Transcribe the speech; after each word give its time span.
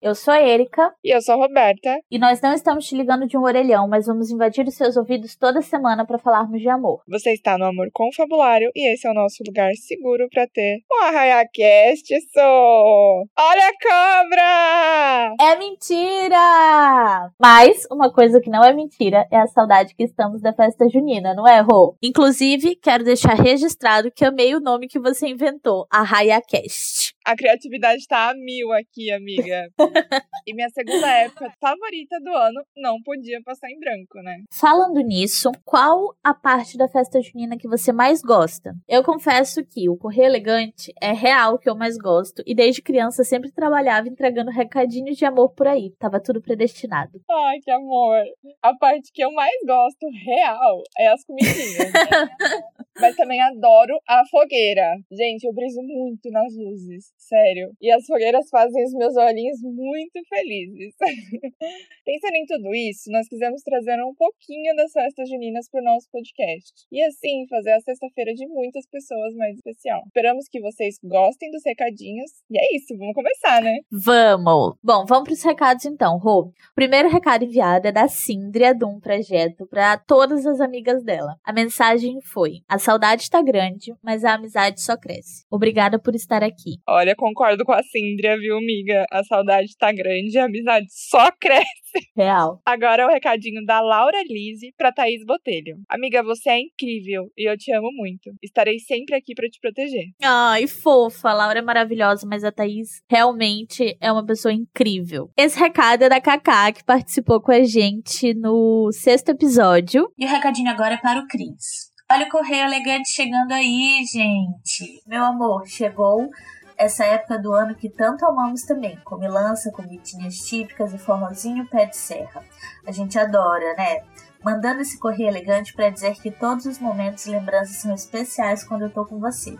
Eu 0.00 0.14
sou 0.14 0.34
a 0.34 0.42
Erika. 0.42 0.92
E 1.04 1.14
eu 1.14 1.20
sou 1.20 1.34
a 1.34 1.46
Roberta. 1.46 1.96
E 2.10 2.18
nós 2.18 2.40
não 2.40 2.52
estamos 2.52 2.86
te 2.86 2.96
ligando 2.96 3.26
de 3.26 3.36
um 3.36 3.42
orelhão, 3.42 3.88
mas 3.88 4.06
vamos 4.06 4.30
invadir 4.30 4.66
os 4.66 4.74
seus 4.74 4.96
ouvidos 4.96 5.36
toda 5.36 5.62
semana 5.62 6.06
para 6.06 6.18
falarmos 6.18 6.60
de 6.60 6.68
amor. 6.68 7.02
Você 7.08 7.32
está 7.32 7.56
no 7.56 7.64
Amor 7.64 7.88
Confabulário 7.92 8.70
e 8.74 8.92
esse 8.92 9.06
é 9.06 9.10
o 9.10 9.14
nosso 9.14 9.42
lugar 9.46 9.72
seguro 9.74 10.28
para 10.30 10.46
ter 10.46 10.80
um 10.90 11.04
ArraiaCast, 11.04 12.20
sou! 12.32 13.26
Olha 13.38 13.68
a 13.68 13.72
cobra! 13.82 15.34
É 15.40 15.56
mentira! 15.56 17.30
Mas 17.40 17.86
uma 17.90 18.12
coisa 18.12 18.40
que 18.40 18.50
não 18.50 18.64
é 18.64 18.72
mentira 18.72 19.26
é 19.30 19.38
a 19.38 19.46
saudade 19.46 19.94
que 19.94 20.04
estamos 20.04 20.40
da 20.40 20.52
festa 20.52 20.88
junina, 20.88 21.34
não 21.34 21.46
é, 21.46 21.60
Rô? 21.60 21.96
Inclusive, 22.02 22.76
quero 22.76 23.04
deixar 23.04 23.34
registrado 23.34 24.10
que 24.10 24.24
amei 24.24 24.54
o 24.54 24.60
nome 24.60 24.88
que 24.88 24.98
você 24.98 25.28
inventou, 25.28 25.86
ArraiaCast. 25.90 27.11
A 27.24 27.36
criatividade 27.36 28.06
tá 28.06 28.30
a 28.30 28.34
mil 28.34 28.72
aqui, 28.72 29.12
amiga. 29.12 29.68
e 30.46 30.54
minha 30.54 30.68
segunda 30.70 31.08
época 31.18 31.52
favorita 31.60 32.18
do 32.20 32.30
ano 32.30 32.62
não 32.76 33.00
podia 33.02 33.40
passar 33.42 33.70
em 33.70 33.78
branco, 33.78 34.20
né? 34.22 34.42
Falando 34.50 35.00
nisso, 35.00 35.50
qual 35.64 36.14
a 36.22 36.34
parte 36.34 36.76
da 36.76 36.88
festa 36.88 37.20
junina 37.20 37.56
que 37.56 37.68
você 37.68 37.92
mais 37.92 38.20
gosta? 38.22 38.74
Eu 38.88 39.04
confesso 39.04 39.64
que 39.64 39.88
o 39.88 39.96
Correio 39.96 40.26
Elegante 40.26 40.92
é 41.00 41.12
real 41.12 41.58
que 41.58 41.68
eu 41.68 41.76
mais 41.76 41.96
gosto 41.96 42.42
e 42.46 42.54
desde 42.54 42.82
criança 42.82 43.24
sempre 43.24 43.52
trabalhava 43.52 44.08
entregando 44.08 44.50
recadinhos 44.50 45.16
de 45.16 45.24
amor 45.24 45.50
por 45.54 45.68
aí. 45.68 45.92
Tava 45.98 46.20
tudo 46.20 46.40
predestinado. 46.40 47.20
Ai, 47.30 47.58
que 47.60 47.70
amor. 47.70 48.22
A 48.62 48.74
parte 48.76 49.12
que 49.12 49.22
eu 49.22 49.32
mais 49.32 49.56
gosto, 49.66 50.06
real, 50.24 50.82
é 50.98 51.08
as 51.08 51.24
comidinhas. 51.24 51.92
Mas 53.00 53.16
também 53.16 53.40
adoro 53.40 53.98
a 54.06 54.22
fogueira. 54.30 54.96
Gente, 55.10 55.44
eu 55.44 55.52
briso 55.52 55.80
muito 55.82 56.30
nas 56.30 56.54
luzes 56.56 57.12
sério. 57.16 57.72
E 57.80 57.90
as 57.90 58.04
fogueiras 58.04 58.48
fazem 58.50 58.84
os 58.84 58.92
meus 58.92 59.16
olhinhos 59.16 59.58
muito 59.62 60.20
felizes. 60.28 60.94
Pensando 62.04 62.34
em 62.34 62.46
tudo 62.46 62.74
isso, 62.74 63.10
nós 63.10 63.28
quisemos 63.28 63.62
trazer 63.62 63.96
um 64.02 64.14
pouquinho 64.14 64.74
das 64.76 64.92
festas 64.92 65.28
juninas 65.28 65.68
para 65.70 65.80
o 65.80 65.84
nosso 65.84 66.08
podcast. 66.10 66.72
E 66.90 67.02
assim, 67.02 67.46
fazer 67.48 67.72
a 67.72 67.80
sexta-feira 67.80 68.34
de 68.34 68.46
muitas 68.46 68.86
pessoas 68.86 69.34
mais 69.36 69.56
especial. 69.56 70.02
Esperamos 70.06 70.48
que 70.48 70.60
vocês 70.60 70.96
gostem 71.02 71.50
dos 71.50 71.62
recadinhos. 71.64 72.30
E 72.50 72.58
é 72.58 72.76
isso, 72.76 72.96
vamos 72.98 73.14
começar, 73.14 73.62
né? 73.62 73.78
Vamos! 73.90 74.76
Bom, 74.82 75.04
vamos 75.06 75.24
para 75.24 75.32
os 75.32 75.42
recados 75.42 75.84
então, 75.84 76.18
Rô. 76.18 76.52
Primeiro 76.74 77.08
recado 77.08 77.44
enviado 77.44 77.88
é 77.88 77.92
da 77.92 78.08
Síndria, 78.08 78.74
de 78.74 78.84
um 78.84 79.00
projeto 79.00 79.66
para 79.66 79.96
todas 79.96 80.44
as 80.46 80.60
amigas 80.60 81.02
dela. 81.02 81.36
A 81.44 81.52
mensagem 81.52 82.20
foi: 82.20 82.60
saudade 82.82 83.22
está 83.22 83.42
grande, 83.42 83.94
mas 84.02 84.24
a 84.24 84.34
amizade 84.34 84.82
só 84.82 84.96
cresce. 84.96 85.44
Obrigada 85.50 85.98
por 85.98 86.14
estar 86.14 86.42
aqui. 86.42 86.76
Olha, 86.86 87.14
concordo 87.16 87.64
com 87.64 87.72
a 87.72 87.82
Síndria, 87.82 88.36
viu, 88.38 88.56
amiga? 88.56 89.04
A 89.10 89.22
saudade 89.24 89.76
tá 89.78 89.92
grande, 89.92 90.38
a 90.38 90.44
amizade 90.44 90.86
só 90.90 91.30
cresce. 91.40 91.82
Real. 92.16 92.60
Agora 92.64 93.02
é 93.02 93.06
o 93.06 93.10
recadinho 93.10 93.64
da 93.64 93.80
Laura 93.80 94.22
Lise 94.26 94.72
pra 94.76 94.92
Thaís 94.92 95.24
Botelho. 95.24 95.76
Amiga, 95.88 96.22
você 96.22 96.50
é 96.50 96.60
incrível 96.60 97.30
e 97.36 97.50
eu 97.50 97.56
te 97.56 97.72
amo 97.72 97.90
muito. 97.92 98.32
Estarei 98.42 98.78
sempre 98.78 99.14
aqui 99.14 99.34
para 99.34 99.48
te 99.48 99.60
proteger. 99.60 100.06
Ai, 100.22 100.66
fofa. 100.66 101.30
A 101.30 101.34
Laura 101.34 101.58
é 101.58 101.62
maravilhosa, 101.62 102.26
mas 102.26 102.44
a 102.44 102.52
Thaís 102.52 103.02
realmente 103.10 103.96
é 104.00 104.10
uma 104.10 104.24
pessoa 104.24 104.52
incrível. 104.52 105.30
Esse 105.36 105.58
recado 105.58 106.04
é 106.04 106.08
da 106.08 106.20
Kaká, 106.20 106.72
que 106.72 106.84
participou 106.84 107.40
com 107.40 107.52
a 107.52 107.62
gente 107.62 108.32
no 108.34 108.90
sexto 108.92 109.28
episódio. 109.30 110.10
E 110.18 110.24
o 110.24 110.28
recadinho 110.28 110.70
agora 110.70 110.94
é 110.94 110.98
para 110.98 111.20
o 111.20 111.26
Cris. 111.28 111.91
Olha 112.14 112.26
o 112.26 112.28
correio 112.28 112.66
elegante 112.66 113.10
chegando 113.10 113.52
aí, 113.52 114.04
gente. 114.04 115.02
Meu 115.06 115.24
amor, 115.24 115.66
chegou 115.66 116.28
essa 116.76 117.06
época 117.06 117.38
do 117.38 117.54
ano 117.54 117.74
que 117.74 117.88
tanto 117.88 118.26
amamos 118.26 118.64
também, 118.64 118.98
comilança, 118.98 119.72
comidinhas 119.72 120.36
típicas 120.40 120.92
e 120.92 120.98
forrozinho 120.98 121.66
pé 121.68 121.86
de 121.86 121.96
serra. 121.96 122.44
A 122.86 122.92
gente 122.92 123.18
adora, 123.18 123.74
né? 123.78 124.02
Mandando 124.44 124.82
esse 124.82 124.98
correio 124.98 125.30
elegante 125.30 125.72
para 125.72 125.88
dizer 125.88 126.14
que 126.16 126.30
todos 126.30 126.66
os 126.66 126.78
momentos 126.78 127.24
e 127.24 127.30
lembranças 127.30 127.76
são 127.76 127.94
especiais 127.94 128.62
quando 128.62 128.82
eu 128.82 128.90
tô 128.90 129.06
com 129.06 129.18
você. 129.18 129.56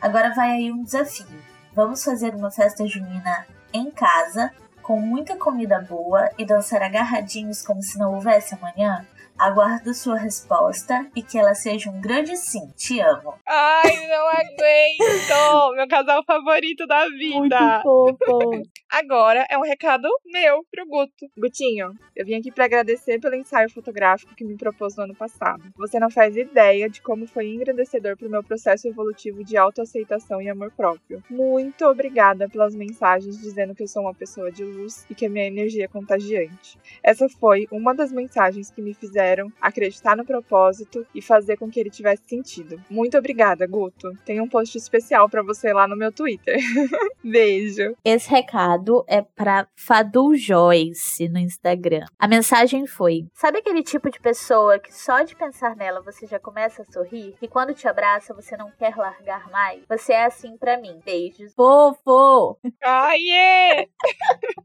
Agora 0.00 0.34
vai 0.34 0.56
aí 0.56 0.72
um 0.72 0.82
desafio. 0.82 1.40
Vamos 1.72 2.02
fazer 2.02 2.34
uma 2.34 2.50
festa 2.50 2.84
junina 2.84 3.46
em 3.72 3.92
casa, 3.92 4.50
com 4.82 4.98
muita 5.00 5.36
comida 5.36 5.80
boa 5.88 6.32
e 6.36 6.44
dançar 6.44 6.82
agarradinhos 6.82 7.62
como 7.62 7.80
se 7.80 7.96
não 7.96 8.12
houvesse 8.12 8.56
amanhã? 8.56 9.06
Aguardo 9.38 9.92
sua 9.92 10.16
resposta 10.16 11.06
e 11.14 11.22
que 11.22 11.36
ela 11.36 11.54
seja 11.54 11.90
um 11.90 12.00
grande 12.00 12.34
sim. 12.38 12.72
Te 12.74 13.00
amo. 13.00 13.34
Ai, 13.46 14.08
não 14.08 14.28
aguento! 14.28 15.76
Meu 15.76 15.86
casal 15.86 16.24
favorito 16.24 16.86
da 16.86 17.06
vida. 17.08 17.36
Muito 17.36 17.82
fofo. 17.82 18.62
Agora 18.90 19.46
é 19.50 19.58
um 19.58 19.62
recado 19.62 20.08
meu 20.24 20.64
pro 20.70 20.86
Guto. 20.86 21.26
Gutinho, 21.36 21.92
eu 22.14 22.24
vim 22.24 22.34
aqui 22.34 22.50
para 22.50 22.64
agradecer 22.64 23.20
pelo 23.20 23.34
ensaio 23.34 23.68
fotográfico 23.68 24.34
que 24.34 24.44
me 24.44 24.56
propôs 24.56 24.96
no 24.96 25.02
ano 25.02 25.14
passado. 25.14 25.62
Você 25.76 26.00
não 26.00 26.10
faz 26.10 26.34
ideia 26.34 26.88
de 26.88 27.02
como 27.02 27.26
foi 27.26 27.48
engrandecedor 27.48 28.16
pro 28.16 28.30
meu 28.30 28.42
processo 28.42 28.88
evolutivo 28.88 29.44
de 29.44 29.56
autoaceitação 29.58 30.40
e 30.40 30.48
amor 30.48 30.72
próprio. 30.74 31.22
Muito 31.28 31.84
obrigada 31.84 32.48
pelas 32.48 32.74
mensagens 32.74 33.38
dizendo 33.38 33.74
que 33.74 33.82
eu 33.82 33.88
sou 33.88 34.02
uma 34.02 34.14
pessoa 34.14 34.50
de 34.50 34.64
luz 34.64 35.04
e 35.10 35.14
que 35.14 35.26
a 35.26 35.28
minha 35.28 35.46
energia 35.46 35.84
é 35.84 35.88
contagiante. 35.88 36.78
Essa 37.02 37.28
foi 37.28 37.66
uma 37.70 37.94
das 37.94 38.10
mensagens 38.10 38.70
que 38.70 38.80
me 38.80 38.94
fizeram 38.94 39.25
fizeram 39.26 39.52
acreditar 39.60 40.16
no 40.16 40.24
propósito 40.24 41.04
e 41.14 41.20
fazer 41.20 41.56
com 41.56 41.68
que 41.68 41.80
ele 41.80 41.90
tivesse 41.90 42.22
sentido. 42.28 42.80
Muito 42.88 43.18
obrigada, 43.18 43.66
Guto. 43.66 44.12
Tem 44.24 44.40
um 44.40 44.48
post 44.48 44.78
especial 44.78 45.28
para 45.28 45.42
você 45.42 45.72
lá 45.72 45.88
no 45.88 45.96
meu 45.96 46.12
Twitter. 46.12 46.56
Beijo. 47.22 47.96
Esse 48.04 48.30
recado 48.30 49.04
é 49.08 49.22
para 49.22 49.66
Fadu 49.74 50.36
Joyce 50.36 51.28
no 51.28 51.38
Instagram. 51.38 52.04
A 52.18 52.28
mensagem 52.28 52.86
foi: 52.86 53.26
Sabe 53.34 53.58
aquele 53.58 53.82
tipo 53.82 54.10
de 54.10 54.20
pessoa 54.20 54.78
que 54.78 54.94
só 54.94 55.22
de 55.22 55.34
pensar 55.34 55.74
nela 55.74 56.00
você 56.00 56.26
já 56.26 56.38
começa 56.38 56.82
a 56.82 56.84
sorrir? 56.84 57.34
E 57.42 57.48
quando 57.48 57.74
te 57.74 57.88
abraça 57.88 58.34
você 58.34 58.56
não 58.56 58.70
quer 58.78 58.94
largar 58.96 59.50
mais? 59.50 59.82
Você 59.88 60.12
é 60.12 60.24
assim 60.24 60.56
para 60.56 60.78
mim. 60.78 61.00
Beijos. 61.04 61.52
Fofo! 61.54 62.58
Ai, 62.82 63.18
yeah. 63.26 63.88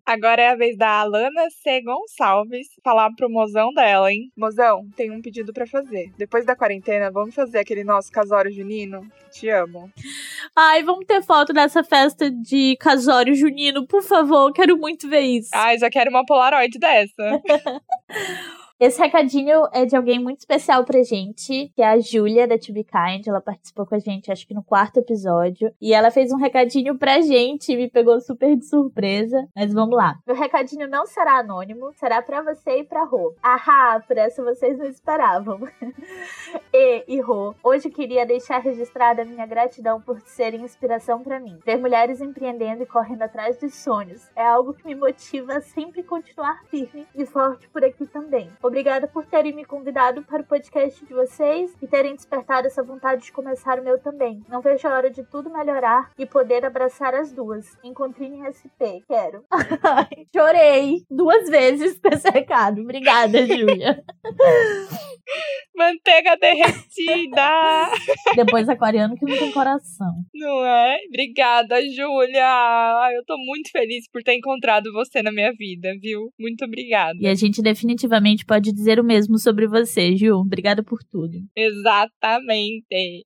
Agora 0.06 0.42
é 0.42 0.50
a 0.50 0.56
vez 0.56 0.78
da 0.78 1.02
Alana 1.02 1.50
C. 1.50 1.82
Gonçalves 1.82 2.68
falar 2.84 3.10
pro 3.16 3.30
mozão 3.30 3.74
dela, 3.74 4.12
hein? 4.12 4.32
Mozão, 4.52 4.86
tem 4.96 5.10
um 5.10 5.22
pedido 5.22 5.54
para 5.54 5.66
fazer. 5.66 6.12
Depois 6.18 6.46
da 6.46 6.56
quarentena, 6.56 7.10
vamos 7.10 7.34
fazer 7.34 7.60
aquele 7.60 7.86
nosso 7.86 8.12
casório 8.12 8.52
junino? 8.52 9.10
Te 9.32 9.50
amo. 9.50 9.90
Ai, 10.54 10.84
vamos 10.84 11.06
ter 11.06 11.24
foto 11.24 11.54
dessa 11.54 11.84
festa 11.84 12.30
de 12.30 12.76
casório 12.78 13.34
junino, 13.34 13.88
por 13.88 14.04
favor. 14.04 14.52
Quero 14.52 14.78
muito 14.78 15.10
ver 15.10 15.22
isso. 15.22 15.50
Ai, 15.54 15.78
já 15.78 15.90
quero 15.90 16.10
uma 16.10 16.26
Polaroid 16.26 16.78
dessa. 16.78 17.42
Esse 18.82 19.00
recadinho 19.00 19.68
é 19.72 19.86
de 19.86 19.96
alguém 19.96 20.18
muito 20.18 20.40
especial 20.40 20.84
pra 20.84 21.04
gente, 21.04 21.72
que 21.76 21.84
é 21.84 21.88
a 21.88 22.00
Júlia 22.00 22.48
da 22.48 22.58
To 22.58 22.74
Be 22.74 22.84
Kind. 22.84 23.28
Ela 23.28 23.40
participou 23.40 23.86
com 23.86 23.94
a 23.94 24.00
gente, 24.00 24.32
acho 24.32 24.48
que 24.48 24.56
no 24.56 24.64
quarto 24.64 24.98
episódio. 24.98 25.72
E 25.80 25.94
ela 25.94 26.10
fez 26.10 26.32
um 26.32 26.38
recadinho 26.38 26.98
pra 26.98 27.22
gente, 27.22 27.76
me 27.76 27.88
pegou 27.88 28.20
super 28.20 28.56
de 28.56 28.66
surpresa. 28.66 29.48
Mas 29.56 29.72
vamos 29.72 29.96
lá. 29.96 30.16
Meu 30.26 30.36
recadinho 30.36 30.88
não 30.88 31.06
será 31.06 31.38
anônimo, 31.38 31.94
será 31.94 32.24
pra 32.24 32.42
você 32.42 32.80
e 32.80 32.84
pra 32.84 33.04
Rô. 33.04 33.36
Ahá, 33.44 34.00
por 34.00 34.18
essa 34.18 34.44
vocês 34.44 34.76
não 34.80 34.88
esperavam. 34.88 35.60
e, 36.74 37.04
e 37.08 37.22
Rô, 37.22 37.54
hoje 37.64 37.88
queria 37.88 38.26
deixar 38.26 38.58
registrada 38.64 39.22
a 39.22 39.26
minha 39.26 39.46
gratidão 39.46 40.02
por 40.02 40.20
serem 40.22 40.64
inspiração 40.64 41.22
para 41.22 41.40
mim. 41.40 41.60
Ver 41.64 41.78
mulheres 41.78 42.20
empreendendo 42.20 42.82
e 42.82 42.88
correndo 42.88 43.22
atrás 43.22 43.60
dos 43.60 43.76
sonhos 43.76 44.28
é 44.36 44.44
algo 44.44 44.74
que 44.74 44.88
me 44.88 44.96
motiva 44.96 45.58
a 45.58 45.62
sempre 45.62 46.02
continuar 46.02 46.64
firme 46.66 47.06
e 47.14 47.28
forte 47.28 47.70
por 47.70 47.86
aqui 47.86 48.08
também. 48.08 48.50
Obrigada 48.72 49.06
por 49.06 49.26
terem 49.26 49.52
me 49.52 49.66
convidado 49.66 50.24
para 50.24 50.42
o 50.42 50.46
podcast 50.46 51.06
de 51.06 51.14
vocês 51.14 51.76
e 51.82 51.88
terem 51.88 52.16
despertado 52.16 52.68
essa 52.68 52.82
vontade 52.82 53.24
de 53.26 53.32
começar 53.34 53.78
o 53.78 53.84
meu 53.84 54.00
também. 54.00 54.42
Não 54.48 54.62
vejo 54.62 54.88
a 54.88 54.96
hora 54.96 55.12
de 55.12 55.24
tudo 55.24 55.50
melhorar 55.50 56.10
e 56.18 56.26
poder 56.26 56.64
abraçar 56.64 57.14
as 57.14 57.34
duas. 57.34 57.78
Encontrei 57.84 58.30
em 58.30 58.46
SP, 58.48 59.04
quero. 59.06 59.44
Chorei 60.34 61.04
duas 61.12 61.50
vezes 61.50 62.00
com 62.00 62.08
esse 62.14 62.30
recado. 62.30 62.80
Obrigada, 62.80 63.44
Júlia. 63.46 64.02
Manteiga 65.76 66.38
derretida! 66.38 67.92
Depois 68.36 68.70
aquariano 68.70 69.16
que 69.16 69.26
não 69.26 69.38
tem 69.38 69.52
coração. 69.52 70.14
Não 70.34 70.66
é? 70.66 70.98
Obrigada, 71.08 71.82
Júlia! 71.90 73.12
Eu 73.16 73.26
tô 73.26 73.36
muito 73.38 73.72
feliz 73.72 74.08
por 74.10 74.22
ter 74.24 74.36
encontrado 74.36 74.94
você 74.94 75.22
na 75.22 75.32
minha 75.32 75.52
vida, 75.54 75.94
viu? 76.00 76.32
Muito 76.40 76.64
obrigada. 76.66 77.18
E 77.20 77.28
a 77.28 77.36
gente 77.36 77.62
definitivamente 77.62 78.46
pode 78.46 78.61
pode 78.62 78.72
dizer 78.72 79.00
o 79.00 79.04
mesmo 79.04 79.40
sobre 79.40 79.68
você, 79.68 80.16
Ju. 80.16 80.36
Obrigada 80.36 80.84
por 80.84 81.04
tudo. 81.04 81.40
Exatamente. 81.56 83.26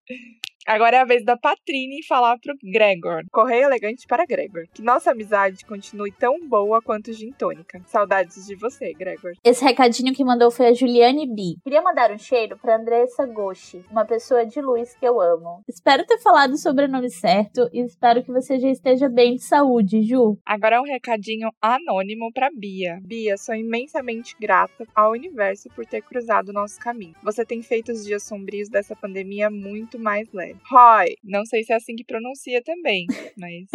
Agora 0.67 0.97
é 0.97 1.01
a 1.01 1.05
vez 1.05 1.23
da 1.23 1.37
Patrine 1.37 2.03
falar 2.03 2.39
pro 2.39 2.55
Gregor. 2.63 3.23
Correio 3.31 3.65
elegante 3.65 4.07
para 4.07 4.25
Gregor. 4.25 4.65
Que 4.73 4.81
nossa 4.81 5.11
amizade 5.11 5.63
continue 5.63 6.11
tão 6.11 6.47
boa 6.47 6.81
quanto 6.81 7.13
gin 7.13 7.31
tônica. 7.31 7.83
Saudades 7.85 8.47
de 8.47 8.55
você, 8.55 8.91
Gregor. 8.93 9.33
Esse 9.43 9.63
recadinho 9.63 10.11
que 10.11 10.25
mandou 10.25 10.49
foi 10.49 10.65
a 10.65 10.73
Juliane 10.73 11.27
B. 11.27 11.57
Queria 11.63 11.83
mandar 11.83 12.11
um 12.11 12.17
cheiro 12.17 12.57
pra 12.57 12.77
Andressa 12.77 13.27
Goshi, 13.27 13.85
uma 13.91 14.05
pessoa 14.05 14.43
de 14.43 14.59
luz 14.59 14.95
que 14.95 15.05
eu 15.05 15.21
amo. 15.21 15.61
Espero 15.69 16.03
ter 16.03 16.17
falado 16.17 16.53
o 16.53 16.57
sobrenome 16.57 17.11
certo 17.11 17.69
e 17.71 17.81
espero 17.81 18.23
que 18.23 18.31
você 18.31 18.59
já 18.59 18.69
esteja 18.69 19.07
bem 19.07 19.35
de 19.35 19.43
saúde, 19.43 20.01
Ju. 20.01 20.35
Agora 20.43 20.77
é 20.77 20.81
um 20.81 20.85
recadinho 20.85 21.51
anônimo 21.61 22.31
pra 22.33 22.49
Bia. 22.51 22.99
Bia, 23.03 23.37
sou 23.37 23.53
imensamente 23.53 24.35
grata 24.41 24.87
ao 24.95 25.11
universo 25.11 25.69
por 25.75 25.85
ter 25.85 26.01
cruzado 26.01 26.49
o 26.49 26.53
nosso 26.53 26.79
caminho. 26.79 27.13
Você 27.21 27.45
tem 27.45 27.61
feito 27.61 27.91
os 27.91 28.03
dias 28.03 28.23
sombrios 28.23 28.67
dessa 28.67 28.95
pandemia 28.95 29.51
muito 29.51 29.99
mais 29.99 30.27
leve. 30.33 30.54
Roy, 30.69 31.15
não 31.23 31.45
sei 31.45 31.63
se 31.63 31.73
é 31.73 31.75
assim 31.75 31.95
que 31.95 32.03
pronuncia 32.03 32.61
também, 32.63 33.05
mas. 33.37 33.65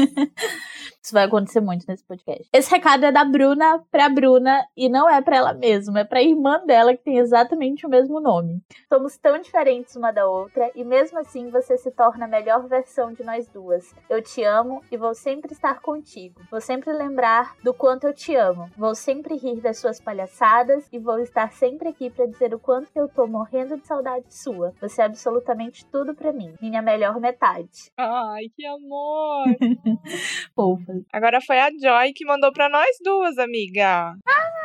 Isso 1.03 1.15
vai 1.15 1.25
acontecer 1.25 1.61
muito 1.61 1.85
nesse 1.88 2.05
podcast. 2.05 2.49
Esse 2.53 2.71
recado 2.71 3.05
é 3.05 3.12
da 3.12 3.25
Bruna 3.25 3.82
pra 3.91 4.09
Bruna 4.09 4.67
e 4.77 4.88
não 4.88 5.09
é 5.09 5.21
pra 5.23 5.37
ela 5.37 5.55
mesma, 5.55 6.00
é 6.00 6.05
pra 6.05 6.23
irmã 6.23 6.65
dela 6.67 6.94
que 6.94 7.03
tem 7.03 7.19
exatamente 7.19 7.87
o 7.87 7.88
mesmo 7.88 8.21
nome. 8.21 8.62
Somos 8.88 9.17
tão 9.17 9.41
diferentes 9.41 9.97
uma 9.97 10.12
da 10.12 10.27
outra 10.27 10.71
e 10.75 10.85
mesmo 10.85 11.19
assim 11.19 11.50
você 11.50 11.77
se 11.79 11.91
torna 11.91 12.27
a 12.27 12.29
melhor 12.29 12.67
versão 12.69 13.12
de 13.12 13.25
nós 13.25 13.47
duas. 13.49 13.94
Eu 14.09 14.23
te 14.23 14.43
amo 14.43 14.82
e 14.91 14.97
vou 14.97 15.15
sempre 15.15 15.53
estar 15.53 15.81
contigo. 15.81 16.41
Vou 16.50 16.61
sempre 16.61 16.93
lembrar 16.93 17.56
do 17.62 17.73
quanto 17.73 18.06
eu 18.06 18.15
te 18.15 18.35
amo. 18.35 18.71
Vou 18.77 18.94
sempre 18.94 19.37
rir 19.37 19.61
das 19.61 19.79
suas 19.79 20.00
palhaçadas 20.00 20.87
e 20.93 20.99
vou 20.99 21.19
estar 21.19 21.53
sempre 21.53 21.88
aqui 21.88 22.11
para 22.11 22.27
dizer 22.27 22.55
o 22.55 22.59
quanto 22.59 22.93
que 22.93 23.00
eu 23.00 23.09
tô 23.09 23.27
morrendo 23.27 23.77
de 23.79 23.87
saudade 23.87 24.27
sua. 24.29 24.75
Você 24.81 25.03
é 25.03 25.05
absolutamente 25.05 25.85
tudo 25.87 26.15
para 26.15 26.32
mim. 26.32 26.55
Minha 26.70 26.82
melhor 26.82 27.19
metade. 27.19 27.90
Ai, 27.96 28.44
que 28.55 28.64
amor! 28.64 29.44
Fofa. 30.55 31.02
Agora 31.12 31.40
foi 31.40 31.58
a 31.58 31.69
Joy 31.69 32.12
que 32.12 32.25
mandou 32.25 32.52
para 32.52 32.69
nós 32.69 32.96
duas, 33.02 33.38
amiga. 33.38 34.14
Ah, 34.25 34.60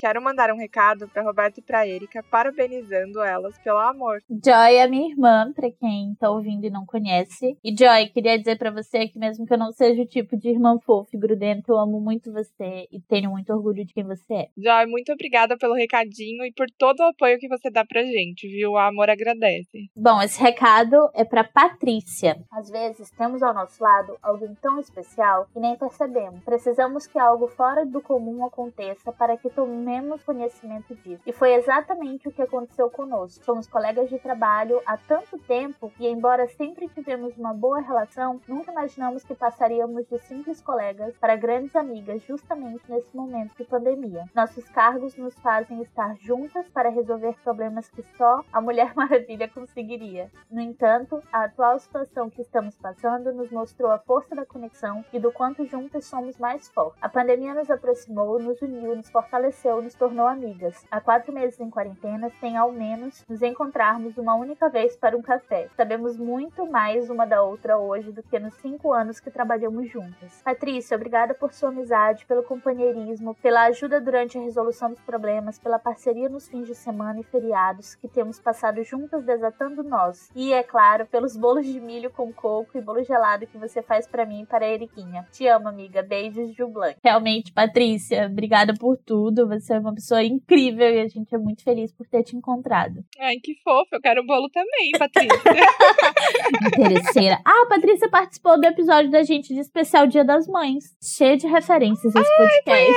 Quero 0.00 0.22
mandar 0.22 0.50
um 0.50 0.56
recado 0.56 1.08
pra 1.08 1.22
Roberta 1.22 1.60
e 1.60 1.62
pra 1.62 1.86
Erika, 1.86 2.22
parabenizando 2.30 3.20
elas 3.20 3.58
pelo 3.58 3.78
amor. 3.78 4.22
Joy 4.28 4.76
é 4.76 4.86
minha 4.86 5.10
irmã, 5.10 5.52
pra 5.54 5.70
quem 5.70 6.14
tá 6.18 6.30
ouvindo 6.30 6.64
e 6.64 6.70
não 6.70 6.86
conhece. 6.86 7.56
E 7.62 7.74
Joy, 7.76 8.08
queria 8.08 8.38
dizer 8.38 8.56
pra 8.56 8.70
você 8.70 9.08
que 9.08 9.18
mesmo 9.18 9.46
que 9.46 9.52
eu 9.52 9.58
não 9.58 9.72
seja 9.72 10.02
o 10.02 10.06
tipo 10.06 10.36
de 10.36 10.50
irmã 10.50 10.78
fofa 10.84 11.10
e 11.14 11.18
grudenta, 11.18 11.72
eu 11.72 11.78
amo 11.78 12.00
muito 12.00 12.32
você 12.32 12.86
e 12.90 13.00
tenho 13.08 13.30
muito 13.30 13.52
orgulho 13.52 13.84
de 13.84 13.92
quem 13.92 14.04
você 14.04 14.34
é. 14.34 14.48
Joy, 14.56 14.86
muito 14.86 15.12
obrigada 15.12 15.56
pelo 15.56 15.74
recadinho 15.74 16.44
e 16.44 16.52
por 16.52 16.66
todo 16.78 17.00
o 17.00 17.08
apoio 17.08 17.38
que 17.38 17.48
você 17.48 17.70
dá 17.70 17.84
pra 17.84 18.02
gente, 18.02 18.48
viu? 18.48 18.72
O 18.72 18.78
amor 18.78 19.10
agradece. 19.10 19.90
Bom, 19.96 20.22
esse 20.22 20.40
recado 20.40 20.96
é 21.14 21.24
pra 21.24 21.44
Patrícia. 21.44 22.36
Às 22.52 22.70
vezes 22.70 23.10
temos 23.10 23.42
ao 23.42 23.54
nosso 23.54 23.82
lado 23.82 24.16
alguém 24.22 24.54
tão 24.62 24.78
especial 24.78 25.46
que 25.52 25.60
nem 25.60 25.76
percebemos. 25.76 26.42
Precisamos 26.44 27.06
que 27.06 27.18
algo 27.18 27.48
fora 27.48 27.84
do 27.84 28.00
comum 28.00 28.44
aconteça 28.44 29.12
para 29.12 29.36
que 29.36 29.47
tomemos 29.50 30.22
conhecimento 30.22 30.94
disso. 30.96 31.22
E 31.26 31.32
foi 31.32 31.54
exatamente 31.54 32.28
o 32.28 32.32
que 32.32 32.42
aconteceu 32.42 32.90
conosco. 32.90 33.44
Somos 33.44 33.66
colegas 33.66 34.08
de 34.08 34.18
trabalho 34.18 34.80
há 34.86 34.96
tanto 34.96 35.38
tempo 35.38 35.92
e, 35.98 36.06
embora 36.06 36.46
sempre 36.48 36.88
tivemos 36.88 37.36
uma 37.36 37.54
boa 37.54 37.80
relação, 37.80 38.40
nunca 38.46 38.72
imaginamos 38.72 39.24
que 39.24 39.34
passaríamos 39.34 40.06
de 40.06 40.18
simples 40.18 40.60
colegas 40.60 41.16
para 41.18 41.36
grandes 41.36 41.74
amigas 41.76 42.22
justamente 42.22 42.82
nesse 42.88 43.14
momento 43.16 43.56
de 43.56 43.64
pandemia. 43.64 44.24
Nossos 44.34 44.68
cargos 44.68 45.16
nos 45.16 45.34
fazem 45.38 45.80
estar 45.82 46.16
juntas 46.16 46.68
para 46.68 46.88
resolver 46.88 47.34
problemas 47.42 47.88
que 47.88 48.02
só 48.16 48.44
a 48.52 48.60
Mulher 48.60 48.92
Maravilha 48.96 49.48
conseguiria. 49.48 50.30
No 50.50 50.60
entanto, 50.60 51.22
a 51.32 51.44
atual 51.44 51.78
situação 51.78 52.30
que 52.30 52.42
estamos 52.42 52.76
passando 52.76 53.32
nos 53.32 53.50
mostrou 53.50 53.90
a 53.90 53.98
força 53.98 54.34
da 54.34 54.46
conexão 54.46 55.04
e 55.12 55.18
do 55.18 55.32
quanto 55.32 55.64
juntas 55.64 56.04
somos 56.04 56.38
mais 56.38 56.68
fortes. 56.68 57.02
A 57.02 57.08
pandemia 57.08 57.54
nos 57.54 57.70
aproximou, 57.70 58.38
nos 58.38 58.60
uniu, 58.62 58.96
nos 58.96 59.10
fortaleceu, 59.10 59.37
nos 59.38 59.94
tornou 59.94 60.26
amigas. 60.26 60.84
Há 60.90 61.00
quatro 61.00 61.32
meses 61.32 61.60
em 61.60 61.70
quarentena, 61.70 62.30
sem 62.40 62.56
ao 62.56 62.72
menos 62.72 63.24
nos 63.28 63.40
encontrarmos 63.40 64.18
uma 64.18 64.34
única 64.34 64.68
vez 64.68 64.96
para 64.96 65.16
um 65.16 65.22
café. 65.22 65.68
Sabemos 65.76 66.16
muito 66.16 66.66
mais 66.66 67.08
uma 67.08 67.24
da 67.24 67.42
outra 67.42 67.78
hoje 67.78 68.10
do 68.10 68.22
que 68.22 68.38
nos 68.38 68.54
cinco 68.54 68.92
anos 68.92 69.20
que 69.20 69.30
trabalhamos 69.30 69.88
juntas. 69.90 70.42
Patrícia, 70.42 70.96
obrigada 70.96 71.34
por 71.34 71.52
sua 71.52 71.68
amizade, 71.68 72.26
pelo 72.26 72.42
companheirismo, 72.42 73.34
pela 73.36 73.66
ajuda 73.66 74.00
durante 74.00 74.36
a 74.36 74.40
resolução 74.40 74.90
dos 74.90 75.00
problemas, 75.00 75.58
pela 75.58 75.78
parceria 75.78 76.28
nos 76.28 76.48
fins 76.48 76.66
de 76.66 76.74
semana 76.74 77.20
e 77.20 77.24
feriados 77.24 77.94
que 77.94 78.08
temos 78.08 78.40
passado 78.40 78.82
juntas 78.82 79.24
desatando 79.24 79.82
nós. 79.82 80.30
E, 80.34 80.52
é 80.52 80.62
claro, 80.62 81.06
pelos 81.06 81.36
bolos 81.36 81.66
de 81.66 81.80
milho 81.80 82.10
com 82.10 82.32
coco 82.32 82.76
e 82.76 82.80
bolo 82.80 83.02
gelado 83.04 83.46
que 83.46 83.58
você 83.58 83.82
faz 83.82 84.06
para 84.06 84.26
mim 84.26 84.42
e 84.42 84.46
para 84.46 84.64
a 84.64 84.68
Eriquinha. 84.68 85.26
Te 85.30 85.46
amo, 85.46 85.68
amiga. 85.68 86.02
Beijos, 86.02 86.54
Ju 86.54 86.68
Blanc. 86.68 86.96
Realmente, 87.04 87.52
Patrícia, 87.52 88.26
obrigada 88.26 88.74
por 88.74 88.96
tudo. 88.96 89.27
Você 89.48 89.74
é 89.74 89.78
uma 89.78 89.94
pessoa 89.94 90.22
incrível 90.22 90.88
e 90.88 91.00
a 91.00 91.08
gente 91.08 91.34
é 91.34 91.38
muito 91.38 91.62
feliz 91.62 91.92
por 91.92 92.06
ter 92.06 92.22
te 92.22 92.36
encontrado. 92.36 93.04
Ai, 93.18 93.36
que 93.42 93.54
fofo. 93.62 93.88
Eu 93.92 94.00
quero 94.00 94.22
o 94.22 94.26
bolo 94.26 94.48
também, 94.50 94.90
Patrícia. 94.98 95.38
Interesseira. 96.78 97.40
Ah, 97.44 97.62
a 97.64 97.68
Patrícia 97.68 98.08
participou 98.08 98.58
do 98.60 98.66
episódio 98.66 99.10
da 99.10 99.22
gente 99.22 99.54
de 99.54 99.60
especial 99.60 100.06
Dia 100.06 100.24
das 100.24 100.46
Mães. 100.46 100.84
Cheio 101.02 101.36
de 101.36 101.46
referências 101.46 102.14
esse 102.14 102.36
podcast. 102.36 102.92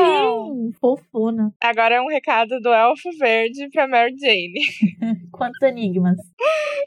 ela! 0.00 0.46
Sim, 0.46 0.72
fofuna. 0.80 1.52
Agora 1.62 1.96
é 1.96 2.00
um 2.00 2.08
recado 2.08 2.60
do 2.60 2.68
Elfo 2.68 3.10
Verde 3.18 3.68
pra 3.70 3.86
Mary 3.86 4.16
Jane. 4.18 4.60
Quantos 5.32 5.60
enigmas. 5.62 6.16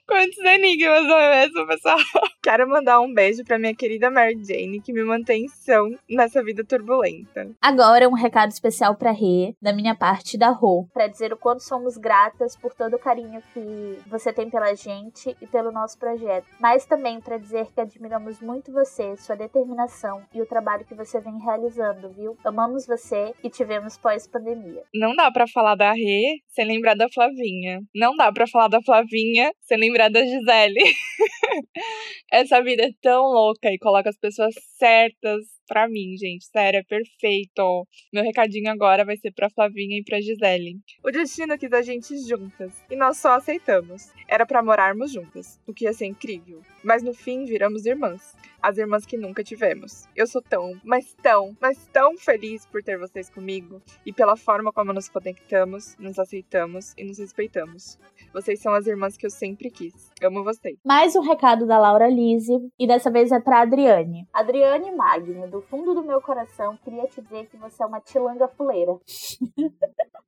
Quantos 0.07 0.37
enigmas, 0.39 1.03
não 1.03 1.17
é 1.17 1.41
mesmo, 1.41 1.67
pessoal? 1.67 1.97
Quero 2.43 2.67
mandar 2.67 2.99
um 2.99 3.13
beijo 3.13 3.43
pra 3.43 3.59
minha 3.59 3.73
querida 3.75 4.09
Mary 4.09 4.43
Jane, 4.43 4.81
que 4.81 4.91
me 4.91 5.03
mantém 5.03 5.47
são 5.47 5.95
nessa 6.09 6.43
vida 6.43 6.63
turbulenta. 6.63 7.49
Agora 7.61 8.09
um 8.09 8.13
recado 8.13 8.51
especial 8.51 8.80
pra 8.95 9.11
Rê, 9.11 9.53
da 9.61 9.71
minha 9.71 9.95
parte 9.95 10.37
da 10.37 10.49
Rô, 10.49 10.87
pra 10.93 11.07
dizer 11.07 11.31
o 11.31 11.37
quanto 11.37 11.61
somos 11.61 11.97
gratas 11.97 12.55
por 12.55 12.73
todo 12.73 12.95
o 12.95 12.99
carinho 12.99 13.41
que 13.53 13.99
você 14.07 14.33
tem 14.33 14.49
pela 14.49 14.73
gente 14.73 15.35
e 15.39 15.47
pelo 15.47 15.71
nosso 15.71 15.99
projeto, 15.99 16.47
mas 16.59 16.85
também 16.85 17.21
pra 17.21 17.37
dizer 17.37 17.67
que 17.73 17.79
admiramos 17.79 18.41
muito 18.41 18.71
você, 18.71 19.15
sua 19.17 19.35
determinação 19.35 20.23
e 20.33 20.41
o 20.41 20.45
trabalho 20.45 20.85
que 20.85 20.95
você 20.95 21.19
vem 21.19 21.37
realizando, 21.39 22.09
viu? 22.09 22.35
Amamos 22.43 22.87
você 22.87 23.33
e 23.43 23.49
tivemos 23.49 23.97
pós-pandemia. 23.97 24.83
Não 24.93 25.15
dá 25.15 25.31
pra 25.31 25.47
falar 25.47 25.75
da 25.75 25.91
Rê 25.91 26.39
sem 26.47 26.65
lembrar 26.65 26.95
da 26.95 27.07
Flavinha. 27.09 27.81
Não 27.95 28.15
dá 28.15 28.31
pra 28.31 28.47
falar 28.47 28.67
da 28.67 28.81
Flavinha 28.81 29.51
sem 29.61 29.77
lembrar 29.77 30.09
da 30.09 30.21
Gisele. 30.23 30.81
Essa 32.31 32.61
vida 32.63 32.83
é 32.83 32.91
tão 33.01 33.23
louca 33.23 33.69
e 33.69 33.77
coloca 33.77 34.09
as 34.09 34.17
pessoas 34.17 34.53
certas 34.77 35.60
pra 35.71 35.87
mim, 35.87 36.17
gente. 36.17 36.43
Sério, 36.47 36.79
é 36.79 36.83
perfeito. 36.83 37.87
Meu 38.11 38.25
recadinho 38.25 38.69
agora 38.69 39.05
vai 39.05 39.15
ser 39.15 39.31
pra 39.31 39.49
Flavinha 39.49 39.97
e 39.97 40.03
pra 40.03 40.19
Gisele. 40.19 40.81
O 41.01 41.09
destino 41.09 41.57
quis 41.57 41.71
a 41.71 41.81
gente 41.81 42.17
juntas 42.27 42.83
e 42.91 42.95
nós 42.97 43.15
só 43.15 43.35
aceitamos. 43.35 44.11
Era 44.27 44.45
pra 44.45 44.61
morarmos 44.61 45.13
juntas, 45.13 45.61
o 45.65 45.73
que 45.73 45.85
ia 45.85 45.93
ser 45.93 46.07
incrível. 46.07 46.61
Mas 46.83 47.01
no 47.01 47.13
fim 47.13 47.45
viramos 47.45 47.85
irmãs. 47.85 48.35
As 48.61 48.77
irmãs 48.77 49.05
que 49.05 49.17
nunca 49.17 49.43
tivemos. 49.43 50.07
Eu 50.15 50.27
sou 50.27 50.41
tão, 50.41 50.79
mas 50.83 51.15
tão, 51.23 51.55
mas 51.59 51.87
tão 51.87 52.17
feliz 52.17 52.65
por 52.65 52.83
ter 52.83 52.97
vocês 52.97 53.29
comigo 53.29 53.81
e 54.05 54.13
pela 54.13 54.35
forma 54.35 54.71
como 54.71 54.93
nos 54.93 55.09
conectamos, 55.09 55.97
nos 55.97 56.19
aceitamos 56.19 56.93
e 56.97 57.03
nos 57.03 57.17
respeitamos. 57.17 57.97
Vocês 58.33 58.59
são 58.59 58.73
as 58.73 58.85
irmãs 58.87 59.17
que 59.17 59.25
eu 59.25 59.31
sempre 59.31 59.71
quis. 59.71 60.11
Amo 60.21 60.43
vocês. 60.43 60.77
Mais 60.85 61.15
um 61.15 61.21
recado 61.21 61.65
da 61.65 61.79
Laura 61.79 62.07
Lise, 62.07 62.53
e 62.79 62.85
dessa 62.85 63.09
vez 63.09 63.31
é 63.31 63.39
pra 63.39 63.61
Adriane. 63.61 64.27
Adriane 64.31 64.91
Magno, 64.91 65.49
do 65.49 65.60
fundo 65.61 65.93
do 65.93 66.03
meu 66.03 66.21
coração, 66.21 66.77
queria 66.83 67.07
te 67.07 67.21
dizer 67.21 67.47
que 67.47 67.57
você 67.57 67.81
é 67.83 67.85
uma 67.85 67.99
tilanga 67.99 68.47
fuleira. 68.47 68.91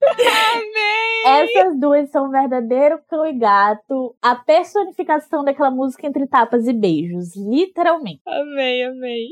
Amei! 0.04 1.24
Essas 1.26 1.80
duas 1.80 2.10
são 2.10 2.28
um 2.28 2.32
verdadeiro 2.32 3.00
cão 3.08 3.26
e 3.26 3.34
gato, 3.34 4.16
a 4.22 4.36
personificação 4.36 5.44
daquela 5.44 5.72
música 5.72 6.06
entre 6.08 6.28
tapas 6.28 6.68
e 6.68 6.74
beijos, 6.74 7.36
literalmente. 7.36 8.22
Amei, 8.28 8.84
amei. 8.84 9.28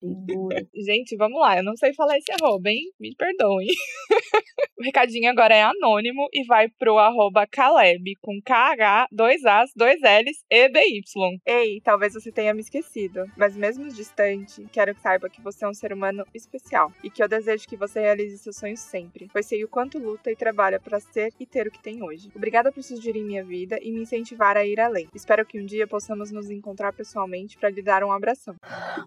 Segura. 0.00 0.66
Gente, 0.74 1.16
vamos 1.16 1.38
lá. 1.38 1.58
Eu 1.58 1.62
não 1.62 1.76
sei 1.76 1.92
falar 1.92 2.16
esse 2.16 2.32
arroba, 2.32 2.70
hein? 2.70 2.90
Me 2.98 3.14
perdoem. 3.14 3.68
o 4.78 4.82
recadinho 4.82 5.30
agora 5.30 5.54
é 5.54 5.62
anônimo 5.62 6.26
e 6.32 6.44
vai 6.44 6.68
pro 6.68 6.98
arroba 6.98 7.46
Caleb, 7.46 8.16
com 8.20 8.40
KH, 8.40 9.08
dois 9.12 9.44
As, 9.44 9.70
dois 9.76 10.00
Ls 10.02 10.42
e 10.50 10.68
BY. 10.68 11.02
Ei, 11.46 11.80
talvez 11.82 12.14
você 12.14 12.32
tenha 12.32 12.54
me 12.54 12.60
esquecido, 12.60 13.24
mas 13.36 13.56
mesmo 13.56 13.88
distante, 13.88 14.66
quero 14.72 14.94
que 14.94 15.02
saiba 15.02 15.28
que 15.28 15.42
você 15.42 15.64
é 15.64 15.68
um 15.68 15.74
ser 15.74 15.92
humano 15.92 16.24
especial 16.34 16.92
e 17.04 17.10
que 17.10 17.22
eu 17.22 17.28
desejo 17.28 17.68
que 17.68 17.76
você 17.76 18.00
realize 18.00 18.38
seus 18.38 18.56
sonhos 18.56 18.80
sempre, 18.80 19.28
pois 19.32 19.46
sei 19.46 19.62
o 19.64 19.68
quanto 19.68 19.98
luta 19.98 20.30
e 20.30 20.36
trabalha 20.36 20.80
para 20.80 20.98
ser 20.98 21.32
e 21.38 21.44
ter 21.44 21.66
o 21.66 21.70
que 21.70 21.82
tem 21.82 22.02
hoje. 22.02 22.30
Obrigada 22.34 22.72
por 22.72 22.82
surgir 22.82 23.16
em 23.16 23.24
minha 23.24 23.44
vida 23.44 23.78
e 23.82 23.92
me 23.92 24.00
incentivar 24.00 24.56
a 24.56 24.64
ir 24.64 24.80
além. 24.80 25.08
Espero 25.14 25.44
que 25.44 25.60
um 25.60 25.66
dia 25.66 25.86
possamos 25.86 26.30
nos 26.30 26.50
encontrar 26.50 26.92
pessoalmente 26.92 27.58
para 27.58 27.68
lhe 27.68 27.82
dar 27.82 28.02
um 28.02 28.12
abração. 28.12 28.54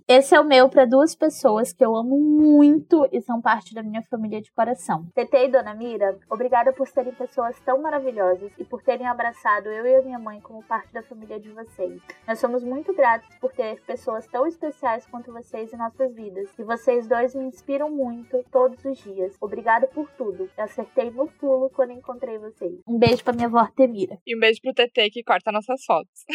Esse 0.07 0.35
é 0.35 0.39
o 0.39 0.45
meu 0.45 0.69
pra 0.69 0.82
para 0.83 0.89
duas 0.89 1.15
pessoas 1.15 1.71
que 1.71 1.83
eu 1.83 1.95
amo 1.95 2.19
muito 2.19 3.07
e 3.09 3.21
são 3.21 3.41
parte 3.41 3.73
da 3.73 3.81
minha 3.81 4.01
família 4.01 4.41
de 4.41 4.51
coração. 4.51 5.05
TT 5.15 5.45
e 5.45 5.47
Dona 5.47 5.73
Mira, 5.73 6.19
obrigada 6.29 6.73
por 6.73 6.87
serem 6.87 7.13
pessoas 7.13 7.57
tão 7.61 7.81
maravilhosas 7.81 8.51
e 8.57 8.65
por 8.65 8.81
terem 8.83 9.07
abraçado 9.07 9.69
eu 9.69 9.85
e 9.85 9.95
a 9.95 10.01
minha 10.01 10.19
mãe 10.19 10.41
como 10.41 10.61
parte 10.63 10.91
da 10.91 11.01
família 11.01 11.39
de 11.39 11.49
vocês. 11.51 12.01
Nós 12.27 12.39
somos 12.39 12.65
muito 12.65 12.93
gratos 12.93 13.33
por 13.39 13.53
ter 13.53 13.81
pessoas 13.83 14.27
tão 14.27 14.45
especiais 14.45 15.05
quanto 15.05 15.31
vocês 15.31 15.71
em 15.71 15.77
nossas 15.77 16.13
vidas. 16.13 16.49
E 16.59 16.63
vocês 16.63 17.07
dois 17.07 17.33
me 17.33 17.45
inspiram 17.45 17.89
muito 17.89 18.43
todos 18.51 18.83
os 18.83 18.97
dias. 18.97 19.37
Obrigada 19.39 19.87
por 19.87 20.11
tudo. 20.17 20.49
Eu 20.57 20.63
acertei 20.65 21.11
no 21.11 21.27
pulo 21.27 21.69
quando 21.69 21.91
encontrei 21.91 22.37
vocês. 22.37 22.81
Um 22.85 22.99
beijo 22.99 23.23
pra 23.23 23.31
minha 23.31 23.47
avó 23.47 23.65
Temira. 23.73 24.17
E 24.27 24.35
um 24.35 24.39
beijo 24.39 24.59
pro 24.61 24.73
TT 24.73 25.11
que 25.11 25.23
corta 25.23 25.49
nossas 25.49 25.85
fotos. 25.85 26.25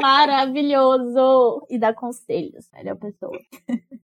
Maravilhoso! 0.00 1.66
E 1.70 1.78
dá 1.78 1.94
conselhos. 1.94 2.68
Melhor 2.72 2.96
pessoa. 2.96 3.38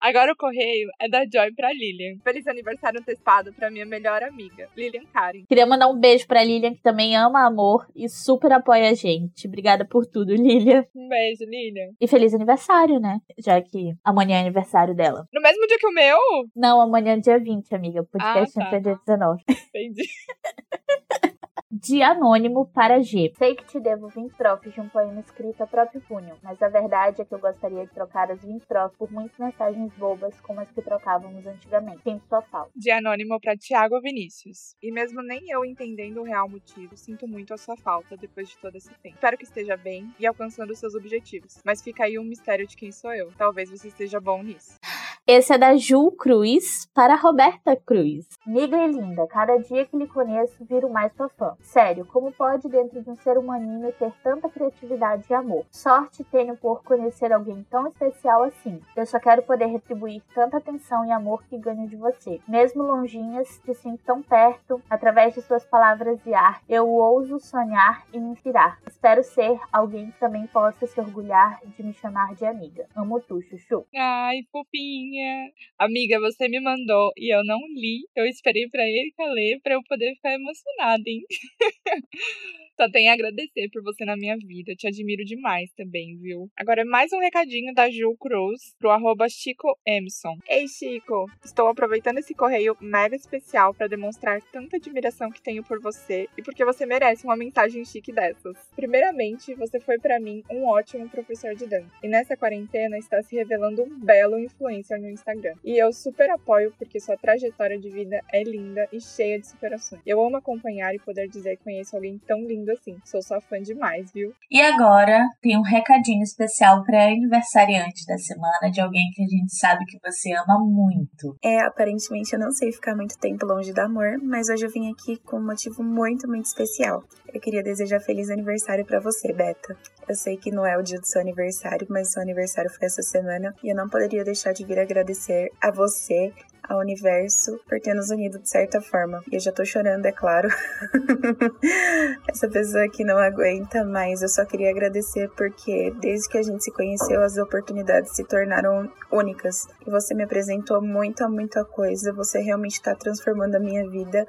Agora 0.00 0.32
o 0.32 0.36
correio 0.36 0.88
é 1.00 1.08
da 1.08 1.20
Joy 1.20 1.52
pra 1.54 1.72
Lilian. 1.72 2.18
Feliz 2.22 2.46
aniversário 2.46 3.00
antecipado 3.00 3.52
pra 3.54 3.70
minha 3.70 3.86
melhor 3.86 4.22
amiga, 4.22 4.68
Lilian 4.76 5.04
Karen. 5.12 5.44
Queria 5.48 5.66
mandar 5.66 5.88
um 5.88 5.98
beijo 5.98 6.26
pra 6.26 6.44
Lilian, 6.44 6.74
que 6.74 6.82
também 6.82 7.16
ama 7.16 7.46
amor 7.46 7.86
e 7.96 8.08
super 8.08 8.52
apoia 8.52 8.90
a 8.90 8.94
gente. 8.94 9.46
Obrigada 9.48 9.84
por 9.86 10.04
tudo, 10.06 10.34
Lilian. 10.36 10.84
Um 10.94 11.08
beijo, 11.08 11.44
Lilian. 11.44 11.90
E 12.00 12.06
feliz 12.06 12.34
aniversário, 12.34 13.00
né? 13.00 13.18
Já 13.38 13.60
que 13.62 13.94
amanhã 14.04 14.36
é 14.38 14.40
aniversário 14.40 14.94
dela. 14.94 15.26
No 15.32 15.40
mesmo 15.40 15.66
dia 15.66 15.78
que 15.78 15.86
o 15.86 15.92
meu? 15.92 16.18
Não, 16.54 16.80
amanhã 16.80 17.12
é 17.14 17.18
dia 17.20 17.38
20, 17.38 17.74
amiga. 17.74 18.02
O 18.02 18.06
podcast 18.06 18.60
Ah, 18.60 18.70
tá. 18.70 18.76
é 18.76 18.80
dia 18.80 18.96
19. 19.06 19.42
Entendi. 19.48 20.02
De 21.76 22.04
anônimo 22.04 22.66
para 22.66 23.02
G. 23.02 23.32
Sei 23.36 23.56
que 23.56 23.64
te 23.64 23.80
devo 23.80 24.06
20 24.06 24.36
trofes 24.36 24.72
de 24.72 24.80
um 24.80 24.88
poema 24.88 25.18
escrito 25.18 25.60
a 25.60 25.66
próprio 25.66 26.00
punho, 26.02 26.36
mas 26.40 26.62
a 26.62 26.68
verdade 26.68 27.20
é 27.20 27.24
que 27.24 27.34
eu 27.34 27.38
gostaria 27.40 27.84
de 27.84 27.92
trocar 27.92 28.30
as 28.30 28.40
20 28.44 28.64
trofes 28.64 28.96
por 28.96 29.10
muitas 29.10 29.36
mensagens 29.36 29.92
bobas 29.94 30.40
como 30.42 30.60
as 30.60 30.70
que 30.70 30.80
trocávamos 30.80 31.44
antigamente. 31.44 32.00
Sinto 32.04 32.24
sua 32.28 32.42
falta. 32.42 32.70
De 32.76 32.92
anônimo 32.92 33.40
pra 33.40 33.56
Tiago 33.56 34.00
Vinícius. 34.00 34.76
E 34.80 34.92
mesmo 34.92 35.20
nem 35.20 35.50
eu 35.50 35.64
entendendo 35.64 36.20
o 36.20 36.24
real 36.24 36.48
motivo, 36.48 36.96
sinto 36.96 37.26
muito 37.26 37.52
a 37.52 37.56
sua 37.56 37.76
falta 37.76 38.16
depois 38.16 38.48
de 38.48 38.56
todo 38.58 38.76
esse 38.76 38.94
tempo. 39.02 39.16
Espero 39.16 39.36
que 39.36 39.42
esteja 39.42 39.76
bem 39.76 40.14
e 40.20 40.28
alcançando 40.28 40.76
seus 40.76 40.94
objetivos. 40.94 41.60
Mas 41.64 41.82
fica 41.82 42.04
aí 42.04 42.20
um 42.20 42.24
mistério 42.24 42.68
de 42.68 42.76
quem 42.76 42.92
sou 42.92 43.12
eu. 43.12 43.32
Talvez 43.36 43.68
você 43.68 43.88
esteja 43.88 44.20
bom 44.20 44.44
nisso. 44.44 44.78
Esse 45.26 45.54
é 45.54 45.58
da 45.58 45.74
Ju 45.74 46.12
Cruz 46.12 46.86
para 46.94 47.16
Roberta 47.16 47.74
Cruz. 47.74 48.26
Miga 48.46 48.76
e 48.76 48.92
linda, 48.92 49.26
cada 49.26 49.56
dia 49.56 49.86
que 49.86 49.96
lhe 49.96 50.06
conheço, 50.06 50.62
viro 50.66 50.90
mais 50.90 51.10
sua 51.14 51.30
fã. 51.30 51.56
Sério, 51.60 52.04
como 52.04 52.30
pode 52.30 52.68
dentro 52.68 53.00
de 53.00 53.08
um 53.08 53.16
ser 53.16 53.38
humaninho 53.38 53.90
ter 53.92 54.12
tanta 54.22 54.50
criatividade 54.50 55.24
e 55.30 55.34
amor? 55.34 55.64
Sorte 55.70 56.22
tenho 56.24 56.54
por 56.54 56.82
conhecer 56.82 57.32
alguém 57.32 57.64
tão 57.70 57.88
especial 57.88 58.42
assim. 58.42 58.82
Eu 58.94 59.06
só 59.06 59.18
quero 59.18 59.42
poder 59.44 59.64
retribuir 59.68 60.22
tanta 60.34 60.58
atenção 60.58 61.06
e 61.06 61.10
amor 61.10 61.42
que 61.44 61.56
ganho 61.56 61.88
de 61.88 61.96
você. 61.96 62.38
Mesmo 62.46 62.82
longinhas, 62.82 63.48
te 63.64 63.72
sinto 63.72 64.04
tão 64.04 64.22
perto, 64.22 64.78
através 64.90 65.32
de 65.32 65.40
suas 65.40 65.64
palavras 65.64 66.20
e 66.26 66.34
ar, 66.34 66.60
eu 66.68 66.86
ouso 66.86 67.40
sonhar 67.40 68.04
e 68.12 68.20
me 68.20 68.32
inspirar. 68.32 68.78
Espero 68.86 69.24
ser 69.24 69.58
alguém 69.72 70.10
que 70.10 70.20
também 70.20 70.46
possa 70.48 70.86
se 70.86 71.00
orgulhar 71.00 71.60
de 71.64 71.82
me 71.82 71.94
chamar 71.94 72.34
de 72.34 72.44
amiga. 72.44 72.86
Amo 72.94 73.20
tu, 73.20 73.40
Chuchu. 73.40 73.86
Ai, 73.96 74.42
fofinha. 74.52 75.50
Amiga, 75.78 76.20
você 76.20 76.46
me 76.46 76.60
mandou 76.60 77.10
e 77.16 77.34
eu 77.34 77.42
não 77.42 77.58
li. 77.74 78.06
Eu 78.14 78.33
esperei 78.34 78.68
pra 78.68 78.84
ele 78.84 79.12
ler 79.34 79.60
pra 79.62 79.74
eu 79.74 79.82
poder 79.84 80.14
ficar 80.16 80.34
emocionada, 80.34 81.02
hein? 81.06 81.24
Só 82.76 82.90
tenho 82.90 83.10
a 83.10 83.14
agradecer 83.14 83.68
por 83.72 83.84
você 83.84 84.04
na 84.04 84.16
minha 84.16 84.36
vida. 84.36 84.74
Te 84.74 84.88
admiro 84.88 85.24
demais 85.24 85.70
também, 85.76 86.18
viu? 86.18 86.50
Agora, 86.56 86.84
mais 86.84 87.12
um 87.12 87.20
recadinho 87.20 87.72
da 87.72 87.88
Ju 87.88 88.16
Cruz 88.18 88.74
pro 88.80 88.90
arroba 88.90 89.28
Chico 89.28 89.78
Emerson. 89.86 90.36
Ei, 90.48 90.66
Chico! 90.66 91.26
Estou 91.44 91.68
aproveitando 91.68 92.18
esse 92.18 92.34
correio 92.34 92.76
mega 92.80 93.14
especial 93.14 93.72
para 93.72 93.86
demonstrar 93.86 94.42
tanta 94.50 94.76
admiração 94.76 95.30
que 95.30 95.40
tenho 95.40 95.62
por 95.62 95.78
você 95.80 96.28
e 96.36 96.42
porque 96.42 96.64
você 96.64 96.84
merece 96.84 97.24
uma 97.24 97.36
mensagem 97.36 97.84
chique 97.84 98.12
dessas. 98.12 98.56
Primeiramente, 98.74 99.54
você 99.54 99.78
foi 99.78 99.98
para 100.00 100.18
mim 100.18 100.42
um 100.50 100.66
ótimo 100.66 101.08
professor 101.08 101.54
de 101.54 101.66
dança. 101.66 101.92
E 102.02 102.08
nessa 102.08 102.36
quarentena 102.36 102.98
está 102.98 103.22
se 103.22 103.36
revelando 103.36 103.84
um 103.84 104.00
belo 104.00 104.36
influencer 104.36 105.00
no 105.00 105.08
Instagram. 105.08 105.54
E 105.62 105.78
eu 105.80 105.92
super 105.92 106.28
apoio 106.28 106.74
porque 106.76 106.98
sua 106.98 107.16
trajetória 107.16 107.78
de 107.78 107.88
vida 107.88 108.20
é 108.32 108.42
linda 108.42 108.88
e 108.92 109.00
cheia 109.00 109.38
de 109.38 109.46
superações. 109.46 110.02
Eu 110.04 110.20
amo 110.20 110.38
acompanhar 110.38 110.92
e 110.92 110.98
poder 110.98 111.28
dizer 111.28 111.56
que 111.56 111.62
conheço 111.62 111.94
alguém 111.94 112.18
tão 112.18 112.44
lindo 112.44 112.63
assim. 112.72 112.96
Sou 113.04 113.22
sua 113.22 113.40
fã 113.40 113.60
demais, 113.60 114.10
viu? 114.12 114.32
E 114.50 114.60
agora 114.60 115.28
tem 115.40 115.56
um 115.58 115.62
recadinho 115.62 116.22
especial 116.22 116.84
para 116.84 117.06
aniversariante 117.06 118.06
da 118.06 118.18
semana 118.18 118.70
de 118.70 118.80
alguém 118.80 119.10
que 119.14 119.22
a 119.22 119.28
gente 119.28 119.54
sabe 119.54 119.84
que 119.86 119.98
você 120.02 120.32
ama 120.32 120.58
muito. 120.58 121.36
É, 121.42 121.60
aparentemente 121.60 122.32
eu 122.32 122.38
não 122.38 122.50
sei 122.50 122.72
ficar 122.72 122.94
muito 122.94 123.18
tempo 123.18 123.46
longe 123.46 123.72
do 123.72 123.80
amor, 123.80 124.18
mas 124.22 124.48
hoje 124.48 124.66
eu 124.66 124.70
vim 124.70 124.90
aqui 124.90 125.16
com 125.18 125.38
um 125.38 125.46
motivo 125.46 125.82
muito, 125.82 126.28
muito 126.28 126.46
especial. 126.46 127.02
Eu 127.32 127.40
queria 127.40 127.62
desejar 127.62 128.00
feliz 128.00 128.30
aniversário 128.30 128.84
pra 128.84 129.00
você, 129.00 129.32
Beta. 129.32 129.76
Eu 130.08 130.14
sei 130.14 130.36
que 130.36 130.50
não 130.50 130.66
é 130.66 130.76
o 130.78 130.82
dia 130.82 131.00
do 131.00 131.06
seu 131.06 131.20
aniversário, 131.20 131.86
mas 131.90 132.12
seu 132.12 132.22
aniversário 132.22 132.70
foi 132.70 132.86
essa 132.86 133.02
semana 133.02 133.54
e 133.62 133.72
eu 133.72 133.76
não 133.76 133.88
poderia 133.88 134.22
deixar 134.22 134.52
de 134.52 134.64
vir 134.64 134.78
agradecer 134.78 135.50
a 135.60 135.70
você, 135.70 136.32
ao 136.68 136.78
universo, 136.78 137.58
por 137.68 137.78
ter 137.80 137.94
nos 137.94 138.10
unido 138.10 138.38
de 138.38 138.48
certa 138.48 138.80
forma. 138.80 139.22
Eu 139.30 139.40
já 139.40 139.52
tô 139.52 139.64
chorando, 139.64 140.06
é 140.06 140.12
claro. 140.12 140.48
Essa 142.28 142.48
pessoa 142.48 142.88
que 142.88 143.04
não 143.04 143.18
aguenta, 143.18 143.84
mas 143.84 144.22
eu 144.22 144.28
só 144.28 144.44
queria 144.44 144.70
agradecer 144.70 145.28
porque 145.36 145.92
desde 146.00 146.28
que 146.28 146.38
a 146.38 146.42
gente 146.42 146.64
se 146.64 146.72
conheceu, 146.72 147.22
as 147.22 147.36
oportunidades 147.36 148.14
se 148.14 148.24
tornaram 148.24 148.90
únicas. 149.10 149.66
E 149.86 149.90
você 149.90 150.14
me 150.14 150.24
apresentou 150.24 150.80
muita, 150.82 151.28
muita 151.28 151.64
coisa. 151.64 152.12
Você 152.12 152.40
realmente 152.40 152.80
tá 152.82 152.94
transformando 152.94 153.56
a 153.56 153.60
minha 153.60 153.88
vida. 153.88 154.26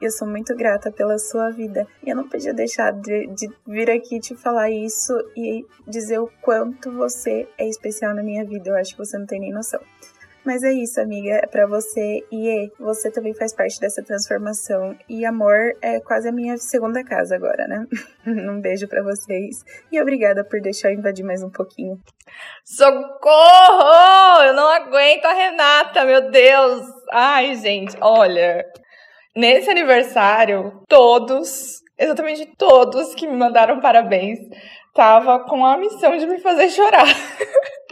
Eu 0.00 0.10
sou 0.10 0.26
muito 0.26 0.54
grata 0.56 0.90
pela 0.90 1.18
sua 1.18 1.50
vida. 1.50 1.86
E 2.04 2.10
eu 2.10 2.16
não 2.16 2.28
podia 2.28 2.52
deixar 2.52 2.92
de, 2.92 3.26
de 3.28 3.48
vir 3.66 3.90
aqui 3.90 4.18
te 4.18 4.34
falar 4.34 4.70
isso 4.70 5.12
e 5.36 5.64
dizer 5.86 6.18
o 6.18 6.28
quanto 6.42 6.90
você 6.92 7.48
é 7.58 7.68
especial 7.68 8.14
na 8.14 8.22
minha 8.22 8.44
vida. 8.44 8.70
Eu 8.70 8.76
acho 8.76 8.92
que 8.92 8.98
você 8.98 9.16
não 9.18 9.26
tem 9.26 9.40
nem 9.40 9.52
noção. 9.52 9.80
Mas 10.44 10.62
é 10.62 10.72
isso, 10.72 11.00
amiga, 11.00 11.40
é 11.42 11.46
pra 11.46 11.66
você 11.66 12.22
e 12.30 12.70
você 12.78 13.10
também 13.10 13.32
faz 13.32 13.54
parte 13.54 13.80
dessa 13.80 14.02
transformação. 14.02 14.94
E 15.08 15.24
amor 15.24 15.72
é 15.80 15.98
quase 16.00 16.28
a 16.28 16.32
minha 16.32 16.58
segunda 16.58 17.02
casa 17.02 17.34
agora, 17.34 17.66
né? 17.66 17.86
um 18.26 18.60
beijo 18.60 18.86
pra 18.86 19.02
vocês 19.02 19.64
e 19.90 20.00
obrigada 20.00 20.44
por 20.44 20.60
deixar 20.60 20.92
eu 20.92 20.98
invadir 20.98 21.24
mais 21.24 21.42
um 21.42 21.50
pouquinho. 21.50 21.98
Socorro! 22.62 24.42
Eu 24.44 24.52
não 24.52 24.68
aguento 24.68 25.24
a 25.24 25.32
Renata, 25.32 26.04
meu 26.04 26.30
Deus! 26.30 26.82
Ai, 27.10 27.54
gente, 27.54 27.96
olha. 28.02 28.66
Nesse 29.34 29.70
aniversário, 29.70 30.82
todos, 30.86 31.80
exatamente 31.98 32.46
todos 32.58 33.14
que 33.14 33.26
me 33.26 33.36
mandaram 33.36 33.80
parabéns, 33.80 34.38
tava 34.94 35.40
com 35.40 35.64
a 35.64 35.78
missão 35.78 36.16
de 36.18 36.26
me 36.26 36.38
fazer 36.38 36.68
chorar. 36.68 37.06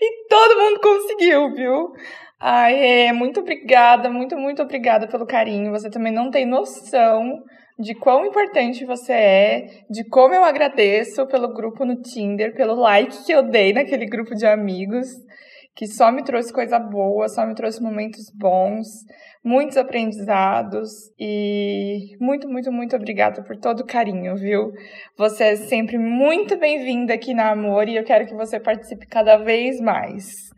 e 0.00 0.28
todo 0.28 0.60
mundo 0.60 0.80
conseguiu, 0.80 1.52
viu? 1.54 1.92
Ai, 2.40 3.06
é, 3.06 3.12
muito 3.12 3.40
obrigada, 3.40 4.10
muito, 4.10 4.36
muito 4.36 4.62
obrigada 4.62 5.08
pelo 5.08 5.26
carinho. 5.26 5.72
Você 5.72 5.88
também 5.88 6.12
não 6.12 6.30
tem 6.30 6.44
noção 6.44 7.42
de 7.78 7.94
quão 7.94 8.24
importante 8.26 8.84
você 8.84 9.12
é, 9.12 9.66
de 9.90 10.04
como 10.08 10.34
eu 10.34 10.44
agradeço 10.44 11.26
pelo 11.26 11.52
grupo 11.52 11.84
no 11.84 12.00
Tinder, 12.02 12.54
pelo 12.54 12.74
like 12.74 13.24
que 13.24 13.32
eu 13.32 13.42
dei 13.42 13.72
naquele 13.72 14.06
grupo 14.06 14.34
de 14.34 14.46
amigos, 14.46 15.08
que 15.74 15.86
só 15.86 16.12
me 16.12 16.22
trouxe 16.22 16.52
coisa 16.52 16.78
boa, 16.78 17.28
só 17.28 17.44
me 17.46 17.54
trouxe 17.54 17.82
momentos 17.82 18.30
bons, 18.32 18.86
muitos 19.44 19.76
aprendizados 19.76 21.12
e 21.20 22.16
muito, 22.18 22.48
muito, 22.48 22.72
muito 22.72 22.96
obrigada 22.96 23.42
por 23.42 23.56
todo 23.56 23.80
o 23.80 23.86
carinho, 23.86 24.34
viu? 24.36 24.72
Você 25.18 25.44
é 25.44 25.56
sempre 25.56 25.98
muito 25.98 26.56
bem-vinda 26.56 27.12
aqui 27.12 27.34
na 27.34 27.50
Amor 27.50 27.86
e 27.88 27.96
eu 27.96 28.04
quero 28.04 28.26
que 28.26 28.34
você 28.34 28.58
participe 28.58 29.06
cada 29.06 29.36
vez 29.36 29.80
mais. 29.80 30.50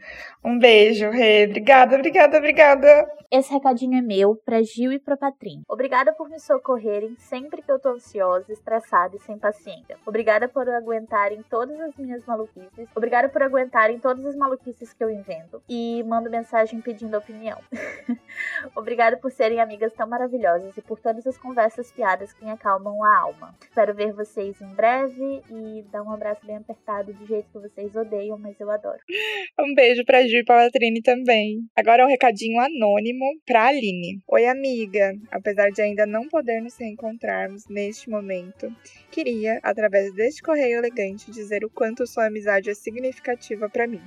Um 0.45 0.59
beijo, 0.61 1.11
Rê. 1.11 1.47
Obrigada, 1.47 1.97
obrigada, 1.97 2.39
obrigada. 2.39 3.17
Esse 3.29 3.53
recadinho 3.53 3.99
é 3.99 4.01
meu, 4.01 4.37
pra 4.37 4.63
Gil 4.63 4.93
e 4.93 5.01
pra 5.01 5.17
Patrim. 5.17 5.63
Obrigada 5.69 6.13
por 6.13 6.29
me 6.29 6.39
socorrerem 6.39 7.17
sempre 7.19 7.61
que 7.61 7.73
eu 7.73 7.81
tô 7.81 7.89
ansiosa, 7.89 8.53
estressada 8.53 9.17
e 9.17 9.19
sem 9.19 9.37
paciência. 9.37 9.99
Obrigada 10.07 10.47
por 10.49 10.69
aguentarem 10.69 11.43
todas 11.51 11.81
as 11.81 11.97
minhas 11.97 12.25
maluquices. 12.25 12.89
Obrigada 12.95 13.29
por 13.29 13.43
aguentarem 13.43 13.99
todas 13.99 14.25
as 14.25 14.37
maluquices 14.37 14.93
que 14.93 15.03
eu 15.03 15.11
invento. 15.11 15.61
E 15.69 16.05
mando 16.05 16.31
mensagem 16.31 16.81
pedindo 16.81 17.19
opinião. 17.19 17.59
Obrigada 18.77 19.17
por 19.17 19.33
serem 19.33 19.59
amigas 19.59 19.93
tão 19.95 20.07
maravilhosas 20.07 20.77
e 20.77 20.83
por 20.83 21.01
todas 21.01 21.27
as 21.27 21.39
conversas 21.39 21.91
piadas 21.91 22.35
que 22.35 22.45
me 22.45 22.51
acalmam 22.51 23.03
a 23.03 23.19
alma. 23.19 23.55
Espero 23.63 23.95
ver 23.95 24.13
vocês 24.13 24.61
em 24.61 24.75
breve 24.75 25.43
e 25.51 25.83
dar 25.91 26.03
um 26.03 26.13
abraço 26.13 26.47
bem 26.47 26.57
apertado 26.57 27.13
do 27.15 27.27
jeito 27.27 27.49
que 27.51 27.59
vocês 27.59 27.97
odeiam, 27.97 28.39
mas 28.39 28.61
eu 28.61 28.71
adoro. 28.71 28.99
Um 29.59 29.75
beijo 29.75 30.05
pra 30.05 30.27
Ju 30.27 30.37
e 30.37 30.45
pra 30.45 30.65
Latrine 30.65 31.01
também. 31.01 31.67
Agora 31.75 32.05
um 32.05 32.09
recadinho 32.09 32.61
anônimo 32.61 33.25
pra 33.47 33.69
Aline. 33.69 34.21
Oi, 34.29 34.47
amiga. 34.47 35.15
Apesar 35.31 35.71
de 35.71 35.81
ainda 35.81 36.05
não 36.05 36.29
poder 36.29 36.61
nos 36.61 36.77
reencontrarmos 36.77 37.67
neste 37.69 38.11
momento, 38.11 38.69
queria, 39.11 39.59
através 39.63 40.13
deste 40.15 40.43
correio 40.43 40.79
elegante, 40.79 41.31
dizer 41.31 41.65
o 41.65 41.71
quanto 41.71 42.07
sua 42.07 42.27
amizade 42.27 42.69
é 42.69 42.75
significativa 42.75 43.71
pra 43.71 43.87
mim. 43.87 44.03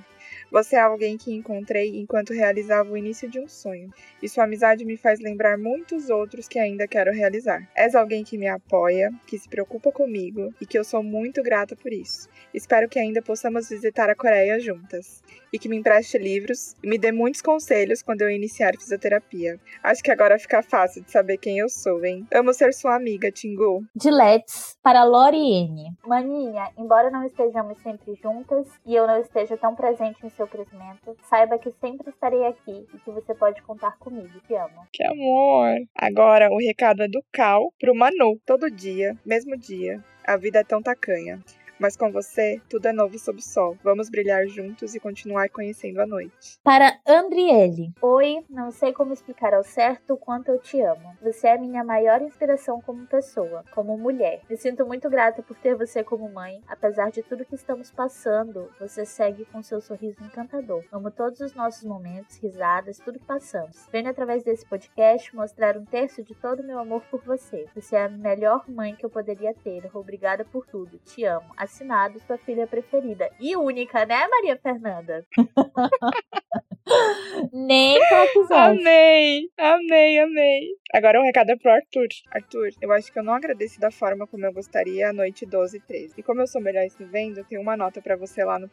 Você 0.51 0.75
é 0.75 0.79
alguém 0.79 1.15
que 1.15 1.31
encontrei 1.31 1.99
enquanto 1.99 2.33
realizava 2.33 2.89
o 2.89 2.97
início 2.97 3.29
de 3.29 3.39
um 3.39 3.47
sonho, 3.47 3.93
e 4.21 4.27
sua 4.27 4.45
amizade 4.45 4.83
me 4.83 4.97
faz 4.97 5.19
lembrar 5.19 5.57
muitos 5.57 6.09
outros 6.09 6.47
que 6.47 6.57
ainda 6.57 6.87
quero 6.87 7.11
realizar. 7.11 7.69
És 7.75 7.93
alguém 7.93 8.23
que 8.23 8.37
me 8.37 8.47
apoia, 8.47 9.11
que 9.27 9.37
se 9.37 9.47
preocupa 9.47 9.91
comigo 9.91 10.51
e 10.59 10.65
que 10.65 10.77
eu 10.77 10.83
sou 10.83 11.03
muito 11.03 11.43
grata 11.43 11.75
por 11.75 11.93
isso. 11.93 12.27
Espero 12.51 12.89
que 12.89 12.97
ainda 12.97 13.21
possamos 13.21 13.69
visitar 13.69 14.09
a 14.09 14.15
Coreia 14.15 14.59
juntas 14.59 15.21
e 15.51 15.59
que 15.59 15.69
me 15.69 15.77
empreste 15.77 16.17
livros 16.17 16.75
e 16.83 16.87
me 16.87 16.97
dê 16.97 17.11
muitos 17.11 17.41
conselhos 17.41 18.01
quando 18.01 18.21
eu 18.21 18.29
iniciar 18.29 18.73
fisioterapia. 18.77 19.59
Acho 19.83 20.03
que 20.03 20.11
agora 20.11 20.39
fica 20.39 20.61
fácil 20.61 21.03
de 21.03 21.11
saber 21.11 21.37
quem 21.37 21.59
eu 21.59 21.69
sou, 21.69 22.03
hein? 22.05 22.25
Amo 22.33 22.53
ser 22.53 22.73
sua 22.73 22.95
amiga, 22.95 23.31
Tingu. 23.31 23.83
De 23.95 24.09
Let's 24.09 24.77
para 24.83 25.03
Loriene. 25.03 25.95
Maninha, 26.05 26.69
embora 26.77 27.09
não 27.09 27.25
estejamos 27.25 27.77
sempre 27.81 28.15
juntas 28.21 28.67
e 28.85 28.95
eu 28.95 29.07
não 29.07 29.19
esteja 29.19 29.57
tão 29.57 29.75
presente 29.75 30.25
em 30.25 30.29
seu 30.29 30.47
crescimento, 30.47 31.15
saiba 31.29 31.57
que 31.57 31.71
sempre 31.79 32.09
estarei 32.09 32.45
aqui 32.45 32.87
e 32.93 32.97
que 32.99 33.11
você 33.11 33.33
pode 33.33 33.61
contar 33.63 33.97
comigo. 33.97 34.39
Te 34.47 34.55
amo. 34.55 34.87
Que 34.91 35.03
amor! 35.03 35.75
Agora 35.95 36.49
o 36.51 36.57
recado 36.57 37.03
é 37.03 37.07
do 37.07 37.23
Cal 37.31 37.71
pro 37.79 37.95
Manu. 37.95 38.39
Todo 38.45 38.69
dia, 38.69 39.17
mesmo 39.25 39.57
dia, 39.57 40.03
a 40.25 40.37
vida 40.37 40.59
é 40.59 40.63
tão 40.63 40.81
tacanha. 40.81 41.39
Mas 41.79 41.95
com 41.95 42.11
você, 42.11 42.61
tudo 42.69 42.87
é 42.87 42.91
novo 42.91 43.17
sob 43.17 43.39
o 43.39 43.41
sol. 43.41 43.77
Vamos 43.81 44.09
brilhar 44.09 44.45
juntos 44.47 44.93
e 44.93 44.99
continuar 44.99 45.47
conhecendo 45.49 46.01
a 46.01 46.05
noite. 46.05 46.59
Para 46.61 46.99
Andriele. 47.07 47.93
Oi, 48.01 48.43
não 48.49 48.69
sei 48.69 48.91
como 48.91 49.13
explicar 49.13 49.53
ao 49.53 49.63
certo 49.63 50.15
o 50.15 50.17
quanto 50.17 50.49
eu 50.49 50.59
te 50.59 50.81
amo. 50.81 51.15
Você 51.21 51.47
é 51.47 51.57
minha 51.57 51.81
maior 51.81 52.21
inspiração 52.21 52.81
como 52.81 53.07
pessoa, 53.07 53.63
como 53.73 53.97
mulher. 53.97 54.41
Me 54.49 54.57
sinto 54.57 54.85
muito 54.85 55.09
grata 55.09 55.41
por 55.41 55.55
ter 55.55 55.73
você 55.73 56.03
como 56.03 56.29
mãe. 56.29 56.61
Apesar 56.67 57.11
de 57.11 57.23
tudo 57.23 57.45
que 57.45 57.55
estamos 57.55 57.89
passando, 57.89 58.69
você 58.77 59.05
segue 59.05 59.45
com 59.45 59.63
seu 59.63 59.79
sorriso 59.79 60.21
encantador. 60.21 60.83
Amo 60.91 61.09
todos 61.09 61.39
os 61.39 61.53
nossos 61.53 61.85
momentos, 61.85 62.35
risadas, 62.39 62.99
tudo 62.99 63.19
que 63.19 63.25
passamos. 63.25 63.87
Venho 63.89 64.09
através 64.09 64.43
desse 64.43 64.65
podcast 64.65 65.33
mostrar 65.33 65.77
um 65.77 65.85
terço 65.85 66.21
de 66.23 66.35
todo 66.35 66.59
o 66.59 66.67
meu 66.67 66.77
amor 66.77 67.03
por 67.09 67.23
você. 67.23 67.67
Você 67.73 67.95
é 67.95 68.03
a 68.03 68.09
melhor 68.09 68.69
mãe 68.69 68.97
que 68.97 69.05
eu 69.05 69.09
poderia 69.09 69.53
ter. 69.53 69.89
Obrigada 69.93 70.43
por 70.43 70.65
tudo. 70.67 70.99
Te 71.05 71.23
amo 71.23 71.53
assinado 71.69 72.19
sua 72.19 72.37
filha 72.39 72.65
preferida. 72.65 73.29
E 73.39 73.55
única, 73.55 74.05
né, 74.05 74.27
Maria 74.27 74.57
Fernanda? 74.57 75.25
Nem 77.53 77.99
pra. 78.07 78.69
Amei, 78.69 79.49
amei, 79.57 80.19
amei. 80.19 80.79
Agora 80.93 81.19
o 81.19 81.21
um 81.21 81.25
recado 81.25 81.51
é 81.51 81.55
pro 81.55 81.71
Arthur. 81.71 82.07
Arthur, 82.31 82.69
eu 82.81 82.91
acho 82.91 83.13
que 83.13 83.19
eu 83.19 83.23
não 83.23 83.33
agradeci 83.33 83.79
da 83.79 83.91
forma 83.91 84.25
como 84.25 84.45
eu 84.45 84.53
gostaria 84.53 85.09
a 85.09 85.13
noite 85.13 85.45
12 85.45 85.77
e 85.77 85.79
13. 85.79 86.13
E 86.17 86.23
como 86.23 86.41
eu 86.41 86.47
sou 86.47 86.61
melhor 86.61 86.83
escrevendo, 86.83 87.37
eu 87.37 87.45
tenho 87.45 87.61
uma 87.61 87.77
nota 87.77 88.01
para 88.01 88.15
você 88.15 88.43
lá 88.43 88.57
no. 88.57 88.69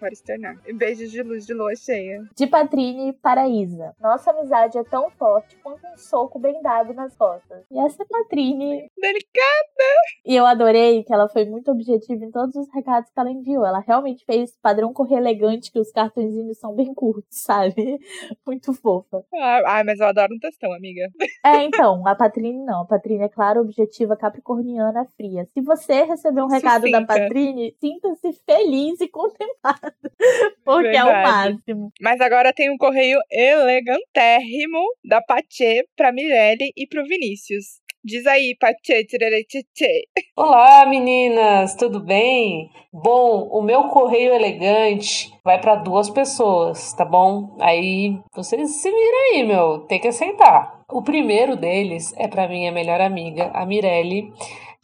E 0.66 0.72
beijos 0.72 1.10
de 1.10 1.22
luz 1.22 1.46
de 1.46 1.52
lua 1.52 1.74
cheia. 1.74 2.22
De 2.36 2.46
Patrine 2.46 3.12
para 3.14 3.48
Isa. 3.48 3.94
Nossa 4.00 4.30
amizade 4.30 4.78
é 4.78 4.84
tão 4.84 5.10
forte 5.10 5.56
quanto 5.62 5.86
um 5.86 5.96
soco 5.96 6.38
bem 6.38 6.60
dado 6.62 6.94
nas 6.94 7.14
costas. 7.16 7.64
E 7.70 7.78
essa 7.78 8.02
é 8.02 8.06
Patrine. 8.06 8.88
Delicada! 8.96 9.86
E 10.24 10.34
eu 10.34 10.46
adorei 10.46 11.02
que 11.02 11.12
ela 11.12 11.28
foi 11.28 11.44
muito 11.44 11.70
objetiva 11.70 12.24
em 12.24 12.30
todos 12.30 12.54
os 12.56 12.72
recados 12.72 13.10
que 13.10 13.20
ela 13.20 13.30
enviou. 13.30 13.66
Ela 13.66 13.80
realmente 13.80 14.24
fez 14.24 14.56
padrão 14.62 14.92
correr 14.92 15.16
elegante, 15.16 15.70
que 15.72 15.78
os 15.78 15.90
cartõezinhos 15.90 16.58
são 16.58 16.74
bem 16.74 16.94
curtos, 16.94 17.26
sabe? 17.42 17.98
Muito 18.46 18.72
fofa. 18.74 19.24
Ah, 19.34 19.82
mas 19.84 20.00
eu 20.00 20.06
adoro 20.06 20.34
um 20.34 20.38
textão, 20.38 20.72
amiga. 20.72 21.08
É, 21.44 21.64
então, 21.64 22.06
a 22.06 22.14
Patrine 22.14 22.64
não. 22.64 22.82
A 22.82 22.86
Patrine 22.86 23.24
é 23.24 23.28
clara, 23.28 23.60
objetiva, 23.60 24.16
capricorniana, 24.16 25.06
fria. 25.16 25.46
Se 25.52 25.60
você 25.60 26.02
receber 26.04 26.42
um 26.42 26.48
recado 26.48 26.82
Sucinta. 26.82 27.00
da 27.00 27.06
Patrine, 27.06 27.74
sinta-se 27.80 28.32
feliz 28.44 29.00
e 29.00 29.08
contemplado. 29.08 29.92
Porque 30.64 30.96
é 30.96 31.02
o 31.02 31.06
Verdade. 31.06 31.54
máximo. 31.54 31.92
Mas 32.00 32.20
agora 32.20 32.52
tem 32.52 32.70
um 32.70 32.76
correio 32.76 33.18
elegantérrimo 33.30 34.82
da 35.04 35.20
Patê 35.22 35.86
pra 35.96 36.12
Mirelle 36.12 36.72
e 36.76 36.86
pro 36.86 37.04
Vinícius. 37.04 37.80
Diz 38.06 38.24
aí, 38.24 38.56
Patê, 38.60 39.04
tchê. 39.04 40.06
Olá, 40.36 40.86
meninas, 40.86 41.74
tudo 41.74 41.98
bem? 41.98 42.70
Bom, 42.92 43.48
o 43.50 43.60
meu 43.60 43.88
correio 43.88 44.32
elegante 44.32 45.36
vai 45.44 45.60
para 45.60 45.74
duas 45.74 46.08
pessoas, 46.08 46.92
tá 46.92 47.04
bom? 47.04 47.56
Aí 47.60 48.16
vocês 48.32 48.76
se 48.76 48.88
viram 48.88 49.18
aí, 49.32 49.42
meu, 49.42 49.80
tem 49.88 49.98
que 49.98 50.06
aceitar. 50.06 50.84
O 50.88 51.02
primeiro 51.02 51.56
deles 51.56 52.14
é 52.16 52.28
para 52.28 52.46
minha 52.46 52.70
melhor 52.70 53.00
amiga, 53.00 53.50
a 53.52 53.66
Mirelle. 53.66 54.32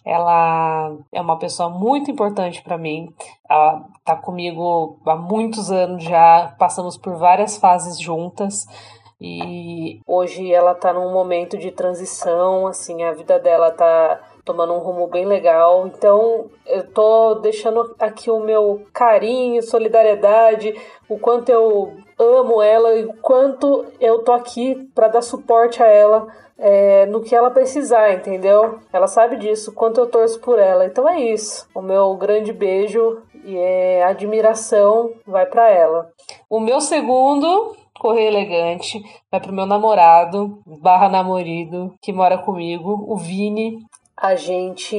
Ela 0.05 0.93
é 1.13 1.21
uma 1.21 1.39
pessoa 1.39 1.69
muito 1.69 2.11
importante 2.11 2.61
para 2.61 2.77
mim. 2.77 3.09
Ela 3.49 3.85
tá 4.05 4.17
comigo 4.17 4.99
há 5.07 5.15
muitos 5.15 5.71
anos 5.71 6.03
já, 6.03 6.57
passamos 6.59 6.99
por 6.99 7.17
várias 7.19 7.57
fases 7.57 8.01
juntas. 8.01 8.67
E 9.23 10.01
hoje 10.07 10.53
ela 10.53 10.75
tá 10.75 10.93
num 10.93 11.13
momento 11.13 11.57
de 11.57 11.71
transição, 11.71 12.67
assim, 12.67 13.05
a 13.05 13.13
vida 13.13 13.39
dela 13.39 13.71
tá 13.71 14.21
tomando 14.45 14.73
um 14.73 14.79
rumo 14.79 15.07
bem 15.07 15.25
legal. 15.25 15.87
Então, 15.87 16.51
eu 16.67 16.85
tô 16.91 17.37
deixando 17.37 17.95
aqui 17.99 18.31
o 18.31 18.41
meu 18.41 18.85
carinho, 18.93 19.63
solidariedade, 19.63 20.75
o 21.09 21.19
quanto 21.19 21.51
eu 21.51 21.93
amo 22.19 22.61
ela 22.61 22.95
e 22.95 23.05
o 23.05 23.15
quanto 23.15 23.87
eu 24.01 24.25
tô 24.25 24.33
aqui 24.33 24.89
para 24.95 25.09
dar 25.09 25.23
suporte 25.23 25.83
a 25.83 25.87
ela 25.87 26.27
é, 26.59 27.07
no 27.07 27.21
que 27.21 27.35
ela 27.35 27.51
precisar, 27.51 28.13
entendeu? 28.13 28.79
Ela 28.93 29.07
sabe 29.07 29.37
disso, 29.37 29.71
o 29.71 29.75
quanto 29.75 29.99
eu 29.99 30.07
torço 30.07 30.41
por 30.41 30.59
ela. 30.59 30.87
Então 30.87 31.09
é 31.09 31.21
isso. 31.21 31.69
O 31.75 31.83
meu 31.83 32.15
grande 32.15 32.53
beijo 32.53 33.23
e 33.45 33.57
é, 33.57 34.05
admiração 34.05 35.13
vai 35.27 35.47
para 35.47 35.69
ela. 35.69 36.11
O 36.49 36.61
meu 36.61 36.81
segundo 36.81 37.77
correio 38.03 38.27
elegante 38.27 39.01
vai 39.31 39.41
pro 39.41 39.53
meu 39.53 39.65
namorado 39.65 40.61
barra 40.67 41.09
namorido 41.09 41.95
que 42.03 42.13
mora 42.13 42.37
comigo, 42.37 43.05
o 43.09 43.17
Vini. 43.17 43.79
A 44.17 44.35
gente 44.37 44.97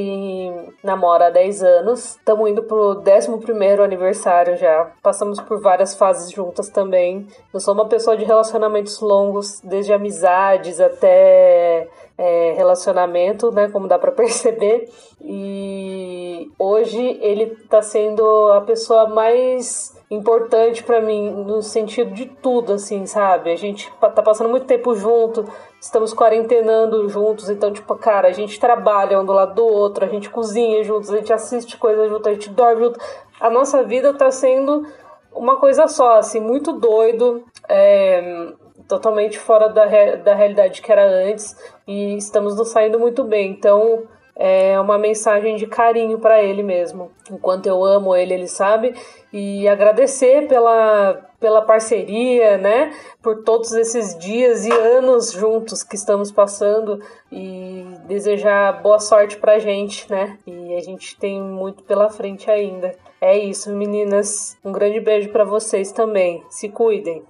namora 0.83 1.27
há 1.27 1.29
10 1.29 1.63
anos. 1.63 2.15
Estamos 2.15 2.49
indo 2.49 2.63
pro 2.63 3.01
11 3.01 3.81
aniversário 3.81 4.57
já. 4.57 4.91
Passamos 5.01 5.39
por 5.39 5.61
várias 5.61 5.95
fases 5.95 6.31
juntas 6.31 6.69
também. 6.69 7.27
Eu 7.53 7.59
sou 7.59 7.73
uma 7.73 7.87
pessoa 7.87 8.17
de 8.17 8.25
relacionamentos 8.25 8.99
longos, 8.99 9.61
desde 9.61 9.93
amizades 9.93 10.79
até 10.81 11.87
é, 12.17 12.53
relacionamento, 12.53 13.51
né? 13.51 13.69
Como 13.69 13.87
dá 13.87 13.97
para 13.97 14.11
perceber. 14.13 14.89
E 15.21 16.51
hoje 16.57 17.17
ele 17.21 17.55
tá 17.69 17.81
sendo 17.81 18.51
a 18.51 18.61
pessoa 18.61 19.07
mais 19.07 19.95
importante 20.09 20.83
para 20.83 21.01
mim 21.01 21.31
no 21.31 21.61
sentido 21.61 22.13
de 22.13 22.25
tudo, 22.25 22.73
assim, 22.73 23.05
sabe? 23.05 23.51
A 23.51 23.55
gente 23.55 23.91
tá 23.99 24.21
passando 24.21 24.49
muito 24.49 24.65
tempo 24.65 24.93
junto, 24.95 25.45
estamos 25.81 26.13
quarentenando 26.13 27.09
juntos, 27.09 27.49
então, 27.49 27.71
tipo, 27.71 27.95
cara, 27.95 28.27
a 28.27 28.31
gente 28.31 28.59
trabalha 28.59 29.19
um 29.19 29.25
do 29.25 29.33
lado 29.33 29.55
do 29.55 29.65
outro, 29.65 30.05
a 30.05 30.07
gente 30.07 30.29
cozinha 30.29 30.83
juntos, 30.83 31.09
a 31.09 31.17
gente 31.17 31.33
assiste 31.33 31.77
coisas 31.77 32.09
juntos, 32.09 32.27
a 32.27 32.33
gente 32.33 32.49
dorme 32.49 32.83
junto. 32.83 32.99
A 33.39 33.49
nossa 33.49 33.83
vida 33.83 34.13
tá 34.13 34.29
sendo 34.29 34.85
uma 35.33 35.57
coisa 35.57 35.87
só, 35.87 36.19
assim, 36.19 36.39
muito 36.39 36.73
doido, 36.73 37.43
é, 37.67 38.53
totalmente 38.93 39.39
fora 39.39 39.69
da, 39.69 39.85
da 40.17 40.35
realidade 40.35 40.81
que 40.81 40.91
era 40.91 41.03
antes, 41.03 41.55
e 41.87 42.15
estamos 42.15 42.55
nos 42.55 42.69
saindo 42.69 42.99
muito 42.99 43.23
bem. 43.23 43.49
Então, 43.49 44.03
é 44.35 44.79
uma 44.79 44.97
mensagem 44.97 45.55
de 45.55 45.65
carinho 45.65 46.19
para 46.19 46.43
ele 46.43 46.61
mesmo. 46.61 47.11
Enquanto 47.31 47.65
eu 47.65 47.83
amo 47.83 48.15
ele, 48.15 48.33
ele 48.33 48.47
sabe. 48.47 48.95
E 49.31 49.67
agradecer 49.67 50.47
pela, 50.47 51.21
pela 51.39 51.61
parceria, 51.61 52.57
né? 52.57 52.93
Por 53.21 53.43
todos 53.43 53.73
esses 53.73 54.17
dias 54.17 54.65
e 54.65 54.71
anos 54.71 55.31
juntos 55.31 55.83
que 55.83 55.95
estamos 55.95 56.31
passando. 56.31 56.99
E 57.31 57.85
desejar 58.07 58.81
boa 58.81 58.99
sorte 58.99 59.37
pra 59.37 59.59
gente, 59.59 60.09
né? 60.09 60.37
E 60.45 60.75
a 60.75 60.81
gente 60.81 61.17
tem 61.17 61.41
muito 61.41 61.83
pela 61.83 62.09
frente 62.09 62.49
ainda. 62.49 62.95
É 63.21 63.37
isso, 63.37 63.71
meninas. 63.71 64.57
Um 64.63 64.71
grande 64.71 64.99
beijo 64.99 65.29
para 65.29 65.43
vocês 65.43 65.91
também. 65.91 66.43
Se 66.49 66.69
cuidem. 66.69 67.23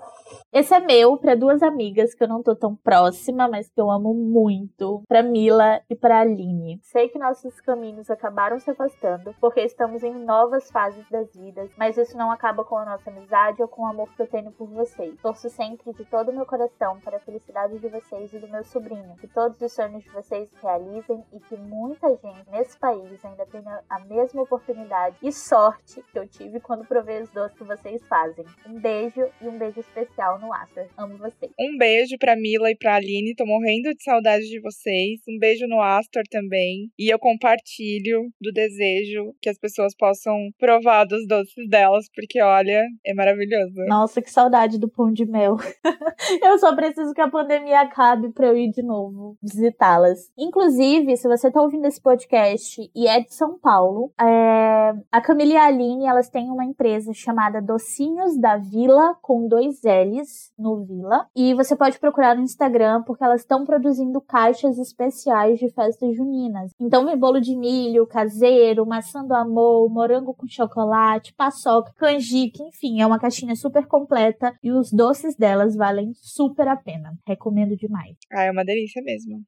Esse 0.56 0.76
é 0.76 0.80
meu 0.80 1.18
para 1.18 1.34
duas 1.34 1.64
amigas 1.64 2.14
que 2.14 2.24
eu 2.24 2.28
não 2.28 2.44
tô 2.44 2.56
tão 2.56 2.76
próxima, 2.76 3.48
mas 3.48 3.72
que 3.72 3.82
eu 3.82 3.90
amo 3.90 4.14
muito, 4.14 5.02
para 5.08 5.24
Mila 5.24 5.82
e 5.90 5.96
para 5.96 6.20
Aline. 6.20 6.80
Sei 6.84 7.10
que 7.10 7.18
nossos 7.18 7.60
caminhos 7.60 8.08
acabaram 8.12 8.60
se 8.60 8.70
afastando 8.70 9.34
porque 9.42 9.62
estamos 9.62 10.04
em 10.04 10.14
novas 10.14 10.70
fases 10.70 11.10
das 11.10 11.34
vidas, 11.34 11.72
mas 11.76 11.98
isso 11.98 12.16
não 12.16 12.30
acaba 12.30 12.64
com 12.64 12.78
a 12.78 12.86
nossa 12.86 13.10
amizade 13.10 13.64
ou 13.64 13.68
com 13.68 13.82
o 13.82 13.88
amor 13.88 14.08
que 14.16 14.22
eu 14.22 14.28
tenho 14.28 14.52
por 14.52 14.68
vocês. 14.68 15.20
Torço 15.24 15.50
sempre 15.50 15.92
de 15.92 16.06
todo 16.06 16.30
o 16.30 16.36
meu 16.36 16.46
coração 16.46 17.00
para 17.00 17.18
a 17.18 17.22
felicidade 17.22 17.80
de 17.80 17.88
vocês 17.88 18.32
e 18.32 18.38
do 18.38 18.48
meu 18.48 18.64
sobrinho, 18.64 19.16
que 19.20 19.28
todos 19.28 19.60
os 19.60 19.74
sonhos 19.74 20.04
de 20.04 20.10
vocês 20.12 20.48
se 20.50 20.62
realizem 20.62 21.26
e 21.34 21.40
que 21.40 21.58
muita 21.58 22.10
gente 22.10 22.48
nesse 22.52 22.78
país 22.78 23.26
ainda 23.26 23.44
tenha 23.48 23.82
a 23.90 23.98
mesma 24.02 24.44
oportunidade 24.44 25.18
e 25.24 25.32
sorte 25.32 26.04
que 26.12 26.20
eu 26.20 26.28
tive 26.28 26.60
quando 26.60 26.86
provei 26.86 27.24
os 27.24 27.32
doces 27.32 27.58
que 27.58 27.64
vocês 27.64 28.06
fazem. 28.06 28.46
Um 28.68 28.80
beijo 28.80 29.28
e 29.42 29.48
um 29.48 29.58
beijo 29.58 29.80
especial 29.80 30.43
no 30.44 30.54
After. 30.54 30.88
Amo 30.98 31.18
vocês. 31.18 31.52
Um 31.58 31.78
beijo 31.78 32.18
pra 32.20 32.36
Mila 32.36 32.70
e 32.70 32.76
pra 32.76 32.96
Aline. 32.96 33.36
Tô 33.36 33.46
morrendo 33.46 33.94
de 33.94 34.04
saudade 34.04 34.44
de 34.50 34.60
vocês. 34.60 35.22
Um 35.28 35.40
beijo 35.40 35.66
no 35.68 35.82
Astor 35.82 36.24
também. 36.30 36.92
E 37.00 37.12
eu 37.12 37.18
compartilho 37.18 38.30
do 38.42 38.52
desejo 38.52 39.34
que 39.42 39.50
as 39.50 39.58
pessoas 39.58 39.96
possam 39.96 40.36
provar 40.60 41.06
dos 41.06 41.26
doces 41.26 41.70
delas, 41.70 42.06
porque 42.14 42.42
olha, 42.42 42.84
é 43.06 43.14
maravilhoso. 43.14 43.86
Nossa, 43.88 44.22
que 44.22 44.30
saudade 44.30 44.78
do 44.78 44.90
pão 44.90 45.12
de 45.12 45.26
mel. 45.26 45.56
eu 46.44 46.60
só 46.60 46.76
preciso 46.76 47.14
que 47.14 47.22
a 47.22 47.30
pandemia 47.30 47.82
acabe 47.82 48.30
pra 48.34 48.48
eu 48.48 48.58
ir 48.58 48.72
de 48.72 48.84
novo 48.84 49.38
visitá-las. 49.42 50.32
Inclusive, 50.38 51.16
se 51.16 51.28
você 51.28 51.50
tá 51.50 51.62
ouvindo 51.62 51.86
esse 51.86 52.02
podcast 52.02 52.92
e 52.94 53.08
é 53.08 53.22
de 53.22 53.34
São 53.34 53.58
Paulo, 53.58 54.12
é... 54.20 54.94
a 55.12 55.22
Camila 55.22 55.54
e 55.54 55.58
a 55.58 55.66
Aline, 55.68 56.06
elas 56.06 56.30
têm 56.30 56.50
uma 56.50 56.66
empresa 56.66 57.14
chamada 57.14 57.62
Docinhos 57.62 58.38
da 58.38 58.58
Vila, 58.58 59.16
com 59.22 59.48
dois 59.48 59.82
L's 59.84 60.33
no 60.58 60.84
Vila. 60.84 61.28
E 61.36 61.54
você 61.54 61.76
pode 61.76 62.00
procurar 62.00 62.36
no 62.36 62.44
Instagram, 62.44 63.04
porque 63.04 63.24
elas 63.24 63.42
estão 63.42 63.66
produzindo 63.66 64.20
caixas 64.22 64.78
especiais 64.78 65.60
de 65.60 65.70
festas 65.70 66.16
juninas. 66.16 66.72
Então 66.80 67.06
vem 67.06 67.18
bolo 67.18 67.40
de 67.40 67.56
milho, 67.56 68.08
caseiro, 68.08 68.86
maçã 68.86 69.26
do 69.26 69.34
amor, 69.34 69.90
morango 69.90 70.34
com 70.34 70.48
chocolate, 70.48 71.34
paçoca, 71.34 71.94
canjica, 71.98 72.64
enfim, 72.64 73.02
é 73.02 73.06
uma 73.06 73.20
caixinha 73.20 73.56
super 73.56 73.86
completa 73.88 74.54
e 74.64 74.72
os 74.72 74.92
doces 74.92 75.36
delas 75.36 75.76
valem 75.76 76.12
super 76.16 76.68
a 76.68 76.76
pena. 76.76 77.18
Recomendo 77.26 77.76
demais. 77.76 78.16
Ah, 78.32 78.44
é 78.44 78.52
uma 78.52 78.66
delícia 78.66 79.02
mesmo. 79.02 79.44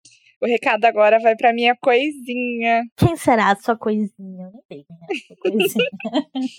O 0.46 0.48
recado 0.48 0.86
agora 0.86 1.18
vai 1.18 1.36
pra 1.36 1.52
minha 1.52 1.76
coisinha. 1.76 2.84
Quem 2.96 3.16
será 3.16 3.50
a 3.50 3.56
sua 3.56 3.76
coisinha? 3.76 4.12
Eu 4.20 4.52
não 4.54 4.62
sei 4.68 4.86
quem 4.86 4.98
é 5.02 5.12
a 5.12 5.18
sua 5.18 5.38
coisinha. 5.38 5.90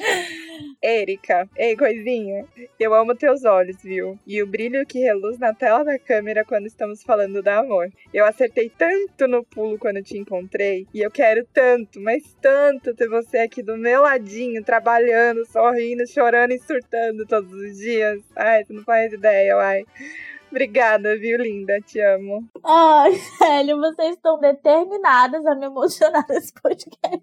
Érica, 0.83 1.49
ei, 1.57 1.77
coisinha. 1.77 2.45
Eu 2.81 2.93
amo 2.93 3.15
teus 3.15 3.45
olhos, 3.45 3.81
viu? 3.81 4.19
E 4.27 4.43
o 4.43 4.47
brilho 4.47 4.85
que 4.85 4.99
reluz 4.99 5.39
na 5.39 5.55
tela 5.55 5.85
da 5.85 6.01
câmera 6.01 6.45
quando 6.45 6.67
estamos 6.67 7.05
falando 7.05 7.41
do 7.41 7.49
amor. 7.49 7.89
Eu 8.13 8.25
acertei 8.25 8.69
tanto 8.77 9.29
no 9.29 9.45
pulo 9.45 9.79
quando 9.79 10.03
te 10.03 10.19
encontrei. 10.19 10.85
E 10.93 11.01
eu 11.01 11.11
quero 11.11 11.47
tanto, 11.53 12.01
mas 12.01 12.25
tanto 12.43 12.93
ter 12.93 13.09
você 13.09 13.39
aqui 13.39 13.63
do 13.63 13.77
meu 13.77 14.03
ladinho, 14.03 14.65
trabalhando, 14.65 15.47
sorrindo, 15.47 16.05
chorando 16.09 16.51
e 16.51 16.59
surtando 16.59 17.25
todos 17.25 17.53
os 17.53 17.79
dias. 17.79 18.21
Ai, 18.35 18.65
você 18.65 18.73
não 18.73 18.83
faz 18.83 19.13
ideia, 19.13 19.57
uai. 19.57 19.85
Obrigada, 20.51 21.19
viu, 21.19 21.39
linda? 21.39 21.81
Te 21.81 22.01
amo. 22.01 22.49
Ai, 22.65 23.13
velho, 23.39 23.79
vocês 23.79 24.15
estão 24.15 24.39
determinadas 24.39 25.45
a 25.45 25.55
me 25.55 25.67
emocionar 25.67 26.25
nesse 26.29 26.53
podcast. 26.55 27.23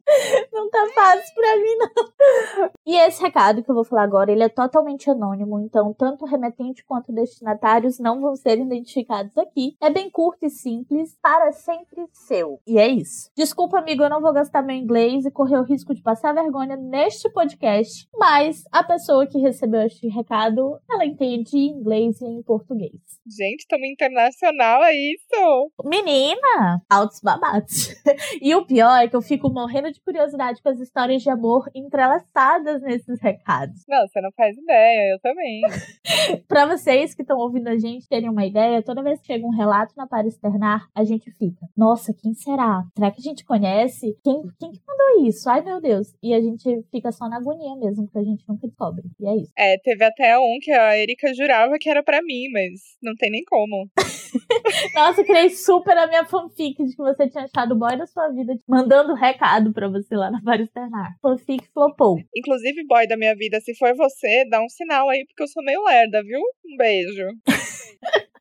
Não 0.51 0.69
tá 0.69 0.87
fácil 0.93 1.33
pra 1.33 1.57
mim, 1.57 1.75
não. 1.77 2.69
E 2.85 2.95
esse 2.97 3.21
recado 3.21 3.63
que 3.63 3.71
eu 3.71 3.75
vou 3.75 3.83
falar 3.83 4.03
agora, 4.03 4.31
ele 4.31 4.43
é 4.43 4.49
totalmente 4.49 5.09
anônimo, 5.09 5.59
então 5.59 5.93
tanto 5.93 6.25
o 6.25 6.27
remetente 6.27 6.83
quanto 6.85 7.11
destinatários 7.11 7.97
não 7.97 8.21
vão 8.21 8.35
ser 8.35 8.59
identificados 8.59 9.37
aqui. 9.37 9.75
É 9.81 9.89
bem 9.89 10.09
curto 10.09 10.45
e 10.45 10.49
simples, 10.49 11.17
para 11.21 11.51
sempre 11.51 12.07
seu. 12.11 12.59
E 12.67 12.77
é 12.77 12.87
isso. 12.87 13.31
Desculpa, 13.35 13.79
amigo, 13.79 14.03
eu 14.03 14.09
não 14.09 14.21
vou 14.21 14.33
gastar 14.33 14.61
meu 14.61 14.75
inglês 14.75 15.25
e 15.25 15.31
correr 15.31 15.57
o 15.57 15.63
risco 15.63 15.95
de 15.95 16.01
passar 16.01 16.33
vergonha 16.33 16.75
neste 16.75 17.29
podcast, 17.29 18.07
mas 18.17 18.63
a 18.71 18.83
pessoa 18.83 19.25
que 19.25 19.39
recebeu 19.39 19.81
este 19.81 20.07
recado, 20.07 20.79
ela 20.89 21.05
entende 21.05 21.57
inglês 21.57 22.21
e 22.21 22.25
em 22.25 22.43
português. 22.43 23.13
Gente, 23.25 23.61
estamos 23.61 23.87
internacional, 23.87 24.83
é 24.83 24.93
isso? 24.93 25.71
Menina, 25.85 26.81
altos 26.89 27.21
babados. 27.21 27.95
e 28.41 28.53
o 28.53 28.65
pior 28.65 29.01
é 29.01 29.07
que 29.07 29.15
eu 29.15 29.21
fico 29.21 29.49
morrendo 29.49 29.89
de 29.93 30.01
curiosidade 30.01 30.61
com 30.61 30.67
as 30.67 30.79
histórias 30.79 31.21
de 31.21 31.29
amor 31.29 31.69
entrelaçadas 31.73 32.81
nesses 32.81 33.21
recados. 33.21 33.83
Não, 33.87 34.05
você 34.05 34.19
não 34.19 34.31
faz 34.35 34.57
ideia, 34.57 35.13
eu 35.13 35.19
também. 35.21 35.61
Pra 36.49 36.65
vocês 36.65 37.15
que 37.15 37.21
estão 37.21 37.37
ouvindo 37.37 37.69
a 37.69 37.77
gente 37.77 38.09
terem 38.09 38.29
uma 38.29 38.45
ideia, 38.45 38.83
toda 38.83 39.01
vez 39.01 39.21
que 39.21 39.27
chega 39.27 39.45
um 39.45 39.55
relato 39.55 39.93
na 39.95 40.05
para 40.05 40.27
externar, 40.27 40.89
a 40.93 41.05
gente 41.05 41.31
fica, 41.31 41.65
nossa, 41.77 42.13
quem 42.13 42.33
será? 42.33 42.83
Será 42.93 43.09
que 43.09 43.21
a 43.21 43.23
gente 43.23 43.45
conhece? 43.45 44.17
Quem, 44.21 44.43
quem 44.59 44.71
que 44.71 44.81
mandou 44.85 45.25
isso? 45.25 45.49
Ai, 45.49 45.61
meu 45.61 45.79
Deus. 45.79 46.13
E 46.21 46.33
a 46.33 46.41
gente 46.41 46.83
fica 46.91 47.09
só 47.13 47.29
na 47.29 47.37
agonia 47.37 47.75
mesmo, 47.77 48.03
porque 48.03 48.19
a 48.19 48.23
gente 48.23 48.43
nunca 48.49 48.67
descobre. 48.67 49.03
E 49.17 49.25
é 49.25 49.35
isso. 49.37 49.51
É, 49.57 49.77
teve 49.77 50.03
até 50.03 50.37
um 50.37 50.59
que 50.61 50.71
a 50.71 50.97
Erika 50.97 51.33
jurava 51.33 51.77
que 51.79 51.89
era 51.89 52.03
pra 52.03 52.21
mim, 52.21 52.49
mas 52.51 52.81
não 53.01 53.12
tem 53.15 53.31
nem 53.31 53.43
como. 53.45 53.89
Nossa, 54.95 55.21
eu 55.21 55.25
criei 55.25 55.49
super 55.49 55.97
a 55.97 56.07
minha 56.07 56.25
fanfic 56.25 56.83
de 56.83 56.95
que 56.95 57.01
você 57.01 57.29
tinha 57.29 57.43
achado 57.45 57.73
o 57.73 57.77
boy 57.77 57.97
da 57.97 58.07
sua 58.07 58.29
vida 58.29 58.53
mandando 58.67 59.13
recado 59.13 59.71
pra 59.73 59.87
você 59.87 60.15
lá 60.15 60.31
na 60.31 60.41
para 60.41 60.61
externar. 60.61 61.15
Fanfic 61.21 61.67
flopou. 61.73 62.19
Inclusive, 62.35 62.85
boy 62.87 63.07
da 63.07 63.17
minha 63.17 63.35
vida, 63.35 63.59
se 63.61 63.75
for 63.75 63.95
você, 63.95 64.47
dá 64.49 64.61
um 64.61 64.69
sinal 64.69 65.09
aí, 65.09 65.25
porque 65.25 65.43
eu 65.43 65.47
sou 65.47 65.63
meio 65.63 65.83
lerda, 65.83 66.23
viu? 66.23 66.39
Um 66.65 66.77
beijo. 66.77 67.27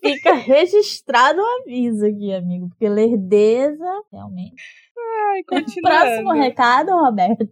Fica 0.00 0.34
registrado 0.34 1.40
o 1.40 1.60
aviso 1.60 2.06
aqui, 2.06 2.32
amigo, 2.32 2.68
porque 2.70 2.88
lerdeza, 2.88 3.84
realmente. 4.10 4.62
Ai, 5.30 5.42
continuando. 5.48 6.00
Próximo 6.00 6.32
recado, 6.32 6.90
Roberto. 6.92 7.48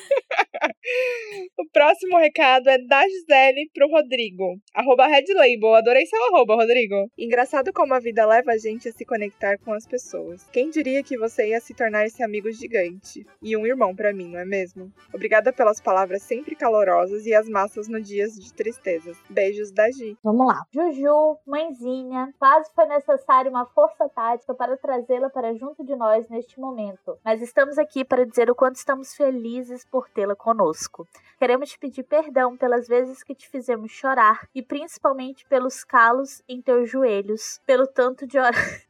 o 1.58 1.68
próximo 1.72 2.18
recado 2.18 2.68
é 2.68 2.78
da 2.78 3.02
Gisele 3.08 3.70
pro 3.74 3.88
Rodrigo. 3.88 4.58
Arroba 4.74 5.06
Red 5.06 5.26
Label. 5.34 5.74
Adorei 5.74 6.06
seu 6.06 6.22
arroba, 6.26 6.54
Rodrigo. 6.54 7.10
Engraçado 7.18 7.72
como 7.72 7.94
a 7.94 8.00
vida 8.00 8.26
leva 8.26 8.52
a 8.52 8.58
gente 8.58 8.88
a 8.88 8.92
se 8.92 9.04
conectar 9.04 9.58
com 9.58 9.72
as 9.72 9.86
pessoas. 9.86 10.48
Quem 10.52 10.70
diria 10.70 11.02
que 11.02 11.16
você 11.16 11.48
ia 11.48 11.60
se 11.60 11.74
tornar 11.74 12.06
esse 12.06 12.22
amigo 12.22 12.50
gigante? 12.50 13.26
E 13.42 13.56
um 13.56 13.66
irmão 13.66 13.94
para 13.94 14.12
mim, 14.12 14.28
não 14.28 14.40
é 14.40 14.44
mesmo? 14.44 14.92
Obrigada 15.12 15.52
pelas 15.52 15.80
palavras 15.80 16.22
sempre 16.22 16.54
calorosas 16.54 17.26
e 17.26 17.34
as 17.34 17.48
massas 17.48 17.88
no 17.88 18.00
dias 18.00 18.34
de 18.34 18.52
tristezas. 18.52 19.16
Beijos 19.28 19.72
da 19.72 19.90
Gi. 19.90 20.16
Vamos 20.22 20.46
lá. 20.46 20.62
Juju, 20.72 21.38
mãezinha, 21.46 22.32
quase 22.38 22.70
foi 22.74 22.86
necessário 22.86 23.50
uma 23.50 23.66
força 23.66 24.08
tática 24.08 24.54
para 24.54 24.76
trazê-la 24.76 25.30
para 25.30 25.54
junto 25.54 25.84
de 25.84 25.94
nós 25.96 26.28
neste 26.28 26.58
momento. 26.58 27.18
Mas 27.24 27.42
estamos 27.42 27.78
aqui 27.78 28.04
para 28.04 28.26
dizer 28.26 28.50
o 28.50 28.54
quanto 28.54 28.76
estamos 28.76 29.14
felizes 29.14 29.84
por 29.90 30.08
tê-la 30.08 30.36
conosco. 30.36 31.06
Queremos 31.38 31.70
te 31.70 31.78
pedir 31.78 32.04
perdão 32.04 32.56
pelas 32.56 32.86
vezes 32.86 33.22
que 33.22 33.34
te 33.34 33.48
fizemos 33.48 33.90
chorar 33.90 34.46
e 34.54 34.62
principalmente 34.62 35.46
pelos 35.46 35.82
calos 35.84 36.42
em 36.48 36.60
teus 36.60 36.90
joelhos, 36.90 37.60
pelo 37.66 37.86
tanto 37.86 38.26
de 38.26 38.38
horas. 38.38 38.86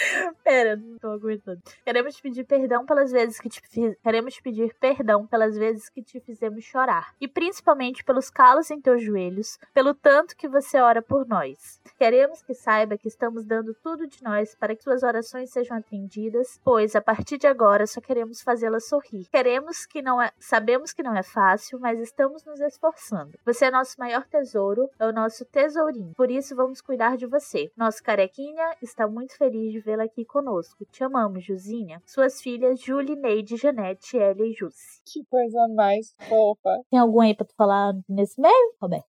Pera, 0.42 0.76
não 0.76 0.98
tô 0.98 1.10
aguentando. 1.10 1.60
Queremos 1.84 2.16
te 2.16 2.22
pedir 2.22 2.44
perdão 2.44 2.86
pelas 2.86 3.12
vezes 3.12 3.38
que 3.38 3.48
te 3.48 3.60
fiz... 3.60 3.96
queremos 4.02 4.34
te 4.34 4.42
pedir 4.42 4.74
perdão 4.80 5.26
pelas 5.26 5.56
vezes 5.56 5.88
que 5.90 6.02
te 6.02 6.18
fizemos 6.20 6.64
chorar 6.64 7.14
e 7.20 7.28
principalmente 7.28 8.02
pelos 8.02 8.30
calos 8.30 8.70
em 8.70 8.80
teus 8.80 9.02
joelhos, 9.02 9.58
pelo 9.74 9.94
tanto 9.94 10.36
que 10.36 10.48
você 10.48 10.80
ora 10.80 11.02
por 11.02 11.26
nós. 11.26 11.80
Queremos 11.98 12.42
que 12.42 12.54
saiba 12.54 12.96
que 12.96 13.08
estamos 13.08 13.44
dando 13.44 13.74
tudo 13.74 14.06
de 14.06 14.22
nós 14.22 14.54
para 14.54 14.74
que 14.74 14.82
suas 14.82 15.02
orações 15.02 15.50
sejam 15.50 15.76
atendidas, 15.76 16.58
pois 16.64 16.96
a 16.96 17.00
partir 17.02 17.36
de 17.36 17.46
agora 17.46 17.86
só 17.86 18.00
queremos 18.00 18.40
fazê-la 18.40 18.80
sorrir. 18.80 19.26
Queremos 19.30 19.84
que 19.84 20.00
não 20.00 20.18
sabemos 20.38 20.92
que 20.92 21.02
não 21.02 21.14
é 21.14 21.22
fácil, 21.22 21.78
mas 21.80 21.98
estamos 22.00 22.44
nos 22.44 22.60
esforçando. 22.60 23.38
Você 23.44 23.66
é 23.66 23.70
nosso 23.70 23.96
maior 23.98 24.26
tesouro, 24.26 24.88
é 24.98 25.06
o 25.06 25.12
nosso 25.12 25.44
tesourinho. 25.44 26.12
Por 26.14 26.30
isso 26.30 26.56
vamos 26.56 26.80
cuidar 26.80 27.16
de 27.16 27.26
você. 27.26 27.70
Nosso 27.76 28.02
carequinha 28.02 28.76
está 28.82 29.06
muito 29.06 29.36
feliz 29.36 29.72
de 29.72 29.80
vê-la 29.80 30.04
aqui 30.04 30.24
conosco. 30.24 30.84
Te 30.90 31.04
amamos, 31.04 31.44
Juzinha. 31.44 32.02
Suas 32.06 32.40
filhas 32.40 32.80
Julie, 32.80 33.16
Neide, 33.16 33.56
Janete, 33.56 34.16
Elia 34.16 34.46
e 34.46 34.52
Jussi. 34.52 35.00
Que 35.04 35.24
coisa 35.24 35.68
mais 35.74 36.14
fofa. 36.28 36.82
Tem 36.90 36.98
algum 36.98 37.20
aí 37.20 37.34
pra 37.34 37.46
tu 37.46 37.54
falar 37.54 37.92
nesse 38.08 38.40
meio, 38.40 38.74
Roberto? 38.80 39.06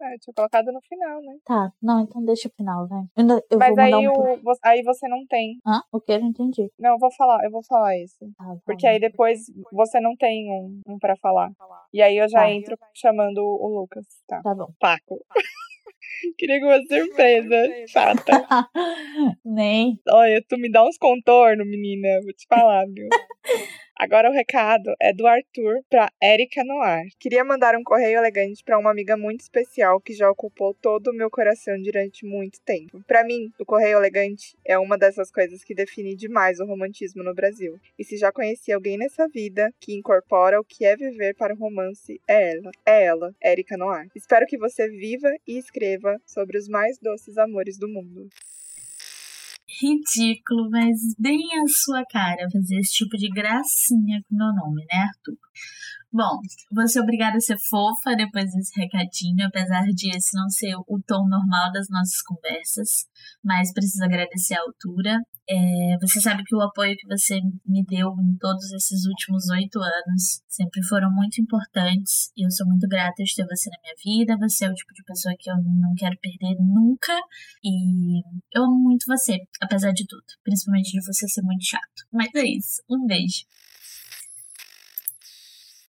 É, 0.00 0.18
tinha 0.18 0.34
colocado 0.34 0.70
no 0.72 0.80
final, 0.82 1.20
né? 1.22 1.36
Tá, 1.44 1.72
não, 1.82 2.00
então 2.00 2.24
deixa 2.24 2.48
o 2.48 2.52
final, 2.52 2.86
vai. 2.86 3.04
Eu, 3.16 3.26
eu 3.50 3.58
Mas 3.58 3.78
aí, 3.78 4.08
um... 4.08 4.12
o, 4.12 4.54
aí 4.62 4.82
você 4.82 5.08
não 5.08 5.26
tem. 5.26 5.58
Hã? 5.66 5.82
O 5.90 6.00
que? 6.00 6.12
Eu 6.12 6.20
não 6.20 6.28
entendi. 6.28 6.70
Não, 6.78 6.92
eu 6.92 6.98
vou 6.98 7.10
falar, 7.12 7.44
eu 7.44 7.50
vou 7.50 7.62
falar 7.62 7.96
esse. 7.96 8.18
Tá, 8.36 8.44
vai. 8.44 8.58
Porque 8.64 8.86
aí 8.86 9.00
depois 9.00 9.40
você 9.72 10.00
não 10.00 10.14
tem 10.16 10.43
um, 10.50 10.80
um 10.86 10.98
para 10.98 11.16
falar. 11.16 11.50
E 11.92 12.02
aí 12.02 12.16
eu 12.18 12.28
já 12.28 12.40
Tá. 12.40 12.50
entro 12.50 12.78
chamando 12.94 13.38
o 13.38 13.68
Lucas. 13.80 14.04
Tá. 14.26 14.40
Tá 14.42 14.54
bom. 14.54 14.68
Paco. 14.80 15.24
Queria 16.38 16.58
que 16.58 16.64
uma 16.64 16.80
surpresa. 16.86 17.86
Chata. 17.88 18.46
Nem. 19.44 19.98
Olha, 20.08 20.42
tu 20.48 20.56
me 20.58 20.70
dá 20.70 20.82
uns 20.84 20.96
contornos, 20.98 21.66
menina. 21.66 22.20
Vou 22.22 22.32
te 22.32 22.46
falar, 22.48 22.86
viu? 22.86 23.08
Agora 24.04 24.28
o 24.28 24.34
recado 24.34 24.94
é 25.00 25.14
do 25.14 25.26
Arthur 25.26 25.82
pra 25.88 26.12
Erika 26.22 26.62
Noir. 26.62 27.06
Queria 27.18 27.42
mandar 27.42 27.74
um 27.74 27.82
correio 27.82 28.18
elegante 28.18 28.62
pra 28.62 28.78
uma 28.78 28.90
amiga 28.90 29.16
muito 29.16 29.40
especial 29.40 29.98
que 29.98 30.12
já 30.12 30.30
ocupou 30.30 30.74
todo 30.74 31.08
o 31.08 31.14
meu 31.14 31.30
coração 31.30 31.80
durante 31.80 32.26
muito 32.26 32.60
tempo. 32.60 33.02
Pra 33.06 33.24
mim, 33.24 33.50
o 33.58 33.64
correio 33.64 33.96
elegante 33.96 34.58
é 34.62 34.78
uma 34.78 34.98
dessas 34.98 35.30
coisas 35.30 35.64
que 35.64 35.74
define 35.74 36.14
demais 36.14 36.60
o 36.60 36.66
romantismo 36.66 37.22
no 37.22 37.32
Brasil. 37.32 37.80
E 37.98 38.04
se 38.04 38.18
já 38.18 38.30
conheci 38.30 38.70
alguém 38.70 38.98
nessa 38.98 39.26
vida 39.26 39.72
que 39.80 39.94
incorpora 39.94 40.60
o 40.60 40.64
que 40.64 40.84
é 40.84 40.94
viver 40.94 41.34
para 41.34 41.54
o 41.54 41.56
romance, 41.56 42.20
é 42.28 42.56
ela. 42.56 42.70
É 42.84 43.04
ela, 43.06 43.34
Erika 43.42 43.78
Noir. 43.78 44.08
Espero 44.14 44.44
que 44.44 44.58
você 44.58 44.86
viva 44.86 45.34
e 45.48 45.56
escreva 45.56 46.20
sobre 46.26 46.58
os 46.58 46.68
mais 46.68 46.98
doces 46.98 47.38
amores 47.38 47.78
do 47.78 47.88
mundo. 47.88 48.28
Ridículo, 49.80 50.70
mas 50.70 50.98
bem 51.18 51.40
a 51.58 51.66
sua 51.66 52.04
cara 52.06 52.48
fazer 52.52 52.76
esse 52.78 52.92
tipo 52.92 53.16
de 53.16 53.28
gracinha 53.28 54.22
com 54.28 54.36
meu 54.36 54.52
nome, 54.54 54.84
né, 54.90 54.98
Arthur? 54.98 55.36
Bom, 56.14 56.38
vou 56.70 56.86
ser 56.86 57.00
obrigada 57.00 57.38
a 57.38 57.40
ser 57.40 57.58
fofa 57.58 58.14
depois 58.16 58.48
desse 58.52 58.80
recadinho, 58.80 59.48
apesar 59.48 59.82
de 59.82 60.16
esse 60.16 60.36
não 60.36 60.48
ser 60.48 60.76
o 60.76 61.02
tom 61.04 61.26
normal 61.28 61.72
das 61.72 61.88
nossas 61.90 62.22
conversas, 62.22 62.88
mas 63.42 63.72
preciso 63.72 64.04
agradecer 64.04 64.54
a 64.54 64.60
altura. 64.60 65.18
É, 65.50 65.98
você 66.00 66.20
sabe 66.20 66.44
que 66.44 66.54
o 66.54 66.62
apoio 66.62 66.94
que 66.96 67.08
você 67.08 67.40
me 67.66 67.84
deu 67.84 68.14
em 68.14 68.38
todos 68.38 68.70
esses 68.74 69.04
últimos 69.06 69.48
oito 69.50 69.80
anos 69.80 70.40
sempre 70.46 70.84
foram 70.84 71.12
muito 71.12 71.40
importantes 71.42 72.30
e 72.36 72.46
eu 72.46 72.50
sou 72.52 72.64
muito 72.68 72.86
grata 72.86 73.20
de 73.24 73.34
ter 73.34 73.44
você 73.44 73.68
na 73.70 73.78
minha 73.82 73.94
vida. 74.22 74.38
Você 74.38 74.66
é 74.66 74.70
o 74.70 74.74
tipo 74.74 74.94
de 74.94 75.02
pessoa 75.02 75.34
que 75.36 75.50
eu 75.50 75.56
não 75.56 75.94
quero 75.98 76.16
perder 76.22 76.54
nunca 76.62 77.12
e 77.64 78.22
eu 78.54 78.62
amo 78.62 78.78
muito 78.78 79.04
você, 79.08 79.36
apesar 79.60 79.90
de 79.90 80.06
tudo, 80.06 80.22
principalmente 80.44 80.92
de 80.92 81.04
você 81.04 81.26
ser 81.26 81.42
muito 81.42 81.66
chato. 81.66 82.06
Mas 82.12 82.28
é 82.36 82.46
isso, 82.46 82.84
um 82.88 83.04
beijo. 83.04 83.42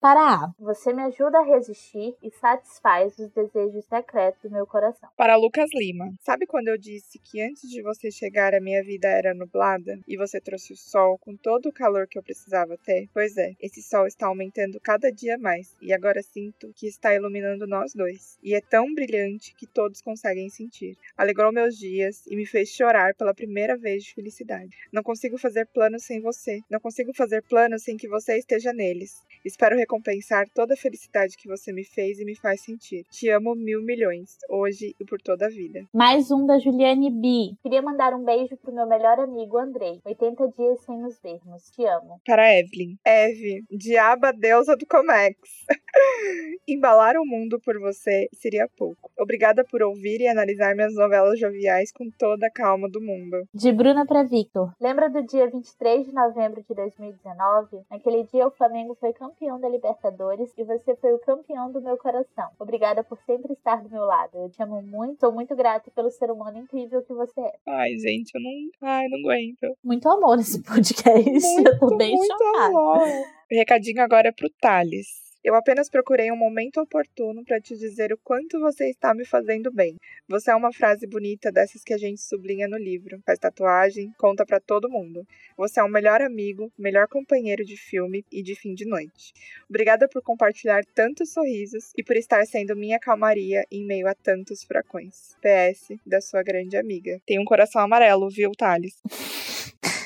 Para 0.06 0.36
A, 0.36 0.54
você 0.60 0.94
me 0.94 1.02
ajuda 1.02 1.40
a 1.40 1.44
resistir 1.44 2.16
e 2.22 2.30
satisfaz 2.30 3.18
os 3.18 3.32
desejos 3.32 3.84
secretos 3.86 4.40
do 4.44 4.52
meu 4.52 4.68
coração. 4.68 5.10
Para 5.18 5.36
Lucas 5.36 5.72
Lima, 5.74 6.14
sabe 6.22 6.46
quando 6.46 6.68
eu 6.68 6.78
disse 6.78 7.18
que 7.18 7.42
antes 7.42 7.68
de 7.68 7.82
você 7.82 8.12
chegar 8.12 8.54
a 8.54 8.62
minha 8.62 8.84
vida 8.84 9.08
era 9.08 9.34
nublada 9.34 10.00
e 10.08 10.16
você 10.16 10.40
trouxe 10.40 10.74
o 10.74 10.78
sol 10.78 11.18
com 11.18 11.36
todo 11.36 11.70
o 11.70 11.74
calor 11.74 12.06
que 12.08 12.20
eu 12.20 12.24
precisava 12.24 12.78
ter? 12.78 13.10
Pois 13.16 13.36
é, 13.36 13.54
esse 13.60 13.82
sol 13.82 14.06
está 14.06 14.28
aumentando 14.28 14.80
cada 14.80 15.12
dia 15.12 15.40
mais 15.40 15.76
e 15.82 15.92
agora 15.92 16.22
sinto 16.22 16.72
que 16.76 16.86
está 16.86 17.16
iluminando 17.16 17.66
nós 17.66 17.96
dois. 17.96 18.38
E 18.44 18.54
é 18.54 18.62
tão 18.62 18.94
brilhante 18.94 19.56
que 19.56 19.66
todos 19.66 20.04
conseguem 20.04 20.50
sentir. 20.50 20.96
Alegrou 21.18 21.52
meus 21.52 21.76
dias 21.76 22.24
e 22.28 22.36
me 22.36 22.46
fez 22.46 22.70
chorar 22.70 23.16
pela 23.16 23.34
primeira 23.34 23.76
vez 23.76 24.04
de 24.04 24.14
felicidade. 24.14 24.70
Não 24.94 25.02
consigo 25.02 25.40
fazer 25.40 25.66
planos 25.66 26.04
sem 26.04 26.22
você. 26.22 26.60
Não 26.70 26.80
consigo 26.80 27.12
fazer 27.12 27.42
planos 27.42 27.82
sem 27.82 27.98
que 27.98 28.08
você 28.08 28.38
esteja 28.38 28.72
neles. 28.72 29.26
Espero 29.44 29.76
recompensar 29.76 29.95
toda 30.54 30.74
a 30.74 30.78
felicidade 30.78 31.38
que 31.38 31.48
você 31.48 31.72
me 31.72 31.84
fez 31.84 32.20
e 32.20 32.26
me 32.26 32.36
faz 32.36 32.62
sentir. 32.62 33.06
Te 33.10 33.30
amo 33.30 33.56
mil 33.56 33.82
milhões, 33.82 34.38
hoje 34.50 34.96
e 35.00 35.06
por 35.06 35.22
toda 35.22 35.46
a 35.46 35.50
vida. 35.50 35.86
Mais 35.94 36.32
um 36.32 36.46
da 36.46 36.60
Juliane 36.60 37.10
B. 37.10 37.56
Queria 37.64 37.82
mandar 37.82 38.14
um 38.14 38.24
beijo 38.24 38.58
pro 38.58 38.74
meu 38.74 38.86
melhor 38.86 39.20
amigo 39.20 39.58
Andrei. 39.58 40.02
80 40.06 40.48
dias 40.50 40.80
sem 40.82 41.00
nos 41.00 41.18
vermos. 41.20 41.70
Te 41.72 41.86
amo. 41.86 42.20
Para 42.26 42.54
Evelyn. 42.60 42.98
Eve, 43.06 43.64
diaba 43.72 44.32
deusa 44.32 44.76
do 44.76 44.86
Comex. 44.86 45.38
Embalar 46.68 47.16
o 47.16 47.26
mundo 47.26 47.60
por 47.60 47.80
você 47.80 48.28
seria 48.34 48.68
pouco. 48.78 49.12
Obrigada 49.18 49.64
por 49.64 49.82
ouvir 49.82 50.22
e 50.22 50.28
analisar 50.28 50.76
minhas 50.76 50.94
novelas 50.94 51.40
joviais 51.40 51.92
com 51.92 52.10
toda 52.18 52.48
a 52.48 52.52
calma 52.52 52.90
do 52.90 53.02
mundo. 53.02 53.48
De 53.54 53.72
Bruna 53.72 54.06
para 54.06 54.24
Victor. 54.24 54.74
Lembra 54.80 55.10
do 55.10 55.24
dia 55.24 55.50
23 55.50 56.08
de 56.08 56.14
novembro 56.14 56.62
de 56.62 56.76
2019? 56.76 57.86
Naquele 57.90 58.24
dia 58.24 58.48
o 58.48 58.52
Flamengo 58.52 58.96
foi 59.00 59.14
campeão 59.14 59.60
da 59.60 59.70
Libertadores 59.70 59.85
e 60.58 60.64
você 60.64 60.96
foi 60.96 61.14
o 61.14 61.20
campeão 61.20 61.72
do 61.72 61.82
meu 61.82 61.98
coração. 61.98 62.50
Obrigada 62.60 63.04
por 63.04 63.18
sempre 63.26 63.54
estar 63.54 63.82
do 63.84 63.90
meu 63.90 64.04
lado. 64.04 64.38
Eu 64.38 64.50
te 64.50 64.62
amo 64.62 64.82
muito, 64.82 65.20
sou 65.20 65.32
muito 65.32 65.56
grata 65.56 65.92
pelo 65.92 66.10
ser 66.10 66.32
humano 66.32 66.58
incrível 66.58 67.02
que 67.04 67.14
você 67.14 67.40
é. 67.42 67.54
Ai, 67.68 67.92
gente, 67.98 68.32
eu 68.36 68.42
não. 68.42 68.52
Ai, 68.90 69.08
não 69.08 69.20
aguento. 69.20 69.78
Muito 69.84 70.08
amor 70.10 70.38
nesse 70.38 70.62
podcast. 70.64 71.30
Muito, 71.30 71.68
eu 71.68 71.80
tô 71.80 71.98
bem 71.98 72.16
muito 72.16 72.32
chocada. 72.32 72.66
amor. 72.66 73.08
Recadinho 73.52 74.02
agora 74.02 74.30
é 74.30 74.32
pro 74.32 74.50
Thales. 74.60 75.25
Eu 75.46 75.54
apenas 75.54 75.92
procurei 75.92 76.32
um 76.32 76.36
momento 76.36 76.82
oportuno 76.82 77.46
para 77.46 77.62
te 77.62 77.78
dizer 77.78 78.12
o 78.12 78.18
quanto 78.18 78.60
você 78.60 78.90
está 78.90 79.14
me 79.14 79.24
fazendo 79.24 79.72
bem. 79.72 79.96
Você 80.28 80.50
é 80.50 80.56
uma 80.56 80.74
frase 80.74 81.06
bonita 81.06 81.52
dessas 81.52 81.84
que 81.84 81.94
a 81.94 82.00
gente 82.00 82.20
sublinha 82.20 82.68
no 82.68 82.80
livro, 82.80 83.22
faz 83.24 83.38
tatuagem, 83.38 84.12
conta 84.18 84.44
para 84.44 84.60
todo 84.60 84.90
mundo. 84.90 85.24
Você 85.56 85.80
é 85.80 85.84
um 85.84 85.88
melhor 85.88 86.20
amigo, 86.20 86.74
melhor 86.76 87.08
companheiro 87.08 87.64
de 87.64 87.78
filme 87.78 88.26
e 88.32 88.42
de 88.42 88.56
fim 88.56 88.74
de 88.74 88.86
noite. 88.86 89.34
Obrigada 89.70 90.10
por 90.10 90.24
compartilhar 90.24 90.84
tantos 90.96 91.32
sorrisos 91.32 91.92
e 91.96 92.04
por 92.04 92.16
estar 92.16 92.44
sendo 92.48 92.76
minha 92.76 92.98
calmaria 92.98 93.68
em 93.70 93.86
meio 93.86 94.08
a 94.08 94.16
tantos 94.16 94.64
furacões. 94.64 95.38
PS 95.44 95.96
da 96.04 96.22
sua 96.22 96.42
grande 96.42 96.76
amiga. 96.76 97.22
Tem 97.24 97.38
um 97.38 97.46
coração 97.46 97.84
amarelo, 97.84 98.32
viu, 98.32 98.52
Thales? 98.58 99.00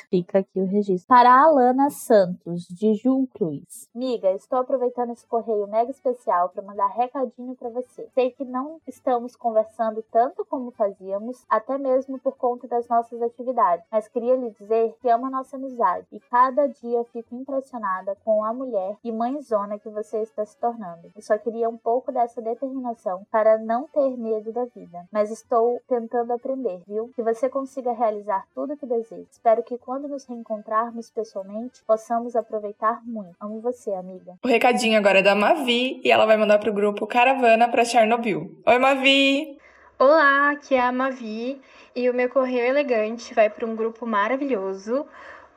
Fica 0.10 0.40
aqui 0.40 0.60
o 0.60 0.66
registro. 0.66 1.08
Para 1.08 1.32
Alana 1.32 1.90
Santos, 1.92 2.64
de 2.64 2.96
Ju 2.96 3.28
Cruz. 3.34 3.88
Miga, 3.94 4.32
estou 4.32 4.58
aproveitando 4.58 5.12
esse 5.12 5.26
correio 5.28 5.68
mega 5.68 5.92
especial 5.92 6.50
para 6.50 6.64
mandar 6.64 6.88
recadinho 6.88 7.56
para 7.56 7.70
você. 7.70 8.08
Sei 8.16 8.32
que 8.32 8.44
não 8.44 8.82
estamos 8.88 9.36
conversando 9.36 10.04
tanto 10.12 10.44
como 10.46 10.72
fazíamos, 10.72 11.46
até 11.48 11.78
mesmo 11.78 12.18
por 12.20 12.36
conta 12.38 12.68
das 12.68 12.88
nossas 12.88 13.22
atividades, 13.22 13.86
mas 13.92 14.08
queria 14.08 14.36
lhe 14.36 14.50
dizer 14.50 14.96
que 15.00 15.10
amo 15.10 15.28
a 15.28 15.30
nossa 15.30 15.58
amizade 15.58 16.08
e 16.12 16.20
cada 16.20 16.68
dia 16.68 17.04
fico 17.14 17.36
impressionada 17.36 18.16
com 18.26 18.44
a 18.44 18.52
mulher 18.52 18.98
e 19.04 19.12
mãezona 19.12 19.78
que 19.78 19.90
você 19.90 20.24
está 20.24 20.44
se 20.44 20.58
tornando. 20.58 21.12
Eu 21.16 21.22
só 21.22 21.38
queria 21.38 21.70
um 21.70 21.78
pouco 21.78 22.12
dessa 22.12 22.42
determinação 22.42 23.26
para 23.32 23.60
não 23.60 23.88
ter 23.88 24.18
medo 24.18 24.52
da 24.52 24.66
vida, 24.66 25.08
mas 25.12 25.30
estou 25.30 25.80
tentando 25.88 26.34
aprender, 26.34 26.82
viu? 26.88 27.12
Que 27.16 27.22
você 27.22 27.48
consiga 27.48 27.92
realizar 27.92 28.48
tudo 28.56 28.74
o 28.74 28.78
que 28.78 28.88
deseja. 28.88 29.28
Espero 29.30 29.62
que 29.62 29.78
quando 29.78 29.99
nos 30.08 30.26
reencontrarmos 30.26 31.10
pessoalmente, 31.10 31.84
possamos 31.86 32.36
aproveitar 32.36 33.02
muito. 33.06 33.36
Amo 33.40 33.60
você, 33.62 33.92
amiga. 33.92 34.36
O 34.44 34.48
recadinho 34.48 34.98
agora 34.98 35.20
é 35.20 35.22
da 35.22 35.36
Mavi 35.36 36.00
e 36.04 36.12
ela 36.12 36.26
vai 36.26 36.38
mandar 36.38 36.60
pro 36.60 36.74
grupo 36.74 37.06
Caravana 37.08 37.68
pra 37.68 37.86
Chernobyl. 37.86 38.62
Oi, 38.66 38.78
Mavi! 38.78 39.58
Olá, 39.98 40.52
aqui 40.52 40.76
é 40.76 40.82
a 40.82 40.92
Mavi 40.92 41.60
e 41.96 42.10
o 42.10 42.14
meu 42.14 42.30
correio 42.30 42.66
elegante 42.66 43.34
vai 43.34 43.50
para 43.50 43.66
um 43.66 43.76
grupo 43.76 44.06
maravilhoso, 44.06 45.06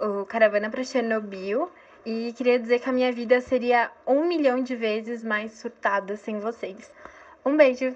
o 0.00 0.26
Caravana 0.26 0.68
para 0.68 0.82
Chernobyl. 0.82 1.70
E 2.04 2.32
queria 2.32 2.58
dizer 2.58 2.80
que 2.80 2.88
a 2.90 2.92
minha 2.92 3.12
vida 3.12 3.40
seria 3.40 3.90
um 4.04 4.26
milhão 4.26 4.60
de 4.60 4.74
vezes 4.74 5.22
mais 5.22 5.52
surtada 5.52 6.16
sem 6.16 6.40
vocês. 6.40 6.92
Um 7.46 7.56
beijo! 7.56 7.94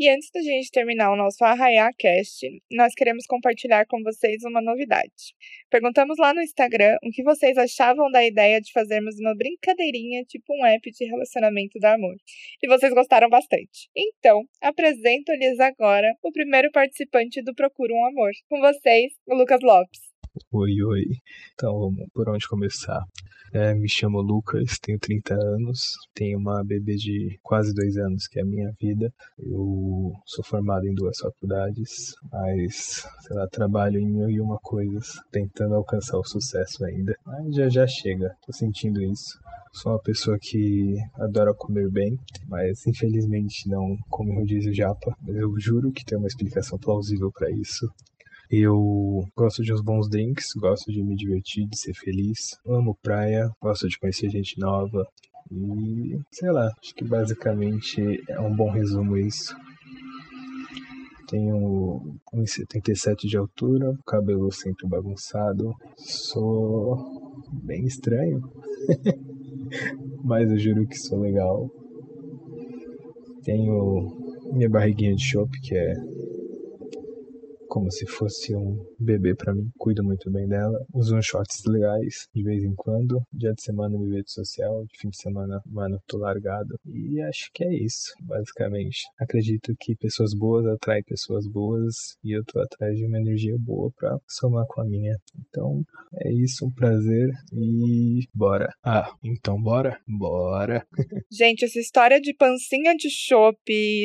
E 0.00 0.08
antes 0.08 0.30
da 0.32 0.40
gente 0.40 0.70
terminar 0.70 1.12
o 1.12 1.16
nosso 1.16 1.44
Arraiá 1.44 1.90
Cast, 1.92 2.48
nós 2.72 2.94
queremos 2.94 3.26
compartilhar 3.26 3.84
com 3.84 4.02
vocês 4.02 4.42
uma 4.44 4.62
novidade. 4.62 5.34
Perguntamos 5.68 6.16
lá 6.16 6.32
no 6.32 6.40
Instagram 6.40 6.96
o 7.04 7.10
que 7.10 7.22
vocês 7.22 7.58
achavam 7.58 8.10
da 8.10 8.24
ideia 8.24 8.62
de 8.62 8.72
fazermos 8.72 9.20
uma 9.20 9.34
brincadeirinha, 9.36 10.24
tipo 10.24 10.54
um 10.54 10.64
app 10.64 10.90
de 10.90 11.04
relacionamento 11.04 11.78
da 11.78 11.96
amor. 11.96 12.14
E 12.62 12.66
vocês 12.66 12.94
gostaram 12.94 13.28
bastante. 13.28 13.90
Então, 13.94 14.42
apresento-lhes 14.62 15.60
agora 15.60 16.16
o 16.22 16.32
primeiro 16.32 16.70
participante 16.72 17.42
do 17.42 17.54
Procura 17.54 17.92
um 17.92 18.06
Amor. 18.06 18.30
Com 18.48 18.58
vocês, 18.58 19.12
o 19.26 19.34
Lucas 19.34 19.60
Lopes. 19.62 20.09
Oi, 20.52 20.80
oi. 20.82 21.04
Então, 21.54 21.76
vamos 21.76 22.08
por 22.14 22.28
onde 22.28 22.46
começar? 22.46 23.04
É, 23.52 23.74
me 23.74 23.88
chamo 23.88 24.20
Lucas, 24.20 24.78
tenho 24.78 24.96
30 24.96 25.34
anos, 25.34 25.96
tenho 26.14 26.38
uma 26.38 26.62
bebê 26.62 26.94
de 26.94 27.36
quase 27.42 27.74
dois 27.74 27.96
anos, 27.96 28.28
que 28.28 28.38
é 28.38 28.42
a 28.42 28.46
minha 28.46 28.72
vida. 28.80 29.12
Eu 29.36 30.12
sou 30.24 30.44
formado 30.44 30.86
em 30.86 30.94
duas 30.94 31.18
faculdades, 31.18 32.14
mas, 32.30 33.04
sei 33.22 33.36
lá, 33.36 33.48
trabalho 33.48 33.98
em 33.98 34.06
mil 34.06 34.30
e 34.30 34.40
uma 34.40 34.56
coisas, 34.60 35.20
tentando 35.32 35.74
alcançar 35.74 36.16
o 36.16 36.24
sucesso 36.24 36.84
ainda. 36.84 37.16
Mas 37.26 37.56
já 37.56 37.68
já 37.68 37.86
chega, 37.88 38.36
tô 38.46 38.52
sentindo 38.52 39.02
isso. 39.02 39.36
Sou 39.72 39.90
uma 39.90 40.00
pessoa 40.00 40.38
que 40.40 40.94
adora 41.14 41.52
comer 41.54 41.90
bem, 41.90 42.16
mas 42.46 42.86
infelizmente 42.86 43.68
não 43.68 43.96
come 44.08 44.36
rodízio 44.36 44.72
japa. 44.72 45.12
Mas 45.22 45.34
eu 45.34 45.52
juro 45.58 45.90
que 45.90 46.04
tem 46.04 46.16
uma 46.16 46.28
explicação 46.28 46.78
plausível 46.78 47.32
para 47.32 47.50
isso. 47.50 47.90
Eu 48.52 49.28
gosto 49.36 49.62
de 49.62 49.72
uns 49.72 49.80
bons 49.80 50.08
drinks, 50.08 50.46
gosto 50.56 50.90
de 50.90 51.04
me 51.04 51.14
divertir, 51.14 51.68
de 51.68 51.78
ser 51.78 51.94
feliz. 51.94 52.58
Amo 52.66 52.98
praia, 53.00 53.48
gosto 53.62 53.86
de 53.86 53.96
conhecer 53.96 54.28
gente 54.28 54.58
nova. 54.58 55.06
E 55.52 56.18
sei 56.32 56.50
lá, 56.50 56.68
acho 56.82 56.92
que 56.92 57.04
basicamente 57.04 58.02
é 58.28 58.40
um 58.40 58.52
bom 58.52 58.68
resumo 58.68 59.16
isso. 59.16 59.54
Tenho 61.28 62.18
1,77 62.34 63.28
de 63.28 63.36
altura, 63.36 63.96
cabelo 64.04 64.50
sempre 64.50 64.88
bagunçado. 64.88 65.72
Sou 65.96 66.98
bem 67.52 67.84
estranho, 67.84 68.42
mas 70.24 70.50
eu 70.50 70.58
juro 70.58 70.88
que 70.88 70.98
sou 70.98 71.20
legal. 71.20 71.70
Tenho 73.44 74.10
minha 74.52 74.68
barriguinha 74.68 75.14
de 75.14 75.22
chopp, 75.22 75.52
que 75.60 75.76
é 75.76 75.94
como 77.70 77.90
se 77.90 78.04
fosse 78.04 78.54
um 78.54 78.84
bebê 78.98 79.32
para 79.34 79.54
mim. 79.54 79.70
Cuido 79.78 80.02
muito 80.02 80.28
bem 80.28 80.46
dela. 80.48 80.84
Uso 80.92 81.16
uns 81.16 81.24
shorts 81.24 81.62
legais 81.64 82.28
de 82.34 82.42
vez 82.42 82.64
em 82.64 82.74
quando. 82.74 83.22
Dia 83.32 83.54
de 83.54 83.62
semana 83.62 83.96
me 83.96 84.10
vejo 84.10 84.24
social, 84.26 84.84
de 84.86 84.98
fim 84.98 85.08
de 85.08 85.16
semana, 85.16 85.62
mano, 85.64 86.00
tô 86.06 86.18
largado. 86.18 86.74
E 86.84 87.20
acho 87.22 87.48
que 87.54 87.62
é 87.62 87.72
isso, 87.72 88.12
basicamente. 88.20 89.06
Acredito 89.18 89.72
que 89.78 89.94
pessoas 89.94 90.34
boas 90.34 90.66
atraem 90.66 91.04
pessoas 91.04 91.46
boas 91.46 92.16
e 92.24 92.36
eu 92.36 92.44
tô 92.44 92.60
atrás 92.60 92.96
de 92.96 93.06
uma 93.06 93.18
energia 93.18 93.56
boa 93.56 93.90
pra 93.96 94.18
somar 94.28 94.66
com 94.66 94.80
a 94.80 94.84
minha. 94.84 95.16
Então 95.38 95.84
é 96.24 96.32
isso, 96.32 96.66
um 96.66 96.72
prazer 96.72 97.30
e 97.52 98.26
bora. 98.34 98.68
Ah, 98.84 99.12
então 99.22 99.62
bora? 99.62 100.00
Bora. 100.08 100.84
Gente, 101.30 101.64
essa 101.64 101.78
história 101.78 102.20
de 102.20 102.34
pancinha 102.34 102.96
de 102.96 103.08
chopp 103.08 103.58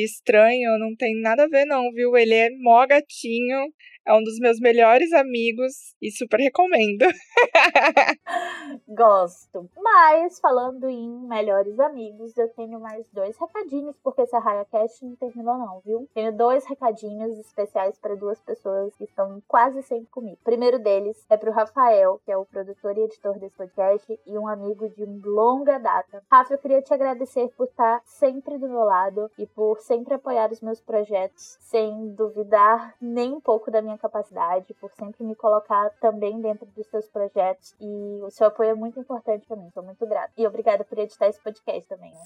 estranho 0.04 0.78
não 0.78 0.94
tem 0.94 1.20
nada 1.20 1.44
a 1.44 1.48
ver, 1.48 1.64
não, 1.64 1.90
viu? 1.92 2.16
Ele 2.16 2.34
é 2.34 2.50
mó 2.58 2.86
gatinho. 2.86 3.55
know? 3.56 3.68
É 4.06 4.14
um 4.14 4.22
dos 4.22 4.38
meus 4.38 4.60
melhores 4.60 5.12
amigos 5.12 5.96
e 6.00 6.12
super 6.12 6.38
recomendo. 6.38 7.06
Gosto. 8.86 9.68
Mas, 9.76 10.38
falando 10.38 10.88
em 10.88 11.08
melhores 11.26 11.78
amigos, 11.80 12.36
eu 12.36 12.48
tenho 12.50 12.78
mais 12.78 13.04
dois 13.12 13.36
recadinhos, 13.36 13.96
porque 14.02 14.22
essa 14.22 14.38
RaiaCast 14.38 15.04
não 15.04 15.16
terminou, 15.16 15.58
não, 15.58 15.80
viu? 15.84 16.08
Tenho 16.14 16.32
dois 16.32 16.64
recadinhos 16.66 17.36
especiais 17.38 17.98
para 17.98 18.14
duas 18.14 18.40
pessoas 18.40 18.94
que 18.96 19.04
estão 19.04 19.42
quase 19.48 19.82
sempre 19.82 20.06
comigo. 20.10 20.38
O 20.40 20.44
primeiro 20.44 20.78
deles 20.78 21.24
é 21.28 21.36
pro 21.36 21.50
Rafael, 21.50 22.20
que 22.24 22.30
é 22.30 22.36
o 22.36 22.46
produtor 22.46 22.96
e 22.96 23.02
editor 23.02 23.38
desse 23.38 23.56
podcast 23.56 24.20
e 24.26 24.38
um 24.38 24.46
amigo 24.46 24.88
de 24.88 25.04
longa 25.24 25.78
data. 25.78 26.22
Rafa, 26.30 26.54
eu 26.54 26.58
queria 26.58 26.82
te 26.82 26.94
agradecer 26.94 27.48
por 27.56 27.66
estar 27.66 28.00
sempre 28.04 28.58
do 28.58 28.68
meu 28.68 28.84
lado 28.84 29.30
e 29.38 29.46
por 29.46 29.80
sempre 29.80 30.14
apoiar 30.14 30.52
os 30.52 30.60
meus 30.60 30.80
projetos 30.80 31.58
sem 31.60 32.14
duvidar 32.14 32.94
nem 33.00 33.32
um 33.32 33.40
pouco 33.40 33.70
da 33.70 33.82
minha 33.82 33.95
capacidade, 33.98 34.74
por 34.74 34.90
sempre 34.92 35.24
me 35.24 35.34
colocar 35.34 35.90
também 36.00 36.40
dentro 36.40 36.66
dos 36.66 36.86
seus 36.86 37.06
projetos 37.08 37.74
e 37.80 38.20
o 38.22 38.30
seu 38.30 38.46
apoio 38.46 38.70
é 38.70 38.74
muito 38.74 38.98
importante 38.98 39.46
para 39.46 39.56
mim. 39.56 39.70
Sou 39.72 39.82
muito 39.82 40.06
grata. 40.06 40.32
E 40.36 40.46
obrigada 40.46 40.84
por 40.84 40.98
editar 40.98 41.26
esse 41.28 41.40
podcast 41.40 41.88
também. 41.88 42.12
Né? 42.12 42.24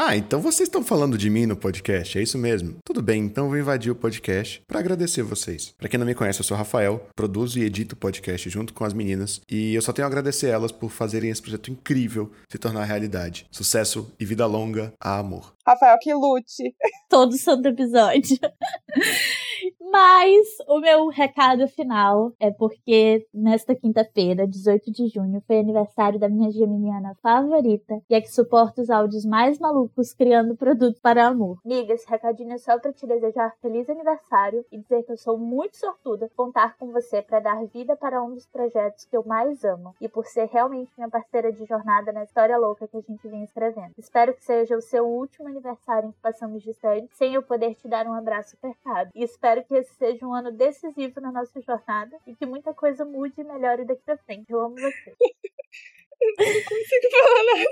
Ah, 0.00 0.16
então 0.16 0.40
vocês 0.40 0.68
estão 0.68 0.84
falando 0.84 1.18
de 1.18 1.28
mim 1.28 1.44
no 1.44 1.56
podcast, 1.56 2.16
é 2.16 2.22
isso 2.22 2.38
mesmo? 2.38 2.76
Tudo 2.84 3.02
bem, 3.02 3.20
então 3.20 3.46
eu 3.46 3.50
vou 3.50 3.58
invadir 3.58 3.90
o 3.90 3.96
podcast 3.96 4.62
para 4.64 4.78
agradecer 4.78 5.24
vocês. 5.24 5.74
Para 5.76 5.88
quem 5.88 5.98
não 5.98 6.06
me 6.06 6.14
conhece, 6.14 6.38
eu 6.38 6.44
sou 6.44 6.56
Rafael, 6.56 7.04
produzo 7.16 7.58
e 7.58 7.64
edito 7.64 7.96
o 7.96 7.98
podcast 7.98 8.48
junto 8.48 8.72
com 8.72 8.84
as 8.84 8.92
meninas 8.92 9.40
e 9.50 9.74
eu 9.74 9.82
só 9.82 9.92
tenho 9.92 10.06
a 10.06 10.08
agradecer 10.08 10.50
elas 10.50 10.70
por 10.70 10.90
fazerem 10.90 11.30
esse 11.30 11.42
projeto 11.42 11.72
incrível 11.72 12.30
se 12.48 12.58
tornar 12.58 12.84
realidade. 12.84 13.48
Sucesso 13.50 14.14
e 14.20 14.24
vida 14.24 14.46
longa 14.46 14.92
a 15.00 15.18
amor. 15.18 15.52
Rafael 15.66 15.98
que 16.00 16.14
lute. 16.14 16.76
Todo 17.10 17.36
santo 17.36 17.66
episódio. 17.66 18.38
Mas 19.80 20.46
o 20.66 20.80
meu 20.80 21.06
recado 21.08 21.66
final 21.68 22.32
é 22.40 22.50
porque 22.50 23.26
nesta 23.32 23.74
quinta-feira, 23.74 24.46
18 24.46 24.90
de 24.90 25.08
junho, 25.08 25.42
foi 25.46 25.60
aniversário 25.60 26.18
da 26.18 26.28
minha 26.28 26.50
geminiana 26.50 27.14
favorita 27.22 28.00
e 28.10 28.14
é 28.14 28.20
que 28.20 28.32
suporta 28.32 28.82
os 28.82 28.90
áudios 28.90 29.24
mais 29.24 29.58
malucos 29.58 30.12
criando 30.12 30.56
produto 30.56 31.00
para 31.00 31.26
amor. 31.26 31.58
Miga, 31.64 31.94
esse 31.94 32.08
recadinho 32.08 32.52
é 32.52 32.58
só 32.58 32.78
para 32.78 32.92
te 32.92 33.06
desejar 33.06 33.54
feliz 33.62 33.88
aniversário 33.88 34.64
e 34.70 34.78
dizer 34.78 35.04
que 35.04 35.12
eu 35.12 35.16
sou 35.16 35.38
muito 35.38 35.76
sortuda 35.76 36.30
contar 36.36 36.76
com 36.76 36.92
você 36.92 37.22
para 37.22 37.40
dar 37.40 37.64
vida 37.66 37.96
para 37.96 38.22
um 38.22 38.34
dos 38.34 38.46
projetos 38.46 39.04
que 39.04 39.16
eu 39.16 39.24
mais 39.24 39.64
amo 39.64 39.94
e 40.00 40.08
por 40.08 40.26
ser 40.26 40.46
realmente 40.46 40.92
minha 40.96 41.08
parceira 41.08 41.52
de 41.52 41.64
jornada 41.64 42.12
na 42.12 42.24
história 42.24 42.58
louca 42.58 42.88
que 42.88 42.96
a 42.96 43.00
gente 43.00 43.26
vem 43.28 43.44
escrevendo. 43.44 43.92
Espero 43.96 44.34
que 44.34 44.44
seja 44.44 44.76
o 44.76 44.82
seu 44.82 45.06
último 45.06 45.48
aniversário 45.48 46.08
em 46.08 46.12
que 46.12 46.20
passamos 46.20 46.62
distante 46.62 47.08
sem 47.14 47.34
eu 47.34 47.42
poder 47.42 47.74
te 47.74 47.88
dar 47.88 48.06
um 48.06 48.12
abraço 48.12 48.56
apertado. 48.56 49.10
E 49.14 49.22
espero 49.22 49.64
que 49.64 49.77
esse 49.78 49.94
seja 49.94 50.26
um 50.26 50.34
ano 50.34 50.52
decisivo 50.52 51.20
na 51.20 51.32
nossa 51.32 51.60
jornada 51.60 52.18
e 52.26 52.34
que 52.34 52.46
muita 52.46 52.74
coisa 52.74 53.04
mude 53.04 53.40
e 53.40 53.44
melhore 53.44 53.84
daqui 53.84 54.02
pra 54.04 54.16
frente. 54.18 54.50
Eu 54.52 54.60
amo 54.60 54.76
você. 54.76 55.14
eu 56.20 56.30
não 56.38 56.62
consigo 56.64 57.10
falar 57.10 57.44
nada. 57.44 57.68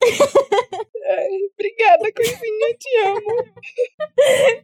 Ai, 1.08 1.38
obrigada, 1.54 2.12
Coisinha, 2.14 2.74
te 2.78 2.96
amo. 3.06 3.44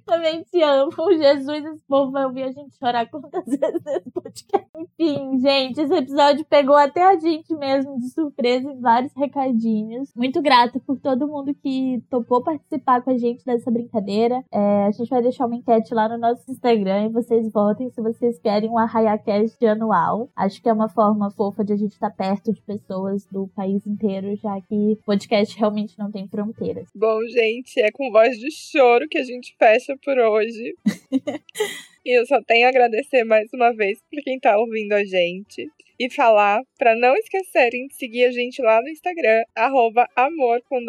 Também 0.04 0.42
te 0.42 0.62
amo. 0.62 0.90
Jesus, 1.16 1.64
esse 1.64 1.82
povo 1.88 2.12
vai 2.12 2.26
ouvir 2.26 2.42
a 2.42 2.52
gente 2.52 2.76
chorar 2.76 3.08
quantas 3.08 3.44
vezes 3.46 3.82
nesse 3.84 4.10
podcast. 4.10 4.68
Enfim, 4.76 5.38
gente, 5.40 5.80
esse 5.80 5.94
episódio 5.94 6.44
pegou 6.44 6.76
até 6.76 7.02
a 7.02 7.18
gente 7.18 7.54
mesmo 7.54 7.98
de 7.98 8.10
surpresa 8.10 8.70
em 8.70 8.80
vários 8.80 9.12
recadinhos. 9.16 10.12
Muito 10.14 10.42
grata 10.42 10.78
por 10.80 11.00
todo 11.00 11.26
mundo 11.26 11.54
que 11.54 12.02
topou 12.10 12.42
participar 12.42 13.00
com 13.02 13.10
a 13.10 13.16
gente 13.16 13.44
dessa 13.44 13.70
brincadeira. 13.70 14.44
É, 14.52 14.84
a 14.84 14.90
gente 14.90 15.08
vai 15.08 15.22
deixar 15.22 15.46
uma 15.46 15.56
enquete 15.56 15.94
lá 15.94 16.08
no 16.08 16.18
nosso 16.18 16.50
Instagram 16.50 17.06
e 17.06 17.12
vocês 17.12 17.50
votem 17.50 17.90
se 17.90 18.02
vocês 18.02 18.38
querem 18.38 18.68
um 18.68 18.78
ArraiaCast 18.78 19.64
anual. 19.66 20.28
Acho 20.36 20.60
que 20.60 20.68
é 20.68 20.72
uma 20.72 20.88
forma 20.88 21.30
fofa 21.30 21.64
de 21.64 21.72
a 21.72 21.76
gente 21.76 21.92
estar 21.92 22.10
perto 22.10 22.52
de 22.52 22.60
pessoas 22.60 23.23
do 23.30 23.48
país 23.48 23.86
inteiro, 23.86 24.36
já 24.36 24.60
que 24.60 24.98
podcast 25.04 25.56
realmente 25.58 25.98
não 25.98 26.10
tem 26.10 26.28
fronteiras. 26.28 26.88
Bom, 26.94 27.20
gente, 27.28 27.80
é 27.80 27.90
com 27.90 28.10
voz 28.10 28.38
de 28.38 28.50
choro 28.50 29.08
que 29.08 29.18
a 29.18 29.24
gente 29.24 29.54
fecha 29.58 29.96
por 30.02 30.18
hoje. 30.18 30.76
e 32.04 32.18
eu 32.18 32.26
só 32.26 32.42
tenho 32.42 32.66
a 32.66 32.68
agradecer 32.68 33.24
mais 33.24 33.48
uma 33.52 33.72
vez 33.72 33.98
por 34.10 34.22
quem 34.22 34.38
tá 34.38 34.58
ouvindo 34.58 34.92
a 34.92 35.04
gente 35.04 35.70
e 35.98 36.10
falar 36.10 36.60
para 36.78 36.94
não 36.96 37.16
esquecerem 37.16 37.86
de 37.86 37.94
seguir 37.94 38.24
a 38.24 38.32
gente 38.32 38.60
lá 38.60 38.82
no 38.82 38.88
Instagram, 38.88 39.44
arroba 39.54 40.06
amor 40.16 40.60
com. 40.68 40.84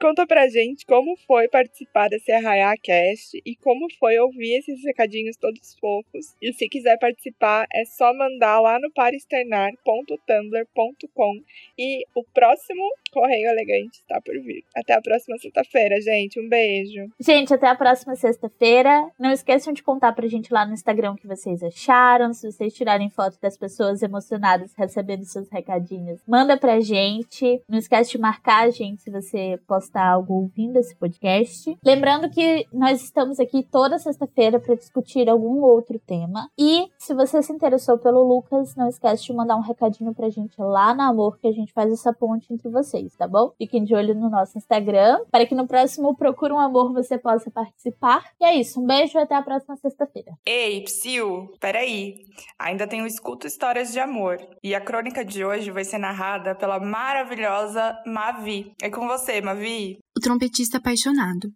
Conta 0.00 0.26
pra 0.26 0.48
gente 0.48 0.86
como 0.86 1.16
foi 1.26 1.48
participar 1.48 2.08
desse 2.08 2.30
ArraiaCast 2.30 3.42
e 3.44 3.56
como 3.56 3.88
foi 3.98 4.16
ouvir 4.18 4.58
esses 4.58 4.84
recadinhos 4.84 5.36
todos 5.36 5.74
fofos. 5.80 6.36
E 6.40 6.52
se 6.52 6.68
quiser 6.68 6.96
participar, 6.98 7.66
é 7.72 7.84
só 7.84 8.14
mandar 8.14 8.60
lá 8.60 8.78
no 8.78 8.88
parexternar.tumblr.com 8.92 11.42
e 11.78 12.04
o 12.14 12.22
próximo 12.22 12.88
Correio 13.10 13.48
Elegante 13.48 14.00
está 14.00 14.20
por 14.20 14.38
vir. 14.40 14.62
Até 14.76 14.92
a 14.92 15.00
próxima 15.00 15.38
sexta-feira, 15.38 15.98
gente. 16.00 16.38
Um 16.38 16.48
beijo. 16.48 17.10
Gente, 17.18 17.52
até 17.54 17.66
a 17.66 17.74
próxima 17.74 18.14
sexta-feira. 18.14 19.10
Não 19.18 19.32
esqueçam 19.56 19.72
de 19.72 19.82
contar 19.82 20.12
pra 20.12 20.28
gente 20.28 20.52
lá 20.52 20.66
no 20.66 20.74
Instagram 20.74 21.12
o 21.12 21.16
que 21.16 21.26
vocês 21.26 21.62
acharam, 21.62 22.32
se 22.32 22.50
vocês 22.50 22.74
tirarem 22.74 23.08
foto 23.08 23.38
das 23.40 23.56
pessoas 23.56 24.02
emocionadas 24.02 24.72
recebendo 24.76 25.24
seus 25.24 25.48
recadinhos. 25.48 26.20
Manda 26.28 26.58
pra 26.58 26.80
gente. 26.80 27.62
Não 27.68 27.78
esquece 27.78 28.12
de 28.12 28.18
marcar 28.18 28.66
a 28.66 28.70
gente 28.70 29.02
se 29.02 29.10
você 29.10 29.58
postar 29.66 30.10
algo 30.10 30.34
ouvindo 30.34 30.76
esse 30.76 30.94
podcast. 30.94 31.76
Lembrando 31.84 32.28
que 32.28 32.66
nós 32.72 33.02
estamos 33.02 33.40
aqui 33.40 33.62
toda 33.62 33.98
sexta-feira 33.98 34.60
para 34.60 34.74
discutir 34.74 35.28
algum 35.28 35.62
outro 35.62 35.98
tema. 35.98 36.50
E 36.58 36.88
se 36.98 37.14
você 37.14 37.42
se 37.42 37.52
interessou 37.52 37.98
pelo 37.98 38.22
Lucas, 38.22 38.76
não 38.76 38.88
esquece 38.88 39.24
de 39.24 39.32
mandar 39.32 39.56
um 39.56 39.62
recadinho 39.62 40.14
pra 40.14 40.28
gente 40.28 40.54
lá 40.58 40.94
na 40.94 41.06
Amor, 41.06 41.38
que 41.38 41.46
a 41.46 41.52
gente 41.52 41.72
faz 41.72 41.90
essa 41.90 42.12
ponte 42.12 42.52
entre 42.52 42.68
vocês, 42.68 43.14
tá 43.16 43.26
bom? 43.26 43.52
Fiquem 43.56 43.84
de 43.84 43.94
olho 43.94 44.14
no 44.14 44.28
nosso 44.28 44.58
Instagram, 44.58 45.20
para 45.30 45.46
que 45.46 45.54
no 45.54 45.66
próximo 45.66 46.14
Procura 46.16 46.54
um 46.54 46.58
Amor 46.58 46.92
você 46.92 47.16
possa 47.16 47.50
participar. 47.50 48.24
E 48.40 48.44
é 48.44 48.56
isso, 48.56 48.80
um 48.80 48.86
beijo 48.86 49.16
e 49.16 49.22
até 49.22 49.34
a 49.34 49.45
próxima 49.46 49.76
sexta-feira. 49.76 50.32
Ei, 50.44 50.82
Psyu, 50.82 51.52
peraí. 51.60 52.16
Ainda 52.58 52.88
tem 52.88 53.00
o 53.00 53.06
Escuto 53.06 53.46
Histórias 53.46 53.92
de 53.92 54.00
Amor. 54.00 54.38
E 54.62 54.74
a 54.74 54.80
crônica 54.80 55.24
de 55.24 55.44
hoje 55.44 55.70
vai 55.70 55.84
ser 55.84 55.98
narrada 55.98 56.56
pela 56.56 56.80
maravilhosa 56.80 57.96
Mavi. 58.04 58.72
É 58.82 58.90
com 58.90 59.06
você, 59.06 59.40
Mavi. 59.40 59.98
O 60.16 60.20
trompetista 60.20 60.78
apaixonado. 60.78 61.48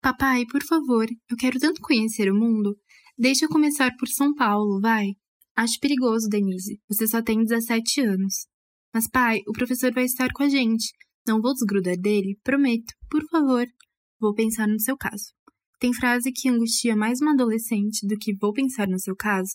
Papai, 0.00 0.44
por 0.46 0.62
favor, 0.62 1.06
eu 1.28 1.36
quero 1.36 1.58
tanto 1.58 1.80
conhecer 1.80 2.30
o 2.30 2.38
mundo. 2.38 2.76
Deixa 3.18 3.46
eu 3.46 3.48
começar 3.48 3.90
por 3.98 4.06
São 4.06 4.32
Paulo, 4.34 4.80
vai. 4.80 5.06
Acho 5.56 5.80
perigoso, 5.80 6.28
Denise. 6.28 6.80
Você 6.88 7.06
só 7.08 7.20
tem 7.20 7.42
17 7.42 8.00
anos. 8.02 8.46
Mas, 8.92 9.08
pai, 9.08 9.40
o 9.48 9.52
professor 9.52 9.92
vai 9.92 10.04
estar 10.04 10.28
com 10.32 10.44
a 10.44 10.48
gente. 10.48 10.92
Não 11.26 11.40
vou 11.40 11.52
desgrudar 11.52 11.96
dele, 11.96 12.38
prometo. 12.44 12.92
Por 13.10 13.24
favor. 13.28 13.66
Vou 14.20 14.34
pensar 14.34 14.68
no 14.68 14.78
seu 14.78 14.96
caso. 14.96 15.32
Tem 15.78 15.92
frase 15.92 16.32
que 16.32 16.48
angustia 16.48 16.96
mais 16.96 17.20
uma 17.20 17.32
adolescente 17.32 18.06
do 18.06 18.16
que 18.16 18.34
vou 18.34 18.52
pensar 18.52 18.88
no 18.88 18.98
seu 18.98 19.14
caso? 19.14 19.52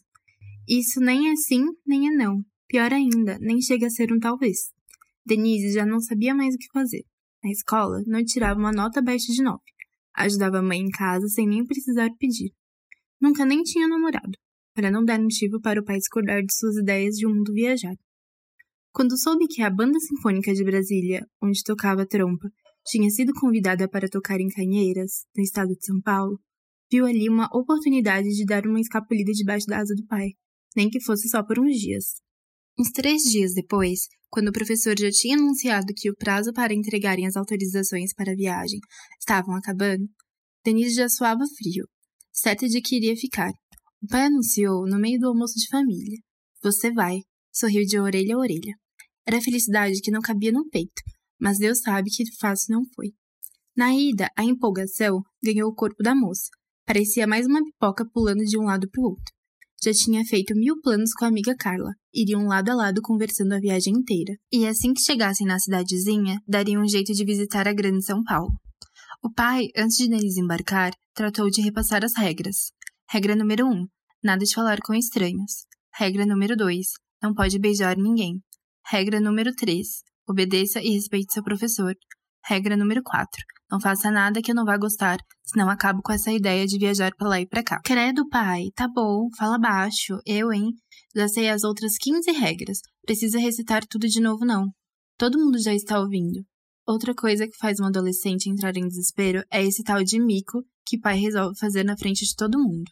Isso 0.68 1.00
nem 1.00 1.32
é 1.32 1.36
sim, 1.36 1.66
nem 1.86 2.08
é 2.08 2.12
não. 2.12 2.44
Pior 2.68 2.94
ainda, 2.94 3.40
nem 3.40 3.62
chega 3.62 3.88
a 3.88 3.90
ser 3.90 4.14
um 4.14 4.20
talvez. 4.20 4.58
Denise 5.26 5.74
já 5.74 5.86
não 5.86 6.00
sabia 6.00 6.36
mais 6.36 6.54
o 6.54 6.58
que 6.58 6.68
fazer. 6.72 7.04
Na 7.44 7.50
escola, 7.50 8.04
não 8.06 8.24
tirava 8.24 8.60
uma 8.60 8.72
nota 8.72 9.00
abaixo 9.00 9.32
de 9.32 9.42
nove. 9.42 9.64
Ajudava 10.16 10.60
a 10.60 10.62
mãe 10.62 10.80
em 10.80 10.90
casa 10.90 11.28
sem 11.30 11.48
nem 11.48 11.66
precisar 11.66 12.10
pedir. 12.20 12.52
Nunca 13.20 13.46
nem 13.46 13.64
tinha 13.64 13.88
namorado, 13.88 14.38
para 14.76 14.92
não 14.92 15.04
dar 15.04 15.20
motivo 15.20 15.60
para 15.62 15.82
o 15.82 15.84
pai 15.84 15.98
discordar 15.98 16.44
de 16.44 16.54
suas 16.54 16.76
ideias 16.78 17.16
de 17.16 17.26
um 17.26 17.34
mundo 17.34 17.54
viajado. 17.54 17.98
Quando 18.92 19.18
soube 19.18 19.48
que 19.48 19.62
a 19.62 19.70
Banda 19.70 20.00
Sinfônica 20.00 20.54
de 20.54 20.64
Brasília, 20.64 21.26
onde 21.42 21.64
tocava 21.64 22.06
trompa, 22.06 22.50
tinha 22.86 23.10
sido 23.10 23.34
convidada 23.34 23.88
para 23.88 24.10
tocar 24.10 24.40
em 24.40 24.50
Canheiras, 24.50 25.26
no 25.36 25.44
estado 25.44 25.76
de 25.76 25.86
São 25.86 26.02
Paulo, 26.02 26.40
viu 26.92 27.06
ali 27.06 27.30
uma 27.30 27.50
oportunidade 27.54 28.30
de 28.30 28.46
dar 28.46 28.66
uma 28.66 28.80
escapulida 28.80 29.32
debaixo 29.32 29.68
da 29.68 29.80
asa 29.80 29.94
do 29.96 30.06
pai, 30.08 30.30
nem 30.76 30.90
que 30.90 31.02
fosse 31.02 31.30
só 31.30 31.44
por 31.44 31.60
uns 31.60 31.78
dias. 31.78 32.16
Uns 32.80 32.92
três 32.92 33.24
dias 33.24 33.54
depois, 33.54 34.08
quando 34.30 34.50
o 34.50 34.54
professor 34.54 34.98
já 34.98 35.12
tinha 35.12 35.36
anunciado 35.36 35.94
que 35.96 36.10
o 36.10 36.16
prazo 36.16 36.54
para 36.54 36.74
entregarem 36.74 37.28
as 37.28 37.36
autorizações 37.36 38.14
para 38.14 38.32
a 38.32 38.36
viagem 38.36 38.80
estavam 39.20 39.56
acabando, 39.56 40.08
Denise 40.64 40.96
já 40.96 41.10
suava 41.10 41.44
frio, 41.58 41.86
certa 42.32 42.68
de 42.68 42.82
que 42.82 42.96
iria 42.96 43.16
ficar. 43.16 43.52
O 44.02 44.08
pai 44.08 44.28
anunciou 44.28 44.86
no 44.88 45.00
meio 45.00 45.20
do 45.20 45.28
almoço 45.28 45.56
de 45.56 45.68
família: 45.68 46.18
Você 46.64 46.92
vai. 46.92 47.20
Sorriu 47.52 47.84
de 47.84 48.00
orelha 48.00 48.36
a 48.36 48.40
orelha. 48.40 48.76
Era 49.28 49.42
felicidade 49.42 50.00
que 50.02 50.12
não 50.12 50.22
cabia 50.22 50.52
no 50.52 50.68
peito, 50.70 51.02
mas 51.40 51.58
Deus 51.58 51.80
sabe 51.80 52.10
que 52.10 52.24
fácil 52.40 52.76
não 52.76 52.84
foi. 52.96 53.14
Na 53.76 53.94
ida, 53.94 54.30
a 54.36 54.44
empolgação 54.44 55.22
ganhou 55.44 55.70
o 55.70 55.76
corpo 55.76 56.04
da 56.04 56.14
moça. 56.14 56.50
Parecia 56.86 57.26
mais 57.28 57.46
uma 57.46 57.64
pipoca 57.64 58.06
pulando 58.12 58.44
de 58.44 58.58
um 58.58 58.64
lado 58.64 58.90
para 58.90 59.02
o 59.02 59.06
outro. 59.06 59.34
Já 59.82 59.94
tinha 59.94 60.26
feito 60.26 60.54
mil 60.54 60.82
planos 60.82 61.14
com 61.14 61.24
a 61.24 61.30
amiga 61.30 61.56
Carla. 61.56 61.94
Iriam 62.14 62.46
lado 62.46 62.70
a 62.70 62.76
lado 62.76 63.02
conversando 63.02 63.54
a 63.54 63.60
viagem 63.60 63.94
inteira. 63.94 64.34
E 64.52 64.68
assim 64.68 64.94
que 64.94 65.02
chegassem 65.02 65.48
na 65.48 65.58
cidadezinha, 65.58 66.42
dariam 66.46 66.82
um 66.82 66.88
jeito 66.88 67.14
de 67.14 67.24
visitar 67.24 67.68
a 67.68 67.74
grande 67.74 68.04
São 68.04 68.22
Paulo. 68.24 68.52
O 69.24 69.32
pai, 69.32 69.68
antes 69.78 69.96
de 69.98 70.10
Denise 70.10 70.42
embarcar, 70.42 70.92
tratou 71.14 71.50
de 71.50 71.62
repassar 71.62 72.04
as 72.04 72.14
regras. 72.18 72.72
Regra 73.10 73.36
número 73.36 73.66
1. 73.68 73.86
Nada 74.22 74.44
de 74.44 74.54
falar 74.54 74.80
com 74.82 74.94
estranhos. 74.94 75.66
Regra 75.98 76.26
número 76.26 76.58
2. 76.58 76.86
Não 77.24 77.34
pode 77.34 77.58
beijar 77.58 77.98
ninguém. 77.98 78.42
Regra 78.86 79.22
número 79.22 79.54
3. 79.56 79.88
Obedeça 80.30 80.80
e 80.80 80.92
respeite 80.92 81.34
seu 81.34 81.42
professor. 81.42 81.96
Regra 82.46 82.78
número 82.78 83.02
4. 83.02 83.44
Não 83.72 83.80
faça 83.80 84.12
nada 84.12 84.44
que 84.44 84.52
eu 84.52 84.56
não 84.56 84.64
vá 84.64 84.78
gostar, 84.78 85.18
senão 85.44 85.68
acabo 85.68 86.04
com 86.04 86.12
essa 86.12 86.32
ideia 86.32 86.68
de 86.68 86.78
viajar 86.78 87.12
pra 87.18 87.28
lá 87.28 87.42
e 87.42 87.48
pra 87.48 87.64
cá. 87.64 87.82
Credo, 87.84 88.30
pai. 88.30 88.66
Tá 88.76 88.88
bom, 88.88 89.28
fala 89.36 89.58
baixo. 89.58 90.20
Eu, 90.28 90.54
hein? 90.54 90.72
Já 91.16 91.28
sei 91.28 91.50
as 91.50 91.64
outras 91.64 91.98
15 91.98 92.32
regras. 92.32 92.78
Precisa 93.04 93.40
recitar 93.40 93.84
tudo 93.88 94.08
de 94.08 94.22
novo, 94.22 94.46
não. 94.46 94.68
Todo 95.18 95.40
mundo 95.40 95.58
já 95.58 95.74
está 95.74 96.00
ouvindo. 96.00 96.46
Outra 96.88 97.16
coisa 97.16 97.48
que 97.48 97.58
faz 97.58 97.80
um 97.80 97.86
adolescente 97.86 98.52
entrar 98.52 98.78
em 98.78 98.88
desespero 98.88 99.44
é 99.52 99.64
esse 99.64 99.84
tal 99.84 100.04
de 100.04 100.20
mico 100.20 100.64
que 100.86 101.00
pai 101.00 101.18
resolve 101.18 101.58
fazer 101.60 101.84
na 101.84 101.98
frente 101.98 102.24
de 102.24 102.36
todo 102.36 102.60
mundo. 102.60 102.90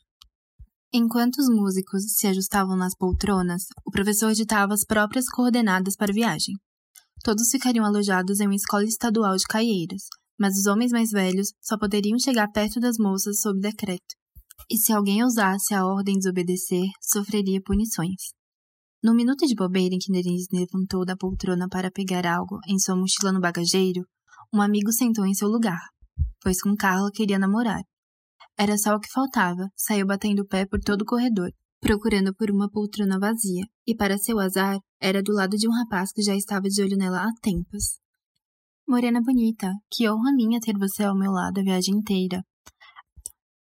Enquanto 0.92 1.38
os 1.38 1.50
músicos 1.50 2.02
se 2.16 2.26
ajustavam 2.26 2.76
nas 2.76 2.96
poltronas, 2.96 3.64
o 3.86 3.92
professor 3.92 4.34
ditava 4.34 4.74
as 4.74 4.84
próprias 4.84 5.26
coordenadas 5.30 5.96
para 5.96 6.12
a 6.12 6.16
viagem. 6.16 6.56
Todos 7.24 7.50
ficariam 7.50 7.86
alojados 7.86 8.40
em 8.40 8.46
uma 8.46 8.56
escola 8.56 8.86
estadual 8.86 9.36
de 9.36 9.44
Caieiras, 9.44 10.04
mas 10.40 10.58
os 10.58 10.66
homens 10.66 10.92
mais 10.92 11.10
velhos 11.10 11.52
só 11.62 11.78
poderiam 11.78 12.18
chegar 12.20 12.48
perto 12.52 12.80
das 12.80 12.98
moças 12.98 13.42
sob 13.42 13.60
decreto. 13.60 14.16
E 14.70 14.78
se 14.78 14.94
alguém 14.94 15.24
ousasse 15.24 15.74
a 15.74 15.86
ordem 15.86 16.18
desobedecer, 16.18 16.88
sofreria 17.02 17.62
punições. 17.64 18.34
No 19.04 19.14
minuto 19.14 19.46
de 19.46 19.56
bobeira 19.56 19.96
em 19.96 20.00
que 20.00 20.12
Denise 20.12 20.48
levantou 20.52 21.06
da 21.06 21.16
poltrona 21.16 21.68
para 21.70 21.92
pegar 21.92 22.26
algo 22.26 22.60
em 22.68 22.80
sua 22.80 22.96
mochila 22.96 23.32
no 23.32 23.40
bagageiro, 23.40 24.02
um 24.54 24.62
amigo 24.62 24.92
sentou 24.92 25.26
em 25.26 25.34
seu 25.34 25.48
lugar, 25.48 25.80
pois 26.42 26.62
com 26.62 26.76
Carla 26.76 27.12
queria 27.14 27.38
namorar. 27.38 27.82
Era 28.58 28.78
só 28.78 28.96
o 28.96 29.00
que 29.00 29.12
faltava, 29.12 29.70
saiu 29.76 30.08
batendo 30.08 30.42
o 30.42 30.48
pé 30.48 30.66
por 30.66 30.80
todo 30.80 31.04
o 31.04 31.06
corredor, 31.06 31.52
procurando 31.80 32.34
por 32.36 32.50
uma 32.52 32.70
poltrona 32.70 33.20
vazia, 33.20 33.64
e 33.86 33.96
para 33.96 34.18
seu 34.18 34.40
azar, 34.40 34.78
era 35.00 35.22
do 35.22 35.34
lado 35.34 35.56
de 35.58 35.68
um 35.68 35.72
rapaz 35.72 36.12
que 36.12 36.22
já 36.22 36.36
estava 36.36 36.68
de 36.68 36.82
olho 36.82 36.98
nela 36.98 37.24
há 37.24 37.30
tempos. 37.42 38.00
Morena 38.88 39.22
bonita, 39.22 39.72
que 39.92 40.10
honra 40.10 40.32
minha 40.34 40.60
ter 40.60 40.78
você 40.78 41.04
ao 41.04 41.18
meu 41.18 41.32
lado 41.32 41.60
a 41.60 41.64
viagem 41.64 41.96
inteira. 41.96 42.42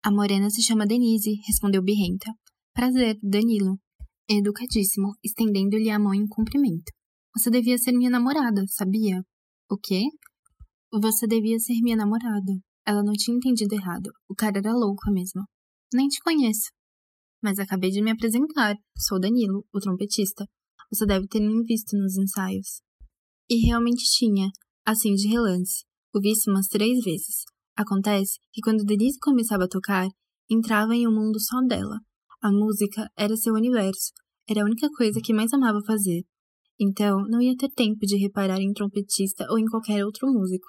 A 0.03 0.11
morena 0.11 0.51
se 0.51 0.62
chama 0.62 0.87
Denise, 0.87 1.41
respondeu 1.47 1.83
Birrenta. 1.83 2.31
Prazer, 2.75 3.17
Danilo, 3.23 3.79
educadíssimo, 4.29 5.12
estendendo-lhe 5.25 5.91
a 5.91 5.99
mão 5.99 6.12
em 6.12 6.27
cumprimento. 6.27 6.93
Você 7.35 7.51
devia 7.51 7.79
ser 7.79 7.93
minha 7.93 8.11
namorada, 8.11 8.62
sabia? 8.69 9.23
O 9.71 9.79
quê? 9.79 10.03
Você 10.93 11.27
devia 11.27 11.59
ser 11.59 11.81
minha 11.81 11.97
namorada. 11.97 12.53
Ela 12.87 13.03
não 13.03 13.15
tinha 13.15 13.37
entendido 13.37 13.75
errado. 13.75 14.11
O 14.29 14.35
cara 14.35 14.59
era 14.59 14.73
louco 14.73 15.11
mesmo. 15.11 15.43
Nem 15.93 16.07
te 16.07 16.21
conheço. 16.21 16.71
Mas 17.45 17.59
acabei 17.59 17.91
de 17.91 18.01
me 18.01 18.11
apresentar. 18.11 18.75
Sou 18.97 19.21
Danilo, 19.21 19.67
o 19.71 19.79
trompetista. 19.79 20.47
Você 20.91 21.05
deve 21.05 21.27
ter 21.27 21.41
me 21.41 21.63
visto 21.63 21.95
nos 21.95 22.17
ensaios. 22.17 22.81
E 23.51 23.67
realmente 23.67 24.03
tinha, 24.17 24.49
assim 24.83 25.13
de 25.13 25.29
relance. 25.29 25.85
O 26.15 26.21
visto 26.23 26.51
umas 26.51 26.69
três 26.69 27.05
vezes. 27.05 27.45
Acontece 27.77 28.39
que 28.51 28.63
quando 28.63 28.83
Denise 28.83 29.19
começava 29.21 29.65
a 29.65 29.69
tocar, 29.69 30.09
entrava 30.49 30.95
em 30.95 31.07
um 31.07 31.13
mundo 31.13 31.39
só 31.39 31.61
dela, 31.69 31.99
a 32.41 32.51
música 32.51 33.11
era 33.15 33.37
seu 33.37 33.53
universo, 33.53 34.13
era 34.49 34.63
a 34.63 34.65
única 34.65 34.89
coisa 34.97 35.21
que 35.23 35.35
mais 35.35 35.53
amava 35.53 35.81
fazer. 35.87 36.23
Então, 36.81 37.19
não 37.29 37.43
ia 37.43 37.55
ter 37.57 37.69
tempo 37.69 38.07
de 38.07 38.17
reparar 38.17 38.59
em 38.59 38.73
trompetista 38.73 39.45
ou 39.51 39.59
em 39.59 39.67
qualquer 39.67 40.03
outro 40.03 40.33
músico. 40.33 40.67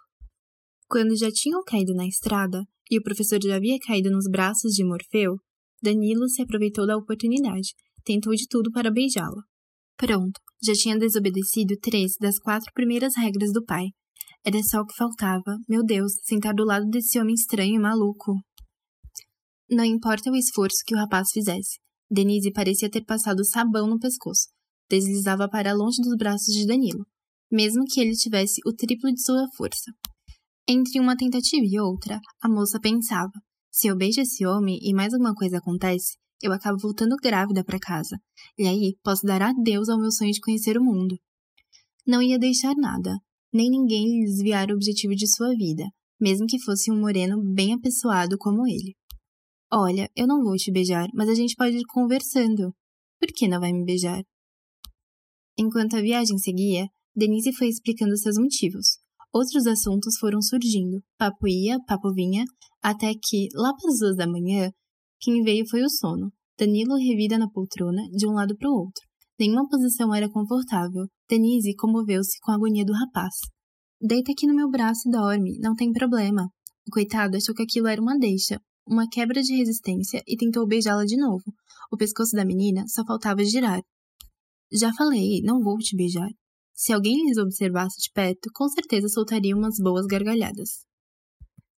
Quando 0.89 1.15
já 1.15 1.31
tinham 1.31 1.63
caído 1.63 1.93
na 1.93 2.05
estrada 2.05 2.65
e 2.91 2.97
o 2.97 3.03
professor 3.03 3.39
já 3.41 3.55
havia 3.55 3.77
caído 3.79 4.09
nos 4.11 4.27
braços 4.29 4.73
de 4.73 4.83
Morfeu, 4.83 5.37
Danilo 5.81 6.27
se 6.29 6.41
aproveitou 6.41 6.85
da 6.87 6.97
oportunidade, 6.97 7.73
tentou 8.03 8.33
de 8.33 8.47
tudo 8.47 8.71
para 8.71 8.91
beijá-la. 8.91 9.41
Pronto, 9.97 10.39
já 10.63 10.73
tinha 10.73 10.97
desobedecido 10.97 11.75
três 11.81 12.13
das 12.19 12.39
quatro 12.39 12.71
primeiras 12.73 13.13
regras 13.15 13.51
do 13.51 13.63
pai. 13.63 13.85
Era 14.45 14.61
só 14.61 14.81
o 14.81 14.85
que 14.85 14.95
faltava. 14.95 15.57
Meu 15.67 15.83
Deus, 15.83 16.11
sentar 16.23 16.53
do 16.53 16.65
lado 16.65 16.85
desse 16.87 17.19
homem 17.19 17.33
estranho 17.33 17.75
e 17.75 17.79
maluco. 17.79 18.33
Não 19.69 19.83
importa 19.83 20.29
o 20.29 20.35
esforço 20.35 20.83
que 20.85 20.93
o 20.93 20.97
rapaz 20.97 21.29
fizesse. 21.31 21.79
Denise 22.09 22.51
parecia 22.51 22.89
ter 22.89 23.03
passado 23.03 23.43
sabão 23.43 23.87
no 23.87 23.99
pescoço. 23.99 24.47
Deslizava 24.89 25.49
para 25.49 25.73
longe 25.73 25.99
dos 26.01 26.15
braços 26.15 26.53
de 26.53 26.67
Danilo, 26.67 27.03
mesmo 27.51 27.83
que 27.85 27.99
ele 27.99 28.13
tivesse 28.13 28.61
o 28.67 28.73
triplo 28.73 29.11
de 29.11 29.23
sua 29.23 29.47
força. 29.57 29.91
Entre 30.67 30.99
uma 30.99 31.15
tentativa 31.15 31.65
e 31.65 31.79
outra, 31.79 32.19
a 32.41 32.47
moça 32.47 32.79
pensava: 32.79 33.31
se 33.75 33.87
eu 33.87 33.97
beijo 33.97 34.21
esse 34.21 34.45
homem 34.45 34.79
e 34.81 34.93
mais 34.93 35.13
alguma 35.13 35.35
coisa 35.35 35.57
acontece, 35.57 36.15
eu 36.41 36.53
acabo 36.53 36.79
voltando 36.79 37.17
grávida 37.17 37.61
para 37.61 37.77
casa. 37.77 38.17
E 38.57 38.65
aí 38.65 38.95
posso 39.03 39.27
dar 39.27 39.41
adeus 39.41 39.89
ao 39.89 39.99
meu 39.99 40.09
sonho 40.13 40.31
de 40.31 40.39
conhecer 40.39 40.77
o 40.77 40.83
mundo. 40.83 41.19
Não 42.07 42.21
ia 42.21 42.39
deixar 42.39 42.73
nada, 42.73 43.17
nem 43.53 43.69
ninguém 43.69 44.05
lhe 44.05 44.27
desviar 44.27 44.71
o 44.71 44.75
objetivo 44.75 45.13
de 45.13 45.27
sua 45.27 45.49
vida, 45.57 45.83
mesmo 46.17 46.47
que 46.47 46.57
fosse 46.63 46.89
um 46.89 46.97
moreno 46.97 47.35
bem 47.53 47.73
apessoado 47.73 48.37
como 48.37 48.65
ele. 48.65 48.95
Olha, 49.69 50.09
eu 50.15 50.25
não 50.25 50.41
vou 50.41 50.55
te 50.55 50.71
beijar, 50.71 51.09
mas 51.13 51.27
a 51.27 51.35
gente 51.35 51.53
pode 51.57 51.75
ir 51.75 51.85
conversando. 51.89 52.73
Por 53.19 53.27
que 53.35 53.45
não 53.45 53.59
vai 53.59 53.73
me 53.73 53.83
beijar? 53.83 54.23
Enquanto 55.57 55.97
a 55.97 56.01
viagem 56.01 56.37
seguia, 56.37 56.87
Denise 57.13 57.51
foi 57.51 57.67
explicando 57.67 58.15
seus 58.17 58.37
motivos. 58.37 58.99
Outros 59.35 59.67
assuntos 59.67 60.17
foram 60.17 60.41
surgindo, 60.41 61.03
papo 61.17 61.45
ia, 61.45 61.77
papo 61.85 62.13
vinha, 62.13 62.45
até 62.81 63.11
que, 63.21 63.49
lá 63.53 63.73
para 63.75 63.91
as 63.91 63.99
duas 63.99 64.15
da 64.15 64.25
manhã, 64.25 64.71
quem 65.19 65.43
veio 65.43 65.67
foi 65.69 65.83
o 65.83 65.89
sono. 65.89 66.31
Danilo 66.57 66.95
revida 66.95 67.37
na 67.37 67.49
poltrona, 67.49 68.01
de 68.15 68.25
um 68.25 68.31
lado 68.31 68.55
para 68.55 68.69
o 68.69 68.73
outro. 68.73 69.03
Nenhuma 69.37 69.67
posição 69.67 70.15
era 70.15 70.31
confortável. 70.31 71.05
Denise 71.29 71.75
comoveu-se 71.75 72.39
com 72.39 72.53
a 72.53 72.55
agonia 72.55 72.85
do 72.85 72.93
rapaz. 72.93 73.33
Deita 73.99 74.31
aqui 74.31 74.47
no 74.47 74.55
meu 74.55 74.69
braço 74.69 75.09
e 75.09 75.11
dorme, 75.11 75.59
não 75.59 75.75
tem 75.75 75.91
problema. 75.91 76.47
O 76.87 76.91
coitado 76.93 77.35
achou 77.35 77.53
que 77.53 77.63
aquilo 77.63 77.87
era 77.87 78.01
uma 78.01 78.17
deixa, 78.17 78.57
uma 78.87 79.05
quebra 79.05 79.41
de 79.41 79.53
resistência 79.53 80.23
e 80.25 80.37
tentou 80.37 80.65
beijá-la 80.65 81.03
de 81.03 81.17
novo. 81.17 81.43
O 81.91 81.97
pescoço 81.97 82.37
da 82.37 82.45
menina 82.45 82.85
só 82.87 83.03
faltava 83.03 83.43
girar. 83.43 83.81
Já 84.71 84.93
falei, 84.93 85.41
não 85.43 85.61
vou 85.61 85.77
te 85.77 85.93
beijar. 85.93 86.29
Se 86.75 86.91
alguém 86.91 87.25
lhes 87.25 87.37
observasse 87.37 88.01
de 88.01 88.11
perto, 88.11 88.49
com 88.53 88.67
certeza 88.67 89.07
soltaria 89.07 89.55
umas 89.55 89.77
boas 89.79 90.05
gargalhadas. 90.05 90.85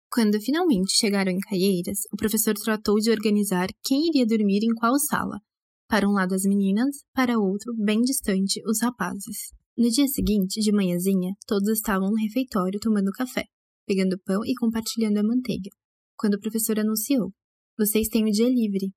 Quando 0.09 0.39
finalmente 0.39 0.97
chegaram 0.97 1.31
em 1.31 1.39
Caieiras, 1.39 1.99
o 2.13 2.15
professor 2.15 2.53
tratou 2.53 2.95
de 2.95 3.11
organizar 3.11 3.67
quem 3.83 4.07
iria 4.07 4.25
dormir 4.25 4.63
em 4.63 4.73
qual 4.73 4.97
sala. 4.97 5.39
Para 5.87 6.07
um 6.07 6.13
lado 6.13 6.33
as 6.33 6.43
meninas, 6.43 7.03
para 7.13 7.37
outro, 7.37 7.75
bem 7.77 7.99
distante, 8.01 8.61
os 8.65 8.81
rapazes. 8.81 9.51
No 9.77 9.89
dia 9.89 10.07
seguinte, 10.07 10.61
de 10.61 10.71
manhãzinha, 10.71 11.33
todos 11.45 11.69
estavam 11.69 12.09
no 12.09 12.15
refeitório 12.15 12.79
tomando 12.79 13.11
café, 13.11 13.43
pegando 13.85 14.17
pão 14.25 14.39
e 14.45 14.55
compartilhando 14.55 15.17
a 15.17 15.23
manteiga 15.23 15.69
quando 16.17 16.35
o 16.35 16.39
professor 16.39 16.79
anunciou: 16.79 17.31
Vocês 17.77 18.07
têm 18.07 18.23
o 18.23 18.31
dia 18.31 18.49
livre. 18.49 18.91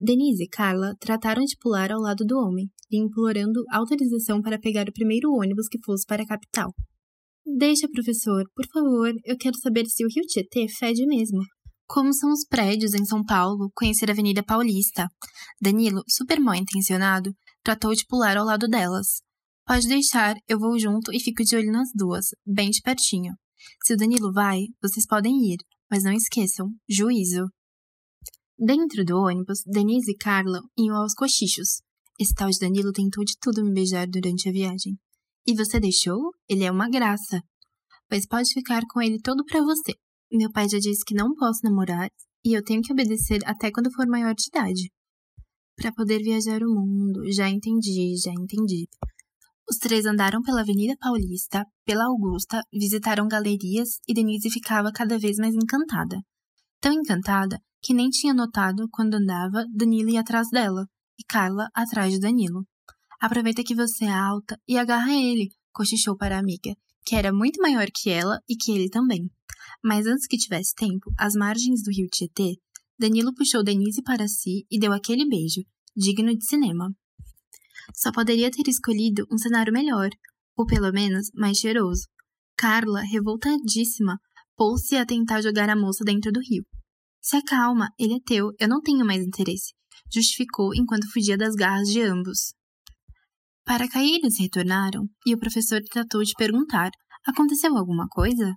Denise 0.00 0.44
e 0.44 0.48
Carla 0.48 0.94
trataram 1.00 1.44
de 1.44 1.56
pular 1.60 1.90
ao 1.90 2.00
lado 2.00 2.24
do 2.24 2.38
homem, 2.38 2.70
lhe 2.90 2.98
implorando 2.98 3.64
autorização 3.70 4.40
para 4.40 4.58
pegar 4.58 4.88
o 4.88 4.92
primeiro 4.92 5.32
ônibus 5.32 5.68
que 5.68 5.82
fosse 5.84 6.06
para 6.06 6.22
a 6.22 6.26
capital. 6.26 6.72
Deixa, 7.44 7.88
professor, 7.88 8.44
por 8.54 8.66
favor, 8.72 9.12
eu 9.24 9.36
quero 9.36 9.58
saber 9.58 9.86
se 9.86 10.04
o 10.04 10.08
Rio 10.08 10.24
Tietê 10.26 10.66
fede 10.68 11.06
mesmo. 11.06 11.40
Como 11.86 12.12
são 12.12 12.30
os 12.30 12.46
prédios 12.46 12.92
em 12.94 13.04
São 13.04 13.24
Paulo, 13.24 13.70
conhecer 13.74 14.10
a 14.10 14.12
Avenida 14.12 14.42
Paulista. 14.42 15.08
Danilo, 15.60 16.02
super 16.06 16.38
mal 16.38 16.54
intencionado, 16.54 17.32
tratou 17.64 17.94
de 17.94 18.04
pular 18.06 18.36
ao 18.36 18.44
lado 18.44 18.68
delas. 18.68 19.22
Pode 19.66 19.88
deixar, 19.88 20.36
eu 20.46 20.58
vou 20.58 20.78
junto 20.78 21.12
e 21.12 21.18
fico 21.18 21.42
de 21.42 21.56
olho 21.56 21.72
nas 21.72 21.88
duas, 21.94 22.26
bem 22.46 22.70
de 22.70 22.80
pertinho. 22.82 23.32
Se 23.84 23.94
o 23.94 23.96
Danilo 23.96 24.32
vai, 24.32 24.60
vocês 24.82 25.06
podem 25.06 25.34
ir, 25.52 25.56
mas 25.90 26.04
não 26.04 26.12
esqueçam, 26.12 26.68
juízo. 26.88 27.46
Dentro 28.60 29.04
do 29.04 29.16
ônibus, 29.18 29.62
Denise 29.64 30.10
e 30.10 30.16
Carla 30.16 30.60
iam 30.76 30.96
aos 30.96 31.14
cochichos. 31.14 31.80
Esse 32.18 32.34
tal 32.34 32.50
de 32.50 32.58
Danilo 32.58 32.90
tentou 32.90 33.24
de 33.24 33.34
tudo 33.40 33.64
me 33.64 33.72
beijar 33.72 34.08
durante 34.08 34.48
a 34.48 34.52
viagem. 34.52 34.98
E 35.46 35.54
você 35.54 35.78
deixou? 35.78 36.32
Ele 36.48 36.64
é 36.64 36.72
uma 36.72 36.90
graça. 36.90 37.40
Pois 38.08 38.26
pode 38.26 38.52
ficar 38.52 38.82
com 38.90 39.00
ele 39.00 39.20
todo 39.22 39.44
para 39.44 39.62
você. 39.62 39.94
Meu 40.32 40.50
pai 40.50 40.68
já 40.68 40.78
disse 40.78 41.04
que 41.06 41.14
não 41.14 41.36
posso 41.36 41.60
namorar 41.62 42.08
e 42.44 42.52
eu 42.52 42.64
tenho 42.64 42.82
que 42.82 42.92
obedecer 42.92 43.38
até 43.46 43.70
quando 43.70 43.92
for 43.92 44.08
maior 44.08 44.34
de 44.34 44.48
idade. 44.48 44.90
Para 45.76 45.92
poder 45.92 46.18
viajar 46.18 46.60
o 46.60 46.68
mundo. 46.68 47.30
Já 47.30 47.48
entendi, 47.48 48.16
já 48.20 48.32
entendi. 48.32 48.88
Os 49.70 49.76
três 49.76 50.04
andaram 50.04 50.42
pela 50.42 50.62
Avenida 50.62 50.96
Paulista, 50.98 51.64
pela 51.84 52.06
Augusta, 52.06 52.60
visitaram 52.72 53.28
galerias 53.28 54.00
e 54.08 54.12
Denise 54.12 54.50
ficava 54.50 54.90
cada 54.90 55.16
vez 55.16 55.36
mais 55.36 55.54
encantada. 55.54 56.20
Tão 56.80 56.92
encantada 56.92 57.60
que 57.82 57.94
nem 57.94 58.08
tinha 58.08 58.34
notado 58.34 58.88
quando 58.90 59.14
andava 59.14 59.64
Danilo 59.74 60.10
ia 60.10 60.20
atrás 60.20 60.48
dela 60.50 60.86
e 61.18 61.24
Carla 61.24 61.68
atrás 61.74 62.12
de 62.12 62.20
Danilo. 62.20 62.66
Aproveita 63.20 63.64
que 63.64 63.74
você 63.74 64.04
é 64.04 64.12
alta 64.12 64.58
e 64.66 64.78
agarra 64.78 65.12
ele, 65.12 65.48
cochichou 65.72 66.16
para 66.16 66.36
a 66.36 66.40
amiga, 66.40 66.74
que 67.04 67.16
era 67.16 67.32
muito 67.32 67.60
maior 67.60 67.86
que 67.92 68.10
ela 68.10 68.38
e 68.48 68.56
que 68.56 68.72
ele 68.72 68.88
também. 68.88 69.28
Mas 69.82 70.06
antes 70.06 70.26
que 70.26 70.36
tivesse 70.36 70.74
tempo, 70.74 71.12
às 71.18 71.34
margens 71.34 71.82
do 71.82 71.90
rio 71.90 72.08
Tietê, 72.08 72.56
Danilo 72.98 73.34
puxou 73.34 73.62
Denise 73.62 74.02
para 74.02 74.26
si 74.28 74.66
e 74.70 74.78
deu 74.78 74.92
aquele 74.92 75.28
beijo, 75.28 75.62
digno 75.96 76.36
de 76.36 76.44
cinema. 76.44 76.92
Só 77.94 78.12
poderia 78.12 78.50
ter 78.50 78.68
escolhido 78.68 79.24
um 79.30 79.38
cenário 79.38 79.72
melhor, 79.72 80.10
ou 80.56 80.66
pelo 80.66 80.92
menos 80.92 81.30
mais 81.34 81.58
cheiroso. 81.58 82.02
Carla, 82.56 83.00
revoltadíssima, 83.02 84.18
pôs-se 84.56 84.96
a 84.96 85.06
tentar 85.06 85.40
jogar 85.40 85.70
a 85.70 85.76
moça 85.76 86.04
dentro 86.04 86.32
do 86.32 86.40
rio. 86.40 86.64
Se 87.20 87.36
acalma, 87.36 87.90
ele 87.98 88.14
é 88.14 88.20
teu, 88.24 88.52
eu 88.58 88.68
não 88.68 88.80
tenho 88.80 89.04
mais 89.04 89.22
interesse, 89.22 89.74
justificou 90.12 90.74
enquanto 90.74 91.10
fugia 91.12 91.36
das 91.36 91.54
garras 91.54 91.88
de 91.88 92.00
ambos. 92.02 92.54
Para 93.64 93.88
cair, 93.88 94.14
eles 94.14 94.38
retornaram 94.38 95.06
e 95.26 95.34
o 95.34 95.38
professor 95.38 95.80
tratou 95.90 96.22
de 96.22 96.32
perguntar: 96.38 96.90
Aconteceu 97.26 97.76
alguma 97.76 98.08
coisa? 98.08 98.54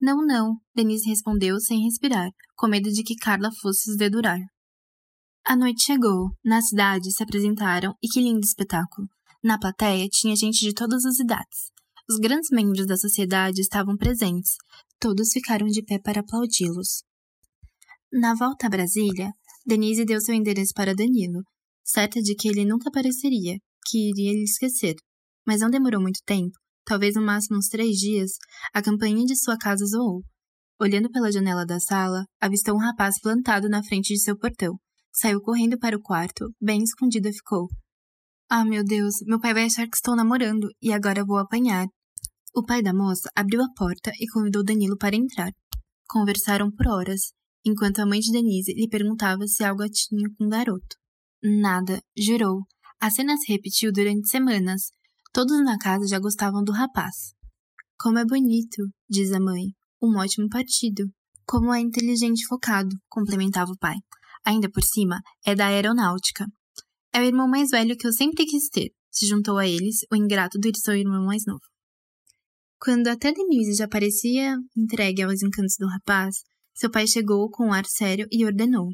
Não, 0.00 0.18
não, 0.26 0.56
Denise 0.74 1.08
respondeu 1.08 1.58
sem 1.58 1.82
respirar, 1.84 2.28
com 2.54 2.68
medo 2.68 2.90
de 2.90 3.02
que 3.02 3.16
Carla 3.16 3.50
fosse 3.62 3.90
os 3.90 3.96
dedurar. 3.96 4.40
A 5.46 5.56
noite 5.56 5.84
chegou. 5.84 6.30
Na 6.42 6.62
cidade 6.62 7.12
se 7.12 7.22
apresentaram 7.22 7.94
e 8.02 8.08
que 8.08 8.20
lindo 8.20 8.40
espetáculo. 8.40 9.06
Na 9.42 9.58
plateia 9.58 10.08
tinha 10.10 10.34
gente 10.34 10.60
de 10.60 10.72
todas 10.72 11.04
as 11.04 11.18
idades. 11.18 11.70
Os 12.08 12.16
grandes 12.16 12.48
membros 12.50 12.86
da 12.86 12.96
sociedade 12.96 13.60
estavam 13.60 13.96
presentes. 13.96 14.52
Todos 14.98 15.32
ficaram 15.32 15.66
de 15.66 15.82
pé 15.82 15.98
para 15.98 16.20
aplaudi-los. 16.20 17.02
Na 18.16 18.32
volta 18.32 18.68
a 18.68 18.70
Brasília, 18.70 19.32
Denise 19.66 20.04
deu 20.04 20.20
seu 20.20 20.36
endereço 20.36 20.72
para 20.72 20.94
Danilo, 20.94 21.42
certa 21.82 22.22
de 22.22 22.36
que 22.36 22.46
ele 22.46 22.64
nunca 22.64 22.88
apareceria, 22.88 23.58
que 23.84 24.08
iria 24.10 24.32
lhe 24.32 24.44
esquecer. 24.44 24.94
Mas 25.44 25.60
não 25.60 25.68
demorou 25.68 26.00
muito 26.00 26.20
tempo, 26.24 26.52
talvez 26.84 27.16
no 27.16 27.22
máximo 27.22 27.58
uns 27.58 27.66
três 27.66 27.96
dias, 27.96 28.30
a 28.72 28.80
campainha 28.80 29.24
de 29.24 29.34
sua 29.36 29.58
casa 29.58 29.84
zoou. 29.84 30.22
Olhando 30.80 31.10
pela 31.10 31.32
janela 31.32 31.66
da 31.66 31.80
sala, 31.80 32.24
avistou 32.40 32.76
um 32.76 32.78
rapaz 32.78 33.20
plantado 33.20 33.68
na 33.68 33.82
frente 33.82 34.14
de 34.14 34.20
seu 34.20 34.38
portão. 34.38 34.78
Saiu 35.12 35.40
correndo 35.40 35.76
para 35.76 35.96
o 35.96 36.00
quarto, 36.00 36.54
bem 36.62 36.84
escondida 36.84 37.32
ficou. 37.32 37.66
Ah, 38.48 38.64
meu 38.64 38.84
Deus, 38.84 39.14
meu 39.26 39.40
pai 39.40 39.52
vai 39.52 39.64
achar 39.64 39.88
que 39.88 39.96
estou 39.96 40.14
namorando 40.14 40.68
e 40.80 40.92
agora 40.92 41.24
vou 41.24 41.38
apanhar. 41.38 41.88
O 42.54 42.64
pai 42.64 42.80
da 42.80 42.94
moça 42.94 43.28
abriu 43.34 43.60
a 43.60 43.72
porta 43.76 44.12
e 44.20 44.28
convidou 44.28 44.62
Danilo 44.62 44.96
para 44.96 45.16
entrar. 45.16 45.50
Conversaram 46.08 46.70
por 46.70 46.86
horas, 46.86 47.32
enquanto 47.64 48.00
a 48.00 48.06
mãe 48.06 48.20
de 48.20 48.30
Denise 48.30 48.72
lhe 48.72 48.88
perguntava 48.88 49.46
se 49.46 49.64
algo 49.64 49.84
tinha 49.88 50.28
com 50.36 50.46
o 50.46 50.48
garoto. 50.48 50.96
Nada, 51.42 52.00
jurou. 52.16 52.62
A 53.00 53.10
cena 53.10 53.36
se 53.36 53.52
repetiu 53.52 53.92
durante 53.92 54.28
semanas. 54.28 54.90
Todos 55.32 55.62
na 55.64 55.78
casa 55.78 56.06
já 56.06 56.18
gostavam 56.18 56.62
do 56.62 56.72
rapaz. 56.72 57.34
Como 57.98 58.18
é 58.18 58.24
bonito, 58.24 58.82
diz 59.08 59.32
a 59.32 59.40
mãe. 59.40 59.66
Um 60.02 60.16
ótimo 60.18 60.48
partido. 60.48 61.04
Como 61.46 61.72
é 61.72 61.80
inteligente 61.80 62.42
e 62.42 62.46
focado, 62.46 62.96
complementava 63.08 63.70
o 63.70 63.78
pai. 63.78 63.96
Ainda 64.44 64.70
por 64.70 64.82
cima, 64.82 65.20
é 65.44 65.54
da 65.54 65.66
aeronáutica. 65.66 66.46
É 67.12 67.20
o 67.20 67.24
irmão 67.24 67.48
mais 67.48 67.70
velho 67.70 67.96
que 67.96 68.06
eu 68.06 68.12
sempre 68.12 68.44
quis 68.44 68.68
ter, 68.68 68.90
se 69.10 69.26
juntou 69.26 69.58
a 69.58 69.66
eles 69.66 69.98
o 70.10 70.16
ingrato 70.16 70.58
do 70.58 70.70
seu 70.76 70.96
irmão 70.96 71.24
mais 71.24 71.44
novo. 71.46 71.62
Quando 72.80 73.08
até 73.08 73.32
Denise 73.32 73.74
já 73.74 73.88
parecia 73.88 74.56
entregue 74.76 75.22
aos 75.22 75.42
encantos 75.42 75.76
do 75.78 75.86
rapaz, 75.86 76.36
seu 76.74 76.90
pai 76.90 77.06
chegou 77.06 77.48
com 77.50 77.68
um 77.68 77.72
ar 77.72 77.86
sério 77.86 78.26
e 78.30 78.44
ordenou: 78.44 78.88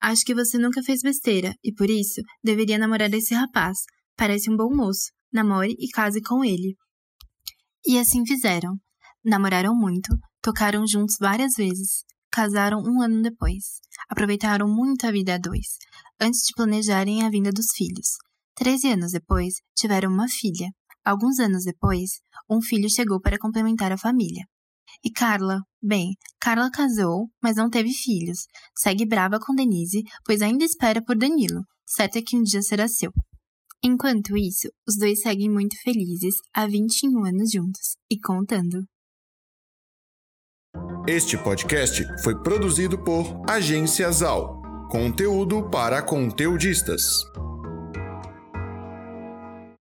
Acho 0.00 0.24
que 0.24 0.34
você 0.34 0.56
nunca 0.56 0.82
fez 0.82 1.02
besteira 1.02 1.54
e 1.62 1.72
por 1.72 1.90
isso 1.90 2.22
deveria 2.42 2.78
namorar 2.78 3.12
esse 3.12 3.34
rapaz. 3.34 3.78
Parece 4.16 4.50
um 4.50 4.56
bom 4.56 4.74
moço. 4.74 5.10
Namore 5.32 5.76
e 5.78 5.88
case 5.88 6.20
com 6.20 6.44
ele. 6.44 6.76
E 7.86 7.98
assim 7.98 8.26
fizeram. 8.26 8.76
Namoraram 9.24 9.74
muito, 9.76 10.08
tocaram 10.42 10.86
juntos 10.86 11.16
várias 11.20 11.52
vezes, 11.54 12.04
casaram 12.32 12.82
um 12.82 13.00
ano 13.02 13.22
depois. 13.22 13.80
Aproveitaram 14.08 14.68
muito 14.68 15.06
a 15.06 15.12
vida 15.12 15.34
a 15.34 15.38
dois, 15.38 15.76
antes 16.20 16.40
de 16.40 16.54
planejarem 16.54 17.22
a 17.22 17.30
vinda 17.30 17.50
dos 17.50 17.66
filhos. 17.74 18.16
Treze 18.54 18.88
anos 18.88 19.12
depois, 19.12 19.54
tiveram 19.76 20.10
uma 20.10 20.28
filha. 20.28 20.68
Alguns 21.04 21.38
anos 21.38 21.64
depois, 21.64 22.20
um 22.48 22.60
filho 22.60 22.90
chegou 22.90 23.20
para 23.20 23.38
complementar 23.38 23.92
a 23.92 23.98
família. 23.98 24.44
E 25.04 25.10
Carla? 25.10 25.60
Bem, 25.82 26.14
Carla 26.40 26.70
casou, 26.70 27.28
mas 27.42 27.56
não 27.56 27.70
teve 27.70 27.92
filhos. 27.92 28.46
Segue 28.76 29.06
brava 29.06 29.38
com 29.38 29.54
Denise, 29.54 30.02
pois 30.24 30.42
ainda 30.42 30.64
espera 30.64 31.02
por 31.02 31.16
Danilo, 31.16 31.62
certo 31.86 32.16
é 32.16 32.22
que 32.22 32.36
um 32.36 32.42
dia 32.42 32.62
será 32.62 32.86
seu. 32.86 33.10
Enquanto 33.82 34.36
isso, 34.36 34.68
os 34.86 34.96
dois 34.98 35.22
seguem 35.22 35.50
muito 35.50 35.74
felizes 35.82 36.34
há 36.54 36.66
21 36.66 37.24
anos 37.24 37.50
juntos 37.50 37.96
e 38.10 38.18
contando. 38.20 38.84
Este 41.06 41.36
podcast 41.42 42.04
foi 42.22 42.40
produzido 42.42 43.02
por 43.02 43.42
Agência 43.48 44.12
Zal. 44.12 44.60
Conteúdo 44.90 45.68
para 45.70 46.02
conteudistas. 46.02 47.24